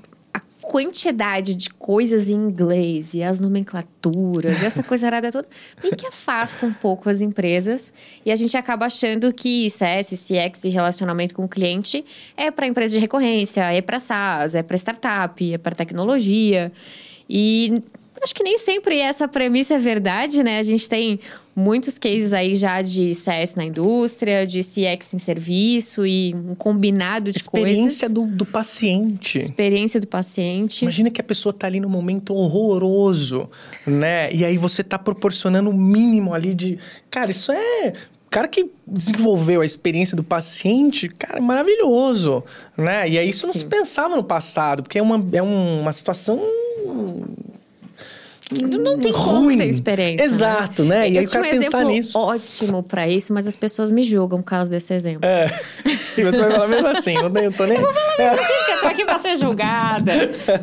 quantidade 0.68 1.56
de 1.56 1.70
coisas 1.70 2.30
em 2.30 2.36
inglês 2.36 3.14
e 3.14 3.24
as 3.24 3.40
nomenclaturas 3.40 4.62
e 4.62 4.66
essa 4.66 4.84
coisa 4.84 5.08
arada 5.08 5.32
toda 5.32 5.48
meio 5.82 5.96
que 5.96 6.06
afasta 6.06 6.66
um 6.66 6.74
pouco 6.74 7.10
as 7.10 7.22
empresas 7.22 7.94
e 8.26 8.32
a 8.32 8.36
gente 8.36 8.56
acaba 8.58 8.86
achando 8.86 9.34
que 9.34 9.70
CS, 9.70 10.10
CX 10.10 10.66
e 10.66 10.70
relacionamento 10.70 11.34
com 11.34 11.46
o 11.46 11.48
cliente 11.48 12.04
é 12.36 12.52
para 12.52 12.68
empresa 12.68 12.94
de 12.94 13.00
recorrência, 13.00 13.72
é 13.72 13.82
para 13.82 13.98
SaaS, 13.98 14.56
é 14.56 14.62
para 14.62 14.76
startup, 14.76 15.54
é 15.54 15.58
para 15.58 15.74
tecnologia. 15.74 16.72
E 17.30 17.84
acho 18.24 18.34
que 18.36 18.44
nem 18.44 18.58
sempre 18.58 19.00
essa 19.00 19.28
premissa 19.28 19.76
é 19.76 19.78
verdade, 19.80 20.44
né? 20.44 20.60
A 20.60 20.64
gente 20.64 20.88
tem 20.90 21.20
muitos 21.56 21.98
cases 21.98 22.34
aí 22.34 22.54
já 22.56 22.82
de 22.82 23.14
CS 23.16 23.56
na 23.56 23.66
indústria, 23.66 24.46
de 24.46 24.60
CX 24.62 25.14
em 25.14 25.18
serviço 25.20 26.06
e 26.06 26.34
um 26.36 26.54
combinado 26.56 27.32
de 27.32 27.44
coisas. 27.44 27.70
experiência 27.70 28.10
do, 28.10 28.26
do 28.26 28.46
paciente. 28.46 29.38
Experiência 29.40 30.00
do 30.00 30.08
paciente. 30.08 30.84
Imagina 30.84 31.10
que 31.10 31.20
a 31.22 31.24
pessoa 31.24 31.52
tá 31.54 31.68
ali 31.68 31.80
num 31.80 31.90
momento 31.90 32.34
horroroso, 32.34 33.50
né? 33.86 34.32
E 34.34 34.44
aí 34.46 34.58
você 34.58 34.84
tá 34.84 35.00
proporcionando 35.00 35.70
o 35.70 35.74
mínimo 35.74 36.34
ali 36.34 36.54
de. 36.54 36.78
Cara, 37.10 37.32
isso 37.32 37.52
é. 37.52 37.94
O 38.26 38.30
cara 38.30 38.48
que 38.50 38.70
desenvolveu 38.86 39.62
a 39.62 39.66
experiência 39.66 40.16
do 40.16 40.24
paciente, 40.24 41.08
cara, 41.08 41.38
é 41.38 41.42
maravilhoso, 41.42 42.44
né? 42.78 43.08
E 43.10 43.18
aí 43.18 43.30
isso 43.30 43.46
não 43.48 43.54
Sim. 43.54 43.60
se 43.60 43.66
pensava 43.66 44.18
no 44.18 44.24
passado, 44.24 44.84
porque 44.84 45.00
é 45.00 45.02
uma, 45.02 45.26
é 45.32 45.42
um- 45.42 45.80
uma 45.82 45.94
situação. 45.94 46.38
Não 48.50 48.98
tem 48.98 49.12
como 49.12 49.42
ruim. 49.42 49.58
ter 49.58 49.68
experiência. 49.68 50.24
Exato, 50.24 50.84
né? 50.84 51.10
E 51.10 51.16
Eu 51.16 51.20
aí 51.20 51.26
o 51.26 51.30
tinha 51.30 51.42
cara 51.44 51.56
um 51.56 51.60
pensar 51.60 51.84
nisso. 51.86 52.18
ótimo 52.18 52.82
pra 52.82 53.08
isso, 53.08 53.34
mas 53.34 53.46
as 53.46 53.56
pessoas 53.58 53.92
me 53.92 54.02
julgam 54.04 54.40
por 54.42 54.46
causa 54.50 54.72
desse 54.72 54.94
exemplo. 54.94 55.28
É. 55.28 55.48
E 56.18 56.24
você 56.24 56.38
vai 56.42 56.52
falar 56.52 56.68
mesmo 56.68 56.88
assim, 56.88 57.14
eu 57.16 57.30
nem- 57.30 57.44
eu 57.46 57.52
tô 57.52 57.66
nem. 57.66 57.78
Sim, 57.78 57.84
porque 57.84 58.72
eu 58.72 58.80
tô 58.82 58.88
aqui 58.88 59.06
pra 59.06 59.20
ser 59.20 59.36
julgada. 59.36 60.12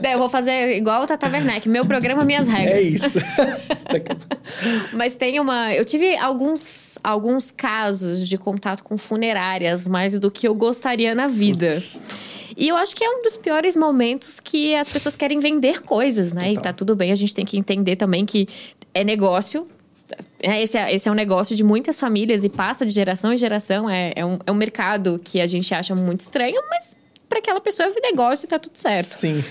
Daí 0.01 0.13
eu 0.13 0.19
vou 0.19 0.31
fazer 0.31 0.77
igual 0.79 1.03
o 1.03 1.07
Tata 1.07 1.29
Werneck, 1.29 1.69
meu 1.69 1.85
programa, 1.85 2.25
minhas 2.25 2.49
regras. 2.49 2.75
É 2.75 2.81
isso. 2.81 3.19
Mas 4.93 5.15
tem 5.15 5.39
uma. 5.41 5.73
Eu 5.75 5.85
tive 5.85 6.17
alguns, 6.17 6.99
alguns 7.03 7.51
casos 7.51 8.27
de 8.29 8.39
contato 8.39 8.83
com 8.83 8.97
funerárias, 8.97 9.87
mais 9.89 10.19
do 10.19 10.31
que 10.31 10.49
eu 10.49 10.55
gostaria 10.55 11.15
na 11.15 11.27
vida. 11.27 11.83
E 12.57 12.69
eu 12.69 12.77
acho 12.77 12.95
que 12.95 13.05
é 13.05 13.09
um 13.11 13.23
dos 13.23 13.37
piores 13.37 13.77
momentos 13.77 14.41
que 14.41 14.75
as 14.75 14.89
pessoas 14.89 15.17
querem 15.17 15.39
vender 15.39 15.83
coisas, 15.83 16.33
né? 16.33 16.53
E 16.53 16.55
Total. 16.55 16.63
tá 16.63 16.73
tudo 16.73 16.95
bem, 16.97 17.11
a 17.13 17.15
gente 17.15 17.35
tem 17.35 17.45
que 17.45 17.59
entender 17.59 17.97
também 17.97 18.25
que 18.25 18.47
é 18.93 19.03
negócio. 19.03 19.67
É, 20.43 20.63
Esse, 20.63 20.77
é, 20.79 20.95
esse 20.95 21.09
é 21.09 21.13
um 21.13 21.15
negócio 21.15 21.57
de 21.57 21.65
muitas 21.65 21.99
famílias 21.99 22.45
e 22.45 22.49
passa 22.49 22.85
de 22.85 22.93
geração 22.93 23.33
em 23.33 23.39
geração. 23.39 23.89
É, 23.89 24.13
é, 24.15 24.25
um, 24.25 24.39
é 24.47 24.53
um 24.53 24.55
mercado 24.55 25.21
que 25.23 25.41
a 25.41 25.47
gente 25.47 25.75
acha 25.75 25.95
muito 25.95 26.21
estranho, 26.21 26.61
mas 26.69 26.97
para 27.35 27.41
aquela 27.41 27.61
pessoa 27.61 27.89
é 27.89 28.01
negócio 28.01 28.47
e 28.47 28.49
tá 28.49 28.59
tudo 28.59 28.77
certo. 28.77 29.07
Sim. 29.07 29.43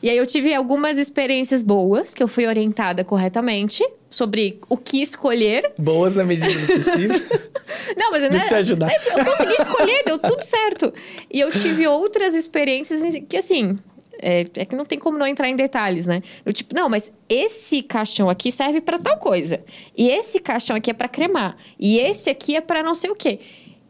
E 0.00 0.08
aí 0.08 0.16
eu 0.16 0.26
tive 0.26 0.54
algumas 0.54 0.98
experiências 0.98 1.62
boas, 1.62 2.14
que 2.14 2.22
eu 2.22 2.28
fui 2.28 2.46
orientada 2.46 3.02
corretamente 3.02 3.84
sobre 4.08 4.60
o 4.68 4.76
que 4.76 5.00
escolher. 5.00 5.72
Boas 5.76 6.14
na 6.14 6.24
medida 6.24 6.52
do 6.52 6.66
possível. 6.74 7.20
Não, 7.96 8.10
mas 8.12 8.22
Deixa 8.22 8.50
né, 8.50 8.52
eu 8.52 8.58
ajudar. 8.58 8.92
Eu 8.92 9.24
consegui 9.24 9.54
escolher, 9.60 10.02
deu 10.04 10.18
tudo 10.18 10.42
certo. 10.42 10.92
E 11.32 11.40
eu 11.40 11.50
tive 11.50 11.86
outras 11.88 12.34
experiências 12.34 13.02
que, 13.28 13.36
assim. 13.36 13.76
É, 14.20 14.46
é 14.56 14.64
que 14.64 14.76
não 14.76 14.86
tem 14.86 14.96
como 14.98 15.18
não 15.18 15.26
entrar 15.26 15.48
em 15.48 15.56
detalhes, 15.56 16.06
né? 16.06 16.22
Eu, 16.46 16.52
tipo, 16.52 16.74
não, 16.74 16.88
mas 16.88 17.12
esse 17.28 17.82
caixão 17.82 18.30
aqui 18.30 18.50
serve 18.50 18.80
pra 18.80 18.96
tal 18.96 19.18
coisa. 19.18 19.60
E 19.96 20.08
esse 20.08 20.38
caixão 20.38 20.76
aqui 20.76 20.90
é 20.90 20.94
pra 20.94 21.08
cremar. 21.08 21.56
E 21.78 21.98
esse 21.98 22.30
aqui 22.30 22.56
é 22.56 22.60
pra 22.60 22.82
não 22.82 22.94
sei 22.94 23.10
o 23.10 23.16
quê. 23.16 23.40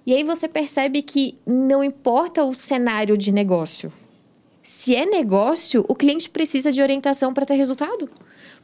E 0.07 0.15
aí 0.15 0.23
você 0.23 0.47
percebe 0.47 1.03
que 1.03 1.39
não 1.47 1.83
importa 1.83 2.45
o 2.45 2.53
cenário 2.55 3.17
de 3.17 3.33
negócio. 3.33 3.93
Se 4.63 4.95
é 4.95 5.05
negócio, 5.05 5.85
o 5.89 5.95
cliente 5.95 6.31
precisa 6.31 6.73
de 6.73 6.81
orientação 6.81 7.33
para 7.33 7.45
ter 7.45 7.55
resultado. 7.55 8.11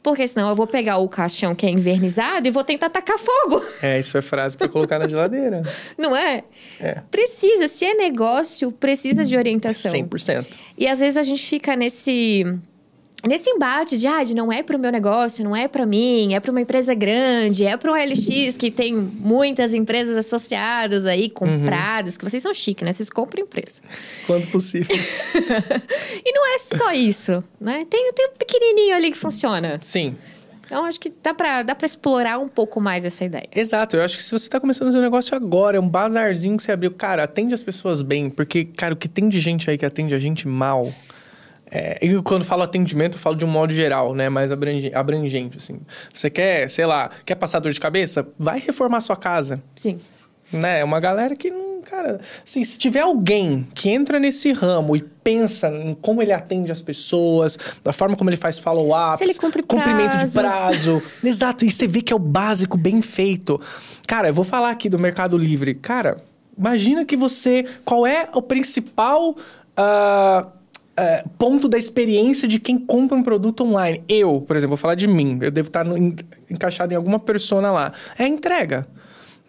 Porque 0.02 0.26
senão 0.26 0.48
eu 0.48 0.56
vou 0.56 0.66
pegar 0.66 0.96
o 0.96 1.08
caixão 1.08 1.54
que 1.54 1.66
é 1.66 1.70
invernizado 1.70 2.48
e 2.48 2.50
vou 2.50 2.64
tentar 2.64 2.88
tacar 2.88 3.18
fogo. 3.18 3.62
É, 3.82 3.98
isso 3.98 4.16
é 4.16 4.22
frase 4.22 4.56
pra 4.56 4.68
colocar 4.68 4.98
na 4.98 5.08
geladeira. 5.08 5.62
Não 5.96 6.16
é? 6.16 6.44
É. 6.78 7.02
Precisa. 7.10 7.68
Se 7.68 7.84
é 7.84 7.94
negócio, 7.94 8.72
precisa 8.72 9.24
de 9.24 9.36
orientação. 9.36 9.92
100%. 9.92 10.58
E 10.76 10.86
às 10.86 11.00
vezes 11.00 11.16
a 11.16 11.22
gente 11.22 11.46
fica 11.46 11.76
nesse 11.76 12.44
nesse 13.26 13.50
embate 13.50 13.96
de 13.96 14.06
ah, 14.06 14.22
de 14.22 14.34
não 14.34 14.52
é 14.52 14.62
para 14.62 14.76
o 14.76 14.78
meu 14.78 14.90
negócio, 14.90 15.44
não 15.44 15.54
é 15.54 15.68
para 15.68 15.84
mim, 15.84 16.34
é 16.34 16.40
para 16.40 16.50
uma 16.50 16.60
empresa 16.60 16.94
grande, 16.94 17.64
é 17.64 17.76
para 17.76 17.92
um 17.92 17.94
LX 17.94 18.56
que 18.56 18.70
tem 18.70 18.94
muitas 18.94 19.74
empresas 19.74 20.16
associadas 20.16 21.06
aí 21.06 21.28
compradas, 21.30 22.16
que 22.16 22.24
vocês 22.24 22.42
são 22.42 22.54
chiques, 22.54 22.84
né? 22.84 22.92
Vocês 22.92 23.10
compram 23.10 23.42
empresa. 23.42 23.82
Quando 24.26 24.46
possível. 24.48 24.94
e 26.24 26.32
não 26.32 26.54
é 26.54 26.58
só 26.58 26.92
isso, 26.92 27.42
né? 27.60 27.86
Tem, 27.88 28.12
tem 28.12 28.26
um 28.26 28.36
pequenininho 28.38 28.96
ali 28.96 29.10
que 29.10 29.18
funciona. 29.18 29.78
Sim. 29.82 30.16
Então 30.70 30.84
acho 30.84 31.00
que 31.00 31.12
dá 31.20 31.34
para 31.34 31.64
dá 31.64 31.74
para 31.74 31.84
explorar 31.84 32.38
um 32.38 32.46
pouco 32.46 32.80
mais 32.80 33.04
essa 33.04 33.24
ideia. 33.24 33.48
Exato, 33.52 33.96
eu 33.96 34.04
acho 34.04 34.16
que 34.16 34.22
se 34.22 34.30
você 34.30 34.48
tá 34.48 34.60
começando 34.60 34.86
o 34.86 34.92
seu 34.92 35.00
negócio 35.00 35.34
agora, 35.34 35.76
é 35.76 35.80
um 35.80 35.88
bazarzinho 35.88 36.56
que 36.56 36.62
você 36.62 36.70
abriu, 36.70 36.92
cara, 36.92 37.24
atende 37.24 37.52
as 37.52 37.62
pessoas 37.62 38.02
bem, 38.02 38.30
porque, 38.30 38.64
cara, 38.64 38.94
o 38.94 38.96
que 38.96 39.08
tem 39.08 39.28
de 39.28 39.40
gente 39.40 39.68
aí 39.68 39.76
que 39.76 39.84
atende 39.84 40.14
a 40.14 40.18
gente 40.20 40.46
mal. 40.46 40.92
É, 41.70 41.98
e 42.04 42.20
quando 42.22 42.44
falo 42.44 42.62
atendimento, 42.62 43.14
eu 43.14 43.18
falo 43.20 43.36
de 43.36 43.44
um 43.44 43.48
modo 43.48 43.72
geral, 43.72 44.12
né? 44.14 44.28
Mais 44.28 44.50
abrange- 44.50 44.92
abrangente, 44.94 45.58
assim. 45.58 45.78
Você 46.12 46.28
quer, 46.28 46.68
sei 46.68 46.84
lá, 46.84 47.10
quer 47.24 47.36
passar 47.36 47.60
dor 47.60 47.70
de 47.72 47.78
cabeça? 47.80 48.26
Vai 48.38 48.58
reformar 48.58 49.00
sua 49.00 49.16
casa. 49.16 49.62
Sim. 49.76 49.98
né? 50.52 50.80
É 50.80 50.84
uma 50.84 50.98
galera 50.98 51.36
que 51.36 51.48
não, 51.48 51.80
cara, 51.80 52.20
assim, 52.44 52.64
se 52.64 52.76
tiver 52.76 52.98
alguém 53.02 53.68
que 53.72 53.88
entra 53.88 54.18
nesse 54.18 54.50
ramo 54.52 54.96
e 54.96 55.00
pensa 55.00 55.68
em 55.68 55.94
como 55.94 56.20
ele 56.20 56.32
atende 56.32 56.72
as 56.72 56.82
pessoas, 56.82 57.56
da 57.84 57.92
forma 57.92 58.16
como 58.16 58.30
ele 58.30 58.36
faz 58.36 58.58
follow-ups, 58.58 59.20
ele 59.20 59.34
cumpre 59.34 59.62
cumprimento 59.62 60.16
de 60.18 60.28
prazo. 60.28 60.40
prazo, 60.98 61.02
exato, 61.22 61.64
e 61.64 61.70
você 61.70 61.86
vê 61.86 62.02
que 62.02 62.12
é 62.12 62.16
o 62.16 62.18
básico 62.18 62.76
bem 62.76 63.00
feito. 63.00 63.60
Cara, 64.08 64.26
eu 64.30 64.34
vou 64.34 64.44
falar 64.44 64.70
aqui 64.70 64.88
do 64.88 64.98
Mercado 64.98 65.38
Livre. 65.38 65.72
Cara, 65.76 66.16
imagina 66.58 67.04
que 67.04 67.16
você, 67.16 67.64
qual 67.84 68.04
é 68.04 68.28
o 68.34 68.42
principal 68.42 69.36
ah, 69.76 70.48
ah, 71.00 71.24
ponto 71.38 71.68
da 71.68 71.78
experiência 71.78 72.46
de 72.46 72.58
quem 72.60 72.78
compra 72.78 73.16
um 73.16 73.22
produto 73.22 73.64
online? 73.64 74.02
Eu, 74.08 74.40
por 74.40 74.56
exemplo, 74.56 74.70
vou 74.70 74.76
falar 74.76 74.94
de 74.94 75.06
mim. 75.06 75.38
Eu 75.40 75.50
devo 75.50 75.68
estar 75.68 75.84
no- 75.84 75.96
en- 75.96 76.16
encaixado 76.50 76.92
em 76.92 76.96
alguma 76.96 77.18
persona 77.18 77.70
lá. 77.70 77.92
É 78.18 78.24
a 78.24 78.28
entrega. 78.28 78.86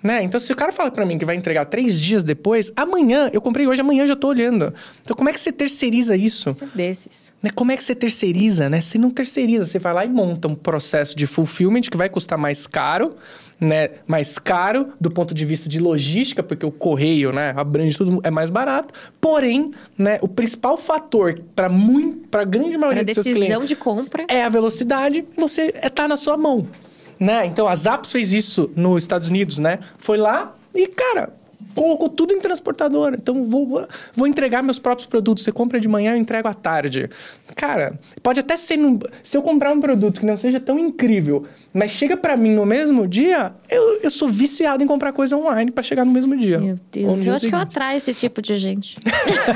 Né? 0.04 0.24
Então, 0.24 0.40
se 0.40 0.52
o 0.52 0.56
cara 0.56 0.72
fala 0.72 0.90
para 0.90 1.06
mim 1.06 1.18
que 1.18 1.26
vai 1.26 1.36
entregar 1.36 1.66
três 1.66 2.02
dias 2.02 2.24
depois, 2.24 2.72
amanhã, 2.76 3.30
eu 3.32 3.40
comprei 3.40 3.68
hoje, 3.68 3.82
amanhã 3.82 4.04
eu 4.04 4.08
já 4.08 4.16
tô 4.16 4.28
olhando. 4.30 4.74
Então, 5.02 5.16
como 5.16 5.30
é 5.30 5.34
que 5.34 5.40
você 5.40 5.52
terceiriza 5.52 6.16
isso? 6.16 6.50
É 6.50 6.66
desses. 6.76 7.36
Né? 7.42 7.52
Como 7.54 7.72
é 7.72 7.78
que 7.78 7.84
você 7.84 7.94
terceiriza, 7.94 8.70
né? 8.70 8.82
Você 8.82 8.98
não 8.98 9.12
terceiriza, 9.12 9.66
você 9.66 9.78
vai 9.78 9.94
lá 9.94 10.06
e 10.06 10.10
monta 10.10 10.48
um 10.48 10.56
processo 10.56 11.16
de 11.16 11.28
fulfillment 11.28 11.82
que 11.82 11.98
vai 11.98 12.10
custar 12.10 12.38
mais 12.38 12.66
caro, 12.66 13.16
né? 13.60 13.92
Mais 14.08 14.40
caro 14.40 14.90
do 15.00 15.12
ponto 15.12 15.36
de 15.36 15.46
vista 15.46 15.70
de 15.70 15.80
logística, 15.80 16.42
porque 16.42 16.66
o 16.66 16.72
correio, 16.72 17.32
né, 17.32 17.54
abrange 17.56 17.96
tudo, 17.96 18.20
é 18.24 18.32
mais 18.32 18.50
barato. 18.50 18.92
Porém, 19.20 19.72
né, 19.96 20.18
o 20.22 20.28
principal 20.28 20.78
fator 20.78 21.40
para 21.56 21.70
muito, 21.70 22.28
para 22.28 22.44
grande 22.44 22.76
maioria 22.76 23.04
Pra 23.04 23.14
dos 23.14 23.14
seus 23.14 23.26
clientes 23.26 23.50
decisão 23.50 23.66
de 23.66 23.76
compra. 23.76 24.26
é 24.28 24.44
a 24.44 24.50
velocidade, 24.50 25.24
você 25.38 25.72
é, 25.76 25.90
tá 25.90 26.08
na 26.08 26.18
sua 26.18 26.36
mão, 26.38 26.68
né? 27.22 27.46
Então 27.46 27.68
a 27.68 27.76
Zappos 27.76 28.12
fez 28.12 28.34
isso 28.34 28.72
nos 28.76 29.04
Estados 29.04 29.30
Unidos, 29.30 29.60
né? 29.60 29.78
Foi 30.00 30.18
lá 30.18 30.56
e, 30.74 30.88
cara, 30.88 31.32
colocou 31.76 32.10
tudo 32.10 32.34
em 32.34 32.40
transportadora. 32.40 33.16
Então 33.16 33.46
vou, 33.46 33.88
vou 34.16 34.26
entregar 34.26 34.64
meus 34.64 34.80
próprios 34.80 35.08
produtos. 35.08 35.44
Você 35.44 35.52
compra 35.52 35.80
de 35.80 35.88
manhã, 35.88 36.14
eu 36.14 36.18
entrego 36.18 36.48
à 36.48 36.54
tarde. 36.56 37.12
Cara, 37.56 38.00
pode 38.24 38.40
até 38.40 38.58
ser 38.58 38.76
num, 38.76 38.98
se 39.22 39.38
eu 39.38 39.44
comprar 39.44 39.72
um 39.72 39.80
produto 39.80 40.20
que 40.20 40.26
não 40.26 40.36
seja 40.36 40.60
tão 40.60 40.80
incrível, 40.80 41.46
mas 41.72 41.92
chega 41.92 42.18
pra 42.18 42.36
mim 42.36 42.56
no 42.56 42.66
mesmo 42.66 43.08
dia, 43.08 43.54
eu, 43.70 44.00
eu 44.02 44.10
sou 44.10 44.28
viciado 44.28 44.84
em 44.84 44.88
comprar 44.88 45.14
coisa 45.14 45.38
online 45.38 45.70
pra 45.70 45.84
chegar 45.84 46.04
no 46.04 46.12
mesmo 46.12 46.36
dia. 46.36 46.60
Meu 46.60 46.80
Deus, 46.92 47.24
eu 47.24 47.34
acho 47.34 47.48
que 47.48 47.54
eu 47.54 47.60
atraio 47.60 47.98
esse 47.98 48.16
tipo 48.16 48.42
de 48.42 48.58
gente. 48.58 48.98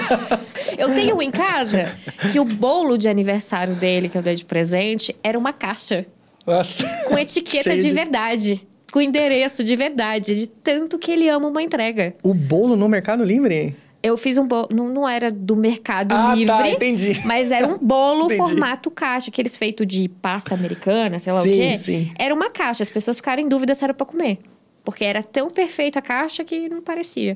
eu 0.78 0.94
tenho 0.94 1.16
um 1.16 1.22
em 1.22 1.32
casa 1.32 1.92
que 2.32 2.40
o 2.40 2.46
bolo 2.46 2.96
de 2.96 3.10
aniversário 3.10 3.74
dele, 3.76 4.08
que 4.08 4.18
eu 4.18 4.22
dei 4.22 4.36
de 4.36 4.46
presente, 4.46 5.16
era 5.24 5.40
uma 5.40 5.52
caixa 5.52 6.06
Nossa. 6.46 6.88
com 7.08 7.18
etiqueta 7.18 7.78
de 7.78 7.90
verdade. 7.92 8.68
Com 8.92 9.02
endereço 9.02 9.64
de 9.64 9.76
verdade, 9.76 10.40
de 10.40 10.48
tanto 10.48 10.98
que 10.98 11.12
ele 11.12 11.28
ama 11.28 11.48
uma 11.48 11.62
entrega. 11.62 12.16
O 12.24 12.34
bolo 12.34 12.76
no 12.78 12.88
Mercado 12.88 13.24
Livre? 13.26 13.76
Eu 14.02 14.16
fiz 14.18 14.38
um 14.38 14.48
bolo, 14.48 14.68
não, 14.72 14.88
não 14.88 15.10
era 15.10 15.32
do 15.32 15.56
Mercado 15.56 16.14
Ah, 16.14 16.28
tá, 16.28 16.36
Livre, 16.36 16.70
entendi. 16.70 17.22
mas 17.26 17.52
era 17.52 17.68
um 17.68 17.78
bolo 17.78 18.26
Entendi. 18.32 18.38
formato 18.38 18.92
caixa, 18.92 19.30
aqueles 19.32 19.58
feito 19.58 19.86
de 19.86 20.08
pasta 20.08 20.54
americana, 20.54 21.18
sei 21.20 21.34
lá 21.34 21.42
Sim, 21.42 21.50
o 21.50 21.54
quê. 21.72 21.78
sim. 21.78 22.12
Era 22.18 22.34
uma 22.34 22.50
caixa, 22.52 22.84
as 22.84 22.90
pessoas 22.90 23.18
ficaram 23.18 23.42
em 23.42 23.50
dúvida 23.50 23.74
se 23.74 23.84
era 23.84 23.94
pra 23.94 24.06
comer. 24.06 24.38
Porque 24.84 25.04
era 25.04 25.24
tão 25.24 25.50
perfeita 25.50 25.98
a 25.98 26.02
caixa 26.04 26.44
que 26.44 26.70
não 26.70 26.82
parecia. 26.82 27.36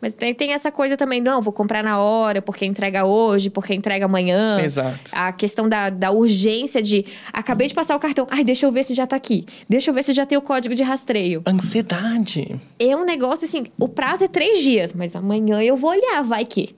Mas 0.00 0.14
tem, 0.14 0.34
tem 0.34 0.52
essa 0.52 0.70
coisa 0.70 0.96
também, 0.96 1.20
não, 1.20 1.42
vou 1.42 1.52
comprar 1.52 1.82
na 1.82 2.00
hora, 2.00 2.40
porque 2.40 2.64
entrega 2.64 3.04
hoje, 3.04 3.50
porque 3.50 3.74
entrega 3.74 4.04
amanhã. 4.04 4.60
Exato. 4.60 5.10
A 5.12 5.32
questão 5.32 5.68
da, 5.68 5.90
da 5.90 6.10
urgência 6.10 6.80
de, 6.80 7.04
acabei 7.32 7.66
de 7.66 7.74
passar 7.74 7.96
o 7.96 7.98
cartão, 7.98 8.26
ai, 8.30 8.44
deixa 8.44 8.66
eu 8.66 8.72
ver 8.72 8.84
se 8.84 8.94
já 8.94 9.06
tá 9.06 9.16
aqui. 9.16 9.46
Deixa 9.68 9.90
eu 9.90 9.94
ver 9.94 10.04
se 10.04 10.12
já 10.12 10.24
tem 10.24 10.38
o 10.38 10.42
código 10.42 10.74
de 10.74 10.82
rastreio. 10.82 11.42
Ansiedade. 11.46 12.60
É 12.78 12.96
um 12.96 13.04
negócio 13.04 13.46
assim, 13.46 13.64
o 13.78 13.88
prazo 13.88 14.24
é 14.24 14.28
três 14.28 14.62
dias, 14.62 14.92
mas 14.92 15.16
amanhã 15.16 15.62
eu 15.62 15.76
vou 15.76 15.90
olhar, 15.90 16.22
vai 16.22 16.44
que. 16.44 16.77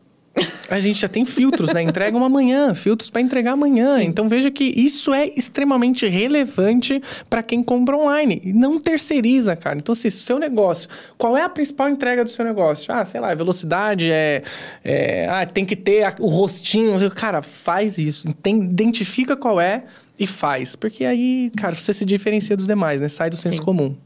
A 0.71 0.79
gente 0.81 1.01
já 1.01 1.09
tem 1.09 1.25
filtros, 1.25 1.73
né? 1.73 1.83
Entrega 1.83 2.17
uma 2.17 2.27
amanhã, 2.27 2.75
filtros 2.75 3.11
para 3.11 3.21
entregar 3.21 3.53
amanhã. 3.53 4.03
Então 4.03 4.29
veja 4.29 4.51
que 4.51 4.65
isso 4.65 5.13
é 5.13 5.27
extremamente 5.27 6.07
relevante 6.07 7.01
para 7.29 7.43
quem 7.43 7.63
compra 7.63 7.97
online. 7.97 8.41
E 8.45 8.53
Não 8.53 8.79
terceiriza, 8.81 9.57
cara. 9.57 9.79
Então, 9.79 9.95
se 9.95 10.09
o 10.09 10.11
seu 10.11 10.39
negócio, 10.39 10.89
qual 11.19 11.37
é 11.37 11.43
a 11.43 11.49
principal 11.49 11.89
entrega 11.89 12.25
do 12.25 12.31
seu 12.31 12.45
negócio? 12.45 12.93
Ah, 12.93 13.05
sei 13.05 13.21
lá, 13.21 13.35
velocidade 13.35 14.11
é. 14.11 14.43
é 14.85 15.29
ah, 15.29 15.45
tem 15.47 15.65
que 15.65 15.77
ter 15.77 16.05
a- 16.05 16.15
o 16.19 16.27
rostinho. 16.29 16.99
Cara, 17.11 17.43
faz 17.43 17.99
isso. 17.99 18.29
Identifica 18.47 19.37
qual 19.37 19.61
é 19.61 19.85
e 20.19 20.27
faz. 20.27 20.77
Porque 20.77 21.05
aí, 21.05 21.51
cara, 21.57 21.75
você 21.75 21.93
se 21.93 22.05
diferencia 22.05 22.57
dos 22.57 22.67
demais, 22.67 23.01
né? 23.01 23.09
Sai 23.09 23.31
do 23.31 23.37
senso 23.37 23.59
Sim. 23.59 23.63
comum. 23.65 23.97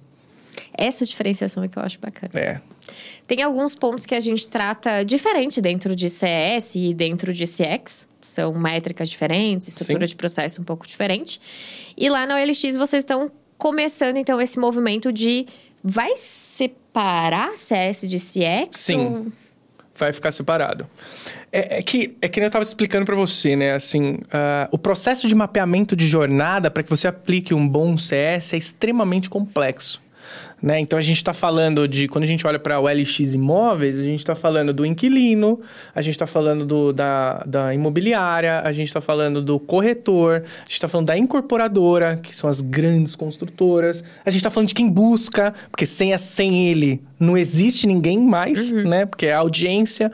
Essa 0.76 1.04
diferenciação 1.04 1.62
é 1.62 1.68
que 1.68 1.78
eu 1.78 1.82
acho 1.82 1.98
bacana. 2.00 2.30
É. 2.34 2.60
Tem 3.26 3.42
alguns 3.42 3.74
pontos 3.74 4.04
que 4.04 4.14
a 4.14 4.20
gente 4.20 4.48
trata 4.48 5.04
diferente 5.04 5.60
dentro 5.60 5.94
de 5.96 6.08
CS 6.08 6.74
e 6.74 6.94
dentro 6.94 7.32
de 7.32 7.44
CX. 7.46 8.08
São 8.20 8.52
métricas 8.54 9.08
diferentes, 9.08 9.68
estrutura 9.68 10.06
Sim. 10.06 10.10
de 10.10 10.16
processo 10.16 10.60
um 10.60 10.64
pouco 10.64 10.86
diferente. 10.86 11.40
E 11.96 12.08
lá 12.08 12.26
na 12.26 12.36
OLX 12.36 12.76
vocês 12.76 13.02
estão 13.02 13.30
começando, 13.56 14.16
então, 14.16 14.40
esse 14.40 14.58
movimento 14.58 15.12
de... 15.12 15.46
Vai 15.86 16.16
separar 16.16 17.56
CS 17.56 18.08
de 18.08 18.16
CX? 18.16 18.80
Sim. 18.80 18.98
Ou- 18.98 19.32
vai 19.96 20.12
ficar 20.12 20.32
separado. 20.32 20.88
É, 21.52 21.78
é 21.78 21.82
que 21.82 22.16
é 22.20 22.28
que 22.28 22.40
nem 22.40 22.46
eu 22.46 22.48
estava 22.48 22.64
explicando 22.64 23.06
para 23.06 23.14
você, 23.14 23.54
né? 23.54 23.74
Assim, 23.74 24.18
ah, 24.32 24.68
o 24.72 24.78
processo 24.78 25.28
de 25.28 25.34
mapeamento 25.34 25.94
de 25.94 26.06
jornada 26.06 26.70
para 26.70 26.82
que 26.82 26.90
você 26.90 27.06
aplique 27.06 27.54
um 27.54 27.66
bom 27.66 27.96
CS 27.96 28.54
é 28.54 28.56
extremamente 28.56 29.30
complexo. 29.30 30.02
Né? 30.64 30.80
Então 30.80 30.98
a 30.98 31.02
gente 31.02 31.18
está 31.18 31.34
falando 31.34 31.86
de 31.86 32.08
quando 32.08 32.24
a 32.24 32.26
gente 32.26 32.46
olha 32.46 32.58
para 32.58 32.80
o 32.80 32.88
LX 32.88 33.34
imóveis, 33.34 34.00
a 34.00 34.02
gente 34.02 34.20
está 34.20 34.34
falando 34.34 34.72
do 34.72 34.86
inquilino, 34.86 35.60
a 35.94 36.00
gente 36.00 36.14
está 36.14 36.26
falando 36.26 36.64
do, 36.64 36.90
da, 36.90 37.44
da 37.44 37.74
imobiliária, 37.74 38.60
a 38.60 38.72
gente 38.72 38.86
está 38.86 39.02
falando 39.02 39.42
do 39.42 39.60
corretor, 39.60 40.36
a 40.36 40.60
gente 40.60 40.72
está 40.72 40.88
falando 40.88 41.08
da 41.08 41.18
incorporadora, 41.18 42.16
que 42.16 42.34
são 42.34 42.48
as 42.48 42.62
grandes 42.62 43.14
construtoras, 43.14 44.02
a 44.24 44.30
gente 44.30 44.38
está 44.38 44.48
falando 44.48 44.68
de 44.68 44.74
quem 44.74 44.88
busca, 44.88 45.52
porque 45.70 45.84
sem, 45.84 46.14
a- 46.14 46.18
sem 46.18 46.66
ele 46.70 47.02
não 47.20 47.36
existe 47.36 47.86
ninguém 47.86 48.18
mais, 48.18 48.72
né? 48.72 49.04
Porque 49.04 49.26
é 49.26 49.34
a 49.34 49.40
audiência. 49.40 50.10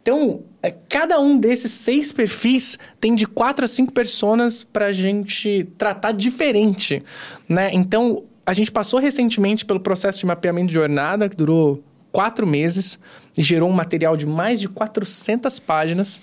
Então, 0.00 0.40
é, 0.62 0.72
cada 0.88 1.20
um 1.20 1.36
desses 1.38 1.72
seis 1.72 2.10
perfis 2.10 2.78
tem 2.98 3.14
de 3.14 3.26
quatro 3.26 3.66
a 3.66 3.68
cinco 3.68 3.92
personas 3.92 4.64
para 4.64 4.86
a 4.86 4.92
gente 4.92 5.68
tratar 5.76 6.12
diferente, 6.12 7.02
né? 7.46 7.68
Então, 7.74 8.24
a 8.50 8.52
gente 8.52 8.72
passou 8.72 8.98
recentemente 8.98 9.64
pelo 9.64 9.78
processo 9.78 10.18
de 10.18 10.26
mapeamento 10.26 10.66
de 10.66 10.74
jornada, 10.74 11.28
que 11.28 11.36
durou 11.36 11.80
quatro 12.10 12.44
meses 12.44 12.98
e 13.38 13.42
gerou 13.42 13.70
um 13.70 13.72
material 13.72 14.16
de 14.16 14.26
mais 14.26 14.60
de 14.60 14.68
400 14.68 15.60
páginas. 15.60 16.20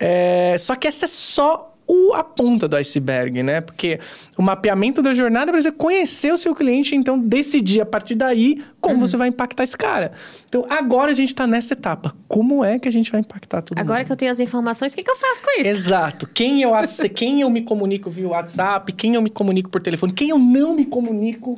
É, 0.00 0.56
só 0.58 0.74
que 0.74 0.88
essa 0.88 1.04
é 1.04 1.08
só 1.08 1.75
o, 1.86 2.12
a 2.14 2.24
ponta 2.24 2.66
do 2.66 2.76
iceberg, 2.76 3.42
né? 3.42 3.60
Porque 3.60 4.00
o 4.36 4.42
mapeamento 4.42 5.00
da 5.02 5.14
jornada 5.14 5.52
precisa 5.52 5.72
conhecer 5.72 6.32
o 6.32 6.36
seu 6.36 6.54
cliente, 6.54 6.94
então 6.94 7.18
decidir 7.18 7.80
a 7.80 7.86
partir 7.86 8.14
daí 8.14 8.62
como 8.80 9.00
você 9.00 9.16
vai 9.16 9.28
impactar 9.28 9.64
esse 9.64 9.76
cara. 9.76 10.12
Então 10.48 10.66
agora 10.68 11.10
a 11.10 11.14
gente 11.14 11.28
está 11.28 11.46
nessa 11.46 11.74
etapa. 11.74 12.14
Como 12.28 12.64
é 12.64 12.78
que 12.78 12.88
a 12.88 12.92
gente 12.92 13.10
vai 13.10 13.20
impactar 13.20 13.62
todo 13.62 13.78
Agora 13.78 13.98
mundo? 14.00 14.06
que 14.06 14.12
eu 14.12 14.16
tenho 14.16 14.30
as 14.30 14.40
informações, 14.40 14.92
o 14.92 14.96
que, 14.96 15.02
que 15.02 15.10
eu 15.10 15.16
faço 15.16 15.42
com 15.42 15.60
isso? 15.60 15.68
Exato. 15.68 16.26
Quem 16.34 16.62
eu, 16.62 16.72
quem 17.14 17.40
eu 17.40 17.50
me 17.50 17.62
comunico 17.62 18.10
via 18.10 18.28
WhatsApp, 18.28 18.92
quem 18.92 19.14
eu 19.14 19.22
me 19.22 19.30
comunico 19.30 19.70
por 19.70 19.80
telefone, 19.80 20.12
quem 20.12 20.30
eu 20.30 20.38
não 20.38 20.74
me 20.74 20.84
comunico, 20.84 21.56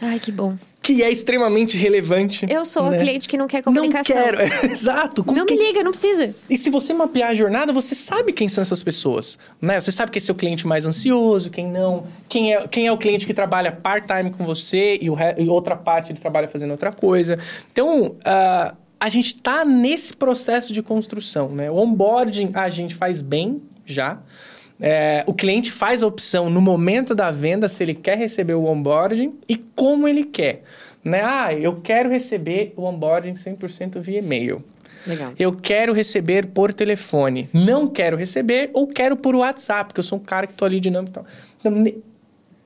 Ai, 0.00 0.18
que 0.18 0.32
bom. 0.32 0.56
Que 0.82 1.02
é 1.02 1.10
extremamente 1.10 1.76
relevante. 1.76 2.46
Eu 2.48 2.64
sou 2.64 2.90
né? 2.90 2.96
o 2.96 3.00
cliente 3.00 3.28
que 3.28 3.36
não 3.36 3.46
quer 3.46 3.62
comunicação. 3.62 4.16
Não 4.16 4.22
quero. 4.22 4.40
Exato. 4.72 5.24
Não 5.26 5.44
me 5.44 5.56
liga, 5.56 5.82
não 5.82 5.90
precisa. 5.90 6.34
E 6.48 6.56
se 6.56 6.70
você 6.70 6.94
mapear 6.94 7.30
a 7.30 7.34
jornada, 7.34 7.72
você 7.72 7.94
sabe 7.94 8.32
quem 8.32 8.48
são 8.48 8.62
essas 8.62 8.82
pessoas, 8.82 9.38
né? 9.60 9.78
Você 9.78 9.92
sabe 9.92 10.10
quem 10.10 10.18
é 10.18 10.22
seu 10.22 10.34
cliente 10.34 10.66
mais 10.66 10.86
ansioso, 10.86 11.50
quem 11.50 11.70
não, 11.70 12.04
quem 12.28 12.54
é, 12.54 12.66
quem 12.66 12.86
é 12.86 12.92
o 12.92 12.96
cliente 12.96 13.26
que 13.26 13.34
trabalha 13.34 13.70
part-time 13.70 14.30
com 14.30 14.44
você 14.44 14.98
e, 15.00 15.10
o 15.10 15.14
re- 15.14 15.34
e 15.38 15.48
outra 15.48 15.76
parte 15.76 16.12
ele 16.12 16.18
trabalha 16.18 16.48
fazendo 16.48 16.70
outra 16.70 16.92
coisa. 16.92 17.38
Então, 17.70 18.16
ah, 18.24 18.74
a 18.98 19.08
gente 19.08 19.34
está 19.34 19.64
nesse 19.64 20.14
processo 20.16 20.72
de 20.72 20.82
construção, 20.82 21.50
né? 21.50 21.70
O 21.70 21.76
onboarding 21.76 22.50
a 22.54 22.68
gente 22.70 22.94
faz 22.94 23.20
bem 23.20 23.62
já. 23.84 24.18
É, 24.80 25.22
o 25.26 25.34
cliente 25.34 25.70
faz 25.70 26.02
a 26.02 26.06
opção 26.06 26.48
no 26.48 26.60
momento 26.60 27.14
da 27.14 27.30
venda 27.30 27.68
se 27.68 27.82
ele 27.82 27.94
quer 27.94 28.16
receber 28.16 28.54
o 28.54 28.64
onboarding 28.64 29.34
e 29.48 29.56
como 29.56 30.08
ele 30.08 30.24
quer. 30.24 30.62
Né? 31.04 31.20
Ah, 31.22 31.52
eu 31.52 31.76
quero 31.80 32.08
receber 32.08 32.72
o 32.76 32.84
onboarding 32.84 33.34
100% 33.34 34.00
via 34.00 34.18
e-mail. 34.18 34.64
Legal. 35.06 35.32
Eu 35.38 35.54
quero 35.54 35.92
receber 35.92 36.46
por 36.46 36.74
telefone. 36.74 37.48
Não 37.52 37.86
quero 37.86 38.16
receber 38.16 38.70
ou 38.72 38.86
quero 38.86 39.16
por 39.16 39.34
WhatsApp, 39.34 39.88
porque 39.88 40.00
eu 40.00 40.04
sou 40.04 40.18
um 40.18 40.22
cara 40.22 40.46
que 40.46 40.54
tô 40.54 40.64
ali 40.64 40.80
dinâmico 40.80 41.10
e 41.10 41.14
tal. 41.14 41.26
Então, 41.58 42.02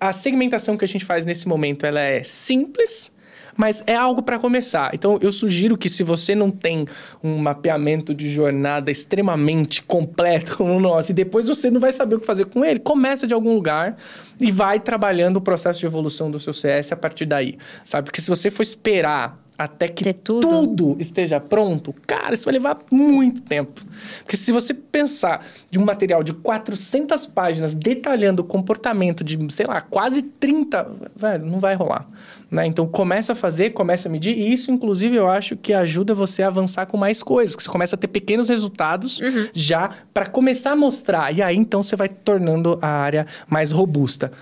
a 0.00 0.12
segmentação 0.12 0.76
que 0.76 0.84
a 0.84 0.88
gente 0.88 1.04
faz 1.04 1.24
nesse 1.24 1.48
momento, 1.48 1.86
ela 1.86 2.00
é 2.00 2.22
simples, 2.22 3.12
mas 3.56 3.82
é 3.86 3.94
algo 3.94 4.22
para 4.22 4.38
começar. 4.38 4.90
Então, 4.94 5.18
eu 5.20 5.30
sugiro 5.32 5.76
que 5.76 5.88
se 5.88 6.02
você 6.02 6.34
não 6.34 6.50
tem 6.50 6.86
um 7.22 7.38
mapeamento 7.38 8.14
de 8.14 8.28
jornada 8.28 8.90
extremamente 8.90 9.82
completo 9.82 10.56
como 10.58 10.76
o 10.76 10.80
nosso, 10.80 11.12
e 11.12 11.14
depois 11.14 11.46
você 11.46 11.70
não 11.70 11.80
vai 11.80 11.92
saber 11.92 12.16
o 12.16 12.20
que 12.20 12.26
fazer 12.26 12.46
com 12.46 12.64
ele, 12.64 12.80
começa 12.80 13.26
de 13.26 13.34
algum 13.34 13.54
lugar 13.54 13.96
e 14.40 14.50
vai 14.50 14.80
trabalhando 14.80 15.36
o 15.36 15.40
processo 15.40 15.80
de 15.80 15.86
evolução 15.86 16.30
do 16.30 16.38
seu 16.38 16.52
CS 16.52 16.92
a 16.92 16.96
partir 16.96 17.26
daí. 17.26 17.58
Sabe? 17.84 18.06
Porque 18.06 18.20
se 18.20 18.28
você 18.28 18.50
for 18.50 18.62
esperar 18.62 19.43
até 19.56 19.88
que 19.88 20.12
tudo. 20.12 20.48
tudo 20.48 20.96
esteja 20.98 21.38
pronto, 21.38 21.94
cara, 22.06 22.34
isso 22.34 22.44
vai 22.44 22.54
levar 22.54 22.78
muito 22.90 23.42
tempo. 23.42 23.80
Porque 24.18 24.36
se 24.36 24.50
você 24.50 24.74
pensar 24.74 25.46
de 25.70 25.78
um 25.78 25.84
material 25.84 26.24
de 26.24 26.32
400 26.32 27.26
páginas 27.26 27.74
detalhando 27.74 28.42
o 28.42 28.44
comportamento 28.44 29.22
de, 29.22 29.38
sei 29.52 29.66
lá, 29.66 29.80
quase 29.80 30.22
30, 30.22 30.90
velho, 31.16 31.46
não 31.46 31.60
vai 31.60 31.74
rolar. 31.74 32.08
Né? 32.50 32.66
Então 32.66 32.86
começa 32.86 33.32
a 33.32 33.36
fazer, 33.36 33.70
começa 33.70 34.08
a 34.08 34.12
medir, 34.12 34.36
e 34.36 34.52
isso, 34.52 34.70
inclusive, 34.70 35.16
eu 35.16 35.28
acho 35.28 35.56
que 35.56 35.72
ajuda 35.72 36.14
você 36.14 36.42
a 36.42 36.48
avançar 36.48 36.86
com 36.86 36.96
mais 36.96 37.22
coisas. 37.22 37.56
Que 37.56 37.62
você 37.62 37.70
começa 37.70 37.96
a 37.96 37.98
ter 37.98 38.08
pequenos 38.08 38.48
resultados 38.48 39.20
já 39.52 39.90
para 40.12 40.26
começar 40.26 40.72
a 40.72 40.76
mostrar. 40.76 41.36
E 41.36 41.42
aí, 41.42 41.56
então, 41.56 41.82
você 41.82 41.96
vai 41.96 42.08
tornando 42.08 42.78
a 42.82 42.88
área 42.88 43.26
mais 43.48 43.70
robusta. 43.70 44.32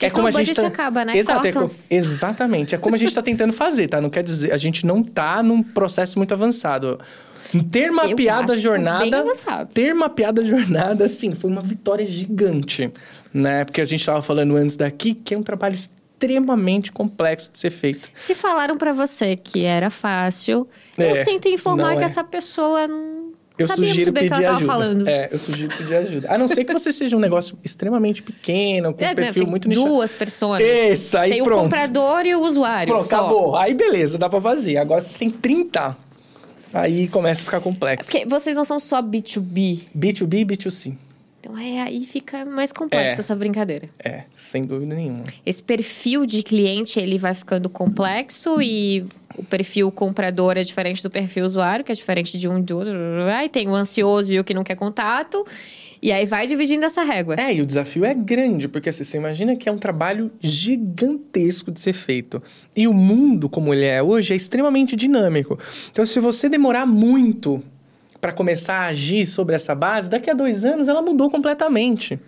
É 0.00 0.10
como 0.10 0.26
a 0.26 0.30
gente 0.30 0.54
tá... 0.54 0.66
acaba, 0.66 1.04
né? 1.04 1.16
Exato, 1.16 1.46
é 1.46 1.52
co... 1.52 1.70
exatamente. 1.88 2.74
É 2.74 2.78
como 2.78 2.94
a 2.94 2.98
gente 2.98 3.08
está 3.08 3.22
tentando 3.22 3.52
fazer, 3.52 3.88
tá? 3.88 4.00
Não 4.00 4.10
quer 4.10 4.22
dizer, 4.22 4.52
a 4.52 4.56
gente 4.56 4.84
não 4.84 5.02
tá 5.02 5.42
num 5.42 5.62
processo 5.62 6.18
muito 6.18 6.32
avançado. 6.34 6.98
Ter 7.70 7.90
mapeado 7.90 8.52
a 8.52 8.56
jornada, 8.56 9.24
ter 9.72 9.94
mapeado 9.94 10.40
a 10.40 10.44
jornada, 10.44 11.04
assim, 11.04 11.34
foi 11.34 11.50
uma 11.50 11.62
vitória 11.62 12.04
gigante, 12.04 12.92
né? 13.32 13.64
Porque 13.64 13.80
a 13.80 13.84
gente 13.84 14.00
estava 14.00 14.20
falando 14.20 14.56
antes 14.56 14.76
daqui 14.76 15.14
que 15.14 15.34
é 15.34 15.38
um 15.38 15.42
trabalho 15.42 15.74
extremamente 15.74 16.90
complexo 16.90 17.52
de 17.52 17.58
ser 17.58 17.70
feito. 17.70 18.10
Se 18.14 18.34
falaram 18.34 18.76
para 18.76 18.92
você 18.92 19.36
que 19.36 19.64
era 19.64 19.90
fácil, 19.90 20.66
é, 20.98 21.10
eu 21.10 21.16
sinto 21.16 21.46
informar 21.48 21.96
que 21.96 22.02
é. 22.02 22.06
essa 22.06 22.24
pessoa 22.24 22.88
não 22.88 23.25
eu 23.58 23.66
sabia 23.66 23.88
sugiro 23.88 24.12
pedir 24.12 24.46
ajuda. 24.46 25.10
É, 25.10 25.28
eu 25.32 25.38
sugiro 25.38 25.74
pedir 25.76 25.94
ajuda. 25.94 26.32
A 26.32 26.36
não 26.36 26.46
ser 26.46 26.64
que 26.64 26.72
você 26.72 26.92
seja 26.92 27.16
um 27.16 27.20
negócio 27.20 27.58
extremamente 27.64 28.22
pequeno, 28.22 28.92
com 28.92 29.02
é, 29.04 29.12
um 29.12 29.14
perfil 29.14 29.42
tem 29.42 29.50
muito 29.50 29.68
nichado. 29.68 29.88
Duas 29.88 30.12
pessoas. 30.12 30.62
Isso, 30.62 31.16
aí 31.16 31.30
tem 31.30 31.42
pronto. 31.42 31.60
O 31.60 31.62
comprador 31.64 32.26
e 32.26 32.34
o 32.34 32.42
usuário. 32.42 32.88
Pronto, 32.88 33.04
só. 33.04 33.16
acabou. 33.16 33.56
Aí 33.56 33.72
beleza, 33.74 34.18
dá 34.18 34.28
pra 34.28 34.40
fazer. 34.40 34.76
Agora 34.76 35.00
vocês 35.00 35.16
têm 35.16 35.30
30. 35.30 35.96
Aí 36.72 37.08
começa 37.08 37.40
a 37.40 37.44
ficar 37.44 37.60
complexo. 37.60 38.10
Porque 38.10 38.26
vocês 38.26 38.56
não 38.56 38.64
são 38.64 38.78
só 38.78 39.00
B2B. 39.00 39.82
B2B 39.96 40.40
e 40.40 40.44
B2C. 40.44 40.94
Então 41.46 41.56
é, 41.56 41.80
aí 41.80 42.04
fica 42.04 42.44
mais 42.44 42.72
complexa 42.72 43.20
é, 43.20 43.20
essa 43.20 43.36
brincadeira. 43.36 43.88
É, 44.04 44.24
sem 44.34 44.64
dúvida 44.64 44.96
nenhuma. 44.96 45.22
Esse 45.44 45.62
perfil 45.62 46.26
de 46.26 46.42
cliente, 46.42 46.98
ele 46.98 47.18
vai 47.18 47.34
ficando 47.34 47.70
complexo 47.70 48.60
e 48.60 49.06
o 49.38 49.44
perfil 49.44 49.92
comprador 49.92 50.56
é 50.56 50.62
diferente 50.62 51.04
do 51.04 51.08
perfil 51.08 51.44
usuário, 51.44 51.84
que 51.84 51.92
é 51.92 51.94
diferente 51.94 52.36
de 52.36 52.48
um 52.48 52.58
e 52.58 52.62
do 52.62 52.78
outro. 52.78 52.92
Aí 53.32 53.48
tem 53.48 53.68
o 53.68 53.76
ansioso 53.76 54.32
e 54.32 54.40
o 54.40 54.44
que 54.44 54.52
não 54.52 54.64
quer 54.64 54.74
contato. 54.74 55.46
E 56.02 56.10
aí 56.10 56.26
vai 56.26 56.48
dividindo 56.48 56.84
essa 56.84 57.04
régua. 57.04 57.36
É, 57.38 57.54
e 57.54 57.60
o 57.60 57.66
desafio 57.66 58.04
é 58.04 58.12
grande, 58.12 58.66
porque 58.66 58.88
assim, 58.88 59.04
você 59.04 59.16
imagina 59.16 59.54
que 59.54 59.68
é 59.68 59.72
um 59.72 59.78
trabalho 59.78 60.32
gigantesco 60.40 61.70
de 61.70 61.78
ser 61.78 61.92
feito. 61.92 62.42
E 62.74 62.88
o 62.88 62.92
mundo, 62.92 63.48
como 63.48 63.72
ele 63.72 63.84
é 63.84 64.02
hoje, 64.02 64.32
é 64.32 64.36
extremamente 64.36 64.96
dinâmico. 64.96 65.56
Então, 65.92 66.04
se 66.04 66.18
você 66.18 66.48
demorar 66.48 66.86
muito 66.86 67.62
para 68.26 68.32
começar 68.32 68.78
a 68.78 68.86
agir 68.86 69.24
sobre 69.24 69.54
essa 69.54 69.72
base, 69.72 70.10
daqui 70.10 70.28
a 70.28 70.34
dois 70.34 70.64
anos 70.64 70.88
ela 70.88 71.00
mudou 71.00 71.30
completamente. 71.30 72.18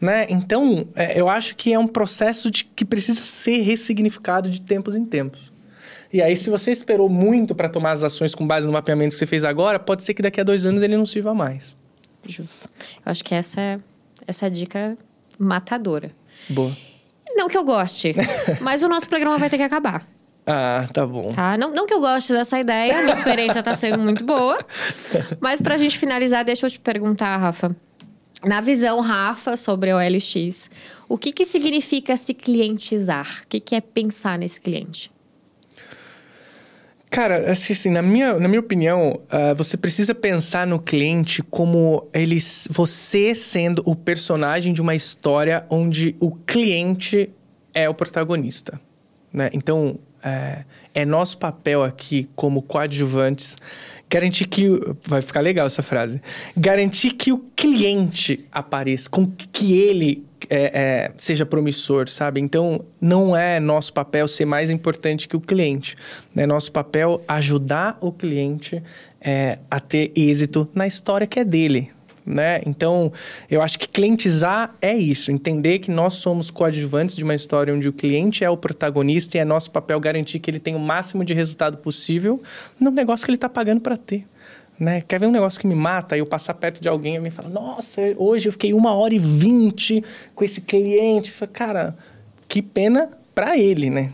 Né? 0.00 0.24
Então, 0.28 0.86
é, 0.94 1.20
eu 1.20 1.28
acho 1.28 1.56
que 1.56 1.72
é 1.72 1.78
um 1.78 1.88
processo 1.88 2.48
de, 2.48 2.64
que 2.64 2.84
precisa 2.84 3.24
ser 3.24 3.58
ressignificado 3.62 4.48
de 4.48 4.60
tempos 4.60 4.94
em 4.94 5.04
tempos. 5.04 5.52
E 6.12 6.22
aí, 6.22 6.36
se 6.36 6.48
você 6.48 6.70
esperou 6.70 7.08
muito 7.08 7.56
para 7.56 7.68
tomar 7.68 7.90
as 7.90 8.04
ações 8.04 8.36
com 8.36 8.46
base 8.46 8.68
no 8.68 8.72
mapeamento 8.72 9.14
que 9.14 9.18
você 9.18 9.26
fez 9.26 9.42
agora, 9.42 9.80
pode 9.80 10.04
ser 10.04 10.14
que 10.14 10.22
daqui 10.22 10.40
a 10.40 10.44
dois 10.44 10.64
anos 10.64 10.80
ele 10.80 10.96
não 10.96 11.04
sirva 11.04 11.34
mais. 11.34 11.76
Justo. 12.24 12.68
Eu 13.04 13.10
acho 13.10 13.24
que 13.24 13.34
essa 13.34 13.60
é 13.60 13.80
essa 14.28 14.46
é 14.46 14.50
dica 14.50 14.96
matadora. 15.36 16.12
Boa. 16.48 16.70
Não 17.34 17.48
que 17.48 17.58
eu 17.58 17.64
goste, 17.64 18.14
mas 18.62 18.84
o 18.84 18.88
nosso 18.88 19.08
programa 19.08 19.38
vai 19.38 19.50
ter 19.50 19.56
que 19.56 19.64
acabar. 19.64 20.06
Ah, 20.50 20.88
tá 20.94 21.06
bom. 21.06 21.30
Tá? 21.34 21.58
Não, 21.58 21.70
não 21.70 21.86
que 21.86 21.92
eu 21.92 22.00
goste 22.00 22.32
dessa 22.32 22.58
ideia, 22.58 23.00
a 23.00 23.02
minha 23.02 23.14
experiência 23.14 23.62
tá 23.62 23.76
sendo 23.76 23.98
muito 23.98 24.24
boa. 24.24 24.56
Mas 25.38 25.60
pra 25.60 25.76
gente 25.76 25.98
finalizar, 25.98 26.42
deixa 26.42 26.64
eu 26.64 26.70
te 26.70 26.80
perguntar, 26.80 27.36
Rafa. 27.36 27.76
Na 28.42 28.62
visão 28.62 29.00
Rafa 29.00 29.58
sobre 29.58 29.92
o 29.92 29.96
OLX, 29.98 30.70
o 31.06 31.18
que, 31.18 31.32
que 31.32 31.44
significa 31.44 32.16
se 32.16 32.32
clientizar? 32.32 33.26
O 33.42 33.46
que, 33.46 33.60
que 33.60 33.74
é 33.74 33.80
pensar 33.82 34.38
nesse 34.38 34.58
cliente? 34.58 35.10
Cara, 37.10 37.52
assim, 37.52 37.90
na 37.90 38.00
minha, 38.00 38.38
na 38.38 38.48
minha 38.48 38.60
opinião, 38.60 39.20
uh, 39.24 39.54
você 39.54 39.76
precisa 39.76 40.14
pensar 40.14 40.66
no 40.66 40.78
cliente 40.78 41.42
como 41.42 42.08
eles, 42.14 42.66
você 42.70 43.34
sendo 43.34 43.82
o 43.84 43.94
personagem 43.94 44.72
de 44.72 44.80
uma 44.80 44.94
história 44.94 45.66
onde 45.68 46.16
o 46.18 46.30
cliente 46.30 47.30
é 47.74 47.86
o 47.86 47.92
protagonista. 47.92 48.80
Né? 49.32 49.50
Então, 49.52 49.98
é, 50.28 50.64
é 50.94 51.04
nosso 51.04 51.38
papel 51.38 51.82
aqui, 51.82 52.28
como 52.34 52.62
coadjuvantes, 52.62 53.56
garantir 54.08 54.46
que. 54.46 54.68
Vai 55.04 55.22
ficar 55.22 55.40
legal 55.40 55.66
essa 55.66 55.82
frase. 55.82 56.20
Garantir 56.56 57.12
que 57.12 57.32
o 57.32 57.38
cliente 57.54 58.44
apareça, 58.52 59.08
com 59.08 59.26
que 59.26 59.78
ele 59.78 60.24
é, 60.50 60.80
é, 60.80 61.12
seja 61.16 61.44
promissor, 61.44 62.08
sabe? 62.08 62.40
Então, 62.40 62.84
não 63.00 63.36
é 63.36 63.60
nosso 63.60 63.92
papel 63.92 64.26
ser 64.26 64.44
mais 64.44 64.70
importante 64.70 65.28
que 65.28 65.36
o 65.36 65.40
cliente. 65.40 65.96
É 66.36 66.46
nosso 66.46 66.72
papel 66.72 67.22
ajudar 67.28 67.98
o 68.00 68.12
cliente 68.12 68.82
é, 69.20 69.58
a 69.70 69.80
ter 69.80 70.12
êxito 70.16 70.68
na 70.74 70.86
história 70.86 71.26
que 71.26 71.40
é 71.40 71.44
dele, 71.44 71.90
né? 72.28 72.60
Então, 72.66 73.10
eu 73.50 73.62
acho 73.62 73.78
que 73.78 73.88
clientizar 73.88 74.74
é 74.82 74.94
isso, 74.94 75.32
entender 75.32 75.78
que 75.78 75.90
nós 75.90 76.14
somos 76.14 76.50
coadjuvantes 76.50 77.16
de 77.16 77.24
uma 77.24 77.34
história 77.34 77.74
onde 77.74 77.88
o 77.88 77.92
cliente 77.92 78.44
é 78.44 78.50
o 78.50 78.56
protagonista 78.56 79.36
e 79.36 79.40
é 79.40 79.44
nosso 79.44 79.70
papel 79.70 79.98
garantir 79.98 80.38
que 80.38 80.50
ele 80.50 80.60
tenha 80.60 80.76
o 80.76 80.80
máximo 80.80 81.24
de 81.24 81.32
resultado 81.32 81.78
possível 81.78 82.42
no 82.78 82.90
negócio 82.90 83.24
que 83.24 83.30
ele 83.30 83.36
está 83.36 83.48
pagando 83.48 83.80
para 83.80 83.96
ter. 83.96 84.26
Né? 84.78 85.00
Quer 85.00 85.18
ver 85.18 85.26
um 85.26 85.32
negócio 85.32 85.58
que 85.58 85.66
me 85.66 85.74
mata? 85.74 86.16
Eu 86.16 86.26
passar 86.26 86.54
perto 86.54 86.80
de 86.80 86.88
alguém 86.88 87.16
e 87.16 87.18
me 87.18 87.30
fala, 87.30 87.48
nossa, 87.48 88.00
hoje 88.16 88.48
eu 88.48 88.52
fiquei 88.52 88.72
uma 88.72 88.94
hora 88.94 89.12
e 89.12 89.18
vinte 89.18 90.04
com 90.34 90.44
esse 90.44 90.60
cliente. 90.60 91.32
Cara, 91.52 91.96
que 92.46 92.62
pena 92.62 93.10
para 93.34 93.58
ele, 93.58 93.90
né? 93.90 94.12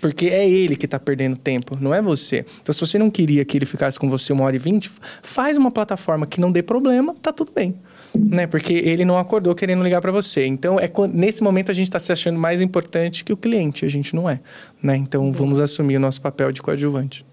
Porque 0.00 0.26
é 0.26 0.48
ele 0.48 0.76
que 0.76 0.84
está 0.84 0.98
perdendo 0.98 1.36
tempo, 1.36 1.76
não 1.80 1.92
é 1.92 2.02
você. 2.02 2.44
Então, 2.60 2.72
se 2.72 2.80
você 2.80 2.98
não 2.98 3.10
queria 3.10 3.44
que 3.44 3.56
ele 3.56 3.66
ficasse 3.66 3.98
com 3.98 4.08
você 4.08 4.32
uma 4.32 4.44
hora 4.44 4.56
e 4.56 4.58
vinte, 4.58 4.90
faz 5.22 5.56
uma 5.56 5.70
plataforma 5.70 6.26
que 6.26 6.40
não 6.40 6.52
dê 6.52 6.62
problema, 6.62 7.14
tá 7.20 7.32
tudo 7.32 7.52
bem. 7.52 7.74
Né? 8.14 8.46
Porque 8.46 8.72
ele 8.72 9.04
não 9.04 9.18
acordou 9.18 9.54
querendo 9.54 9.82
ligar 9.82 10.00
para 10.00 10.12
você. 10.12 10.46
Então, 10.46 10.78
é 10.78 10.90
nesse 11.12 11.42
momento 11.42 11.70
a 11.70 11.74
gente 11.74 11.86
está 11.86 11.98
se 11.98 12.12
achando 12.12 12.38
mais 12.38 12.60
importante 12.60 13.24
que 13.24 13.32
o 13.32 13.36
cliente, 13.36 13.84
a 13.84 13.88
gente 13.88 14.14
não 14.14 14.28
é. 14.28 14.40
Né? 14.82 14.96
Então, 14.96 15.32
vamos 15.32 15.58
assumir 15.58 15.96
o 15.96 16.00
nosso 16.00 16.20
papel 16.20 16.52
de 16.52 16.62
coadjuvante. 16.62 17.24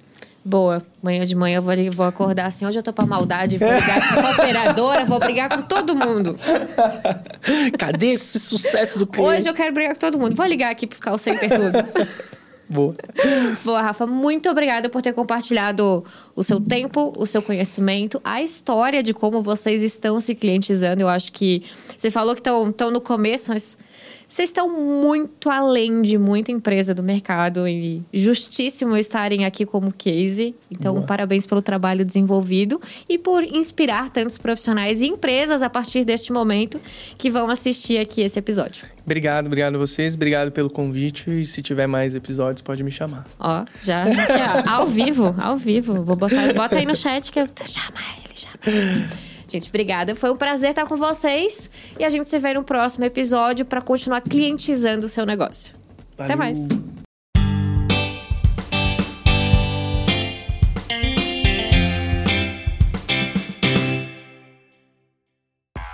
Boa. 0.45 0.84
Manhã 1.01 1.26
de 1.26 1.36
manhã 1.36 1.57
eu 1.57 1.61
vou, 1.61 1.74
vou 1.91 2.05
acordar 2.05 2.47
assim, 2.47 2.66
hoje 2.66 2.78
eu 2.78 2.84
tô 2.84 2.91
pra 2.91 3.05
maldade, 3.05 3.57
vou 3.57 3.74
ligar 3.74 4.14
com 4.14 4.20
a 4.20 4.32
operadora, 4.36 5.05
vou 5.05 5.20
brigar 5.20 5.49
com 5.49 5.61
todo 5.61 5.95
mundo. 5.95 6.38
Cadê 7.80 8.07
esse 8.07 8.39
sucesso 8.41 8.99
do 8.99 9.07
cliente? 9.07 9.32
Hoje 9.32 9.49
eu 9.49 9.53
quero 9.53 9.74
brigar 9.74 9.93
com 9.93 9.99
todo 9.99 10.20
mundo. 10.20 10.36
Vou 10.36 10.45
ligar 10.45 10.70
aqui 10.70 10.86
pros 10.86 10.99
call 10.99 11.18
center 11.18 11.49
tudo. 11.49 12.34
Boa. 12.70 12.93
Boa, 13.64 13.82
Rafa. 13.82 14.07
Muito 14.07 14.49
obrigada 14.49 14.89
por 14.89 15.01
ter 15.01 15.14
compartilhado 15.14 16.03
o 16.36 16.43
seu 16.43 16.59
tempo, 16.59 17.14
o 17.18 17.26
seu 17.26 17.41
conhecimento, 17.41 18.20
a 18.24 18.41
história 18.41 19.03
de 19.03 19.14
como 19.14 19.41
vocês 19.41 19.84
estão 19.84 20.20
se 20.20 20.34
clientizando. 20.34 21.01
Eu 21.01 21.09
acho 21.09 21.32
que 21.32 21.64
você 21.95 22.09
falou 22.09 22.36
que 22.36 22.41
estão 22.41 22.91
no 22.91 23.01
começo, 23.01 23.51
mas 23.51 23.78
vocês 24.34 24.49
estão 24.49 24.67
muito 24.67 25.47
além 25.47 26.01
de 26.01 26.17
muita 26.17 26.51
empresa 26.51 26.91
do 26.91 27.03
mercado 27.03 27.67
e 27.67 28.01
justíssimo 28.11 28.97
estarem 28.97 29.45
aqui 29.45 29.63
como 29.63 29.93
case. 29.93 30.55
Então, 30.71 30.95
Boa. 30.95 31.05
parabéns 31.05 31.45
pelo 31.45 31.61
trabalho 31.61 32.03
desenvolvido 32.03 32.81
e 33.07 33.19
por 33.19 33.43
inspirar 33.43 34.09
tantos 34.09 34.39
profissionais 34.39 35.03
e 35.03 35.05
empresas 35.05 35.61
a 35.61 35.69
partir 35.69 36.03
deste 36.03 36.34
momento 36.34 36.81
que 37.15 37.29
vão 37.29 37.47
assistir 37.47 37.99
aqui 37.99 38.21
esse 38.21 38.39
episódio. 38.39 38.88
Obrigado, 39.05 39.45
obrigado 39.45 39.75
a 39.75 39.77
vocês, 39.77 40.15
obrigado 40.15 40.51
pelo 40.51 40.69
convite 40.71 41.29
e 41.29 41.45
se 41.45 41.61
tiver 41.61 41.86
mais 41.86 42.15
episódios 42.15 42.61
pode 42.61 42.84
me 42.84 42.91
chamar. 42.91 43.27
Ó, 43.39 43.63
já, 43.84 44.09
já 44.09 44.63
ao 44.67 44.88
vivo, 44.88 45.36
ao 45.39 45.55
vivo. 45.55 46.03
Vou 46.03 46.15
botar, 46.15 46.51
bota 46.55 46.77
aí 46.77 46.88
no 46.88 46.95
chat 46.95 47.31
que 47.31 47.39
eu 47.39 47.45
chama 47.67 47.99
ele, 48.17 48.34
chama. 48.34 49.32
Gente, 49.54 49.70
obrigada. 49.70 50.16
Foi 50.16 50.32
um 50.32 50.36
prazer 50.36 50.72
estar 50.72 50.88
com 50.88 50.97
vocês. 50.97 51.70
E 51.99 52.04
a 52.04 52.10
gente 52.10 52.28
se 52.28 52.39
vê 52.39 52.56
no 52.56 52.64
próximo 52.64 53.06
episódio 53.06 53.64
para 53.64 53.84
continuar 53.84 54.22
clientizando 54.22 55.06
o 55.06 55.10
seu 55.10 55.28
negócio. 55.28 55.76
Valeu. 56.18 56.34
Até 56.34 56.36
mais. 56.36 56.92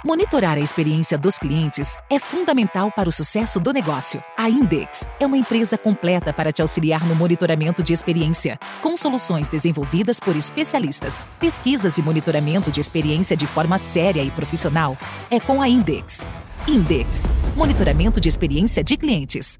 Monitorar 0.04 0.56
a 0.56 0.62
experiência 0.62 1.18
dos 1.18 1.38
clientes 1.38 1.98
é 2.10 2.18
fundamental 2.20 2.90
para 2.90 3.10
o 3.10 3.12
sucesso 3.12 3.60
do 3.60 3.74
negócio. 3.74 4.24
A 4.38 4.50
Index 4.50 5.06
é 5.20 5.26
uma 5.26 5.36
empresa 5.36 5.78
completa 5.78 6.32
para 6.32 6.54
te 6.54 6.62
auxiliar 6.62 7.06
no 7.06 7.14
monitoramento 7.16 7.84
de 7.84 7.92
experiência, 7.92 8.58
com 8.82 8.96
soluções 8.96 9.50
desenvolvidas 9.50 10.18
por 10.18 10.38
especialistas. 10.38 11.28
Pesquisas 11.38 11.98
e 11.98 12.02
monitoramento 12.02 12.72
de 12.72 12.80
experiência 12.80 13.36
de 13.36 13.46
forma 13.46 13.78
séria 13.78 14.24
e 14.24 14.32
profissional 14.32 14.98
é 15.30 15.38
com 15.38 15.62
a 15.62 15.68
Index. 15.68 16.26
Index 16.66 17.24
Monitoramento 17.54 18.22
de 18.22 18.30
experiência 18.30 18.82
de 18.82 18.96
clientes. 18.96 19.60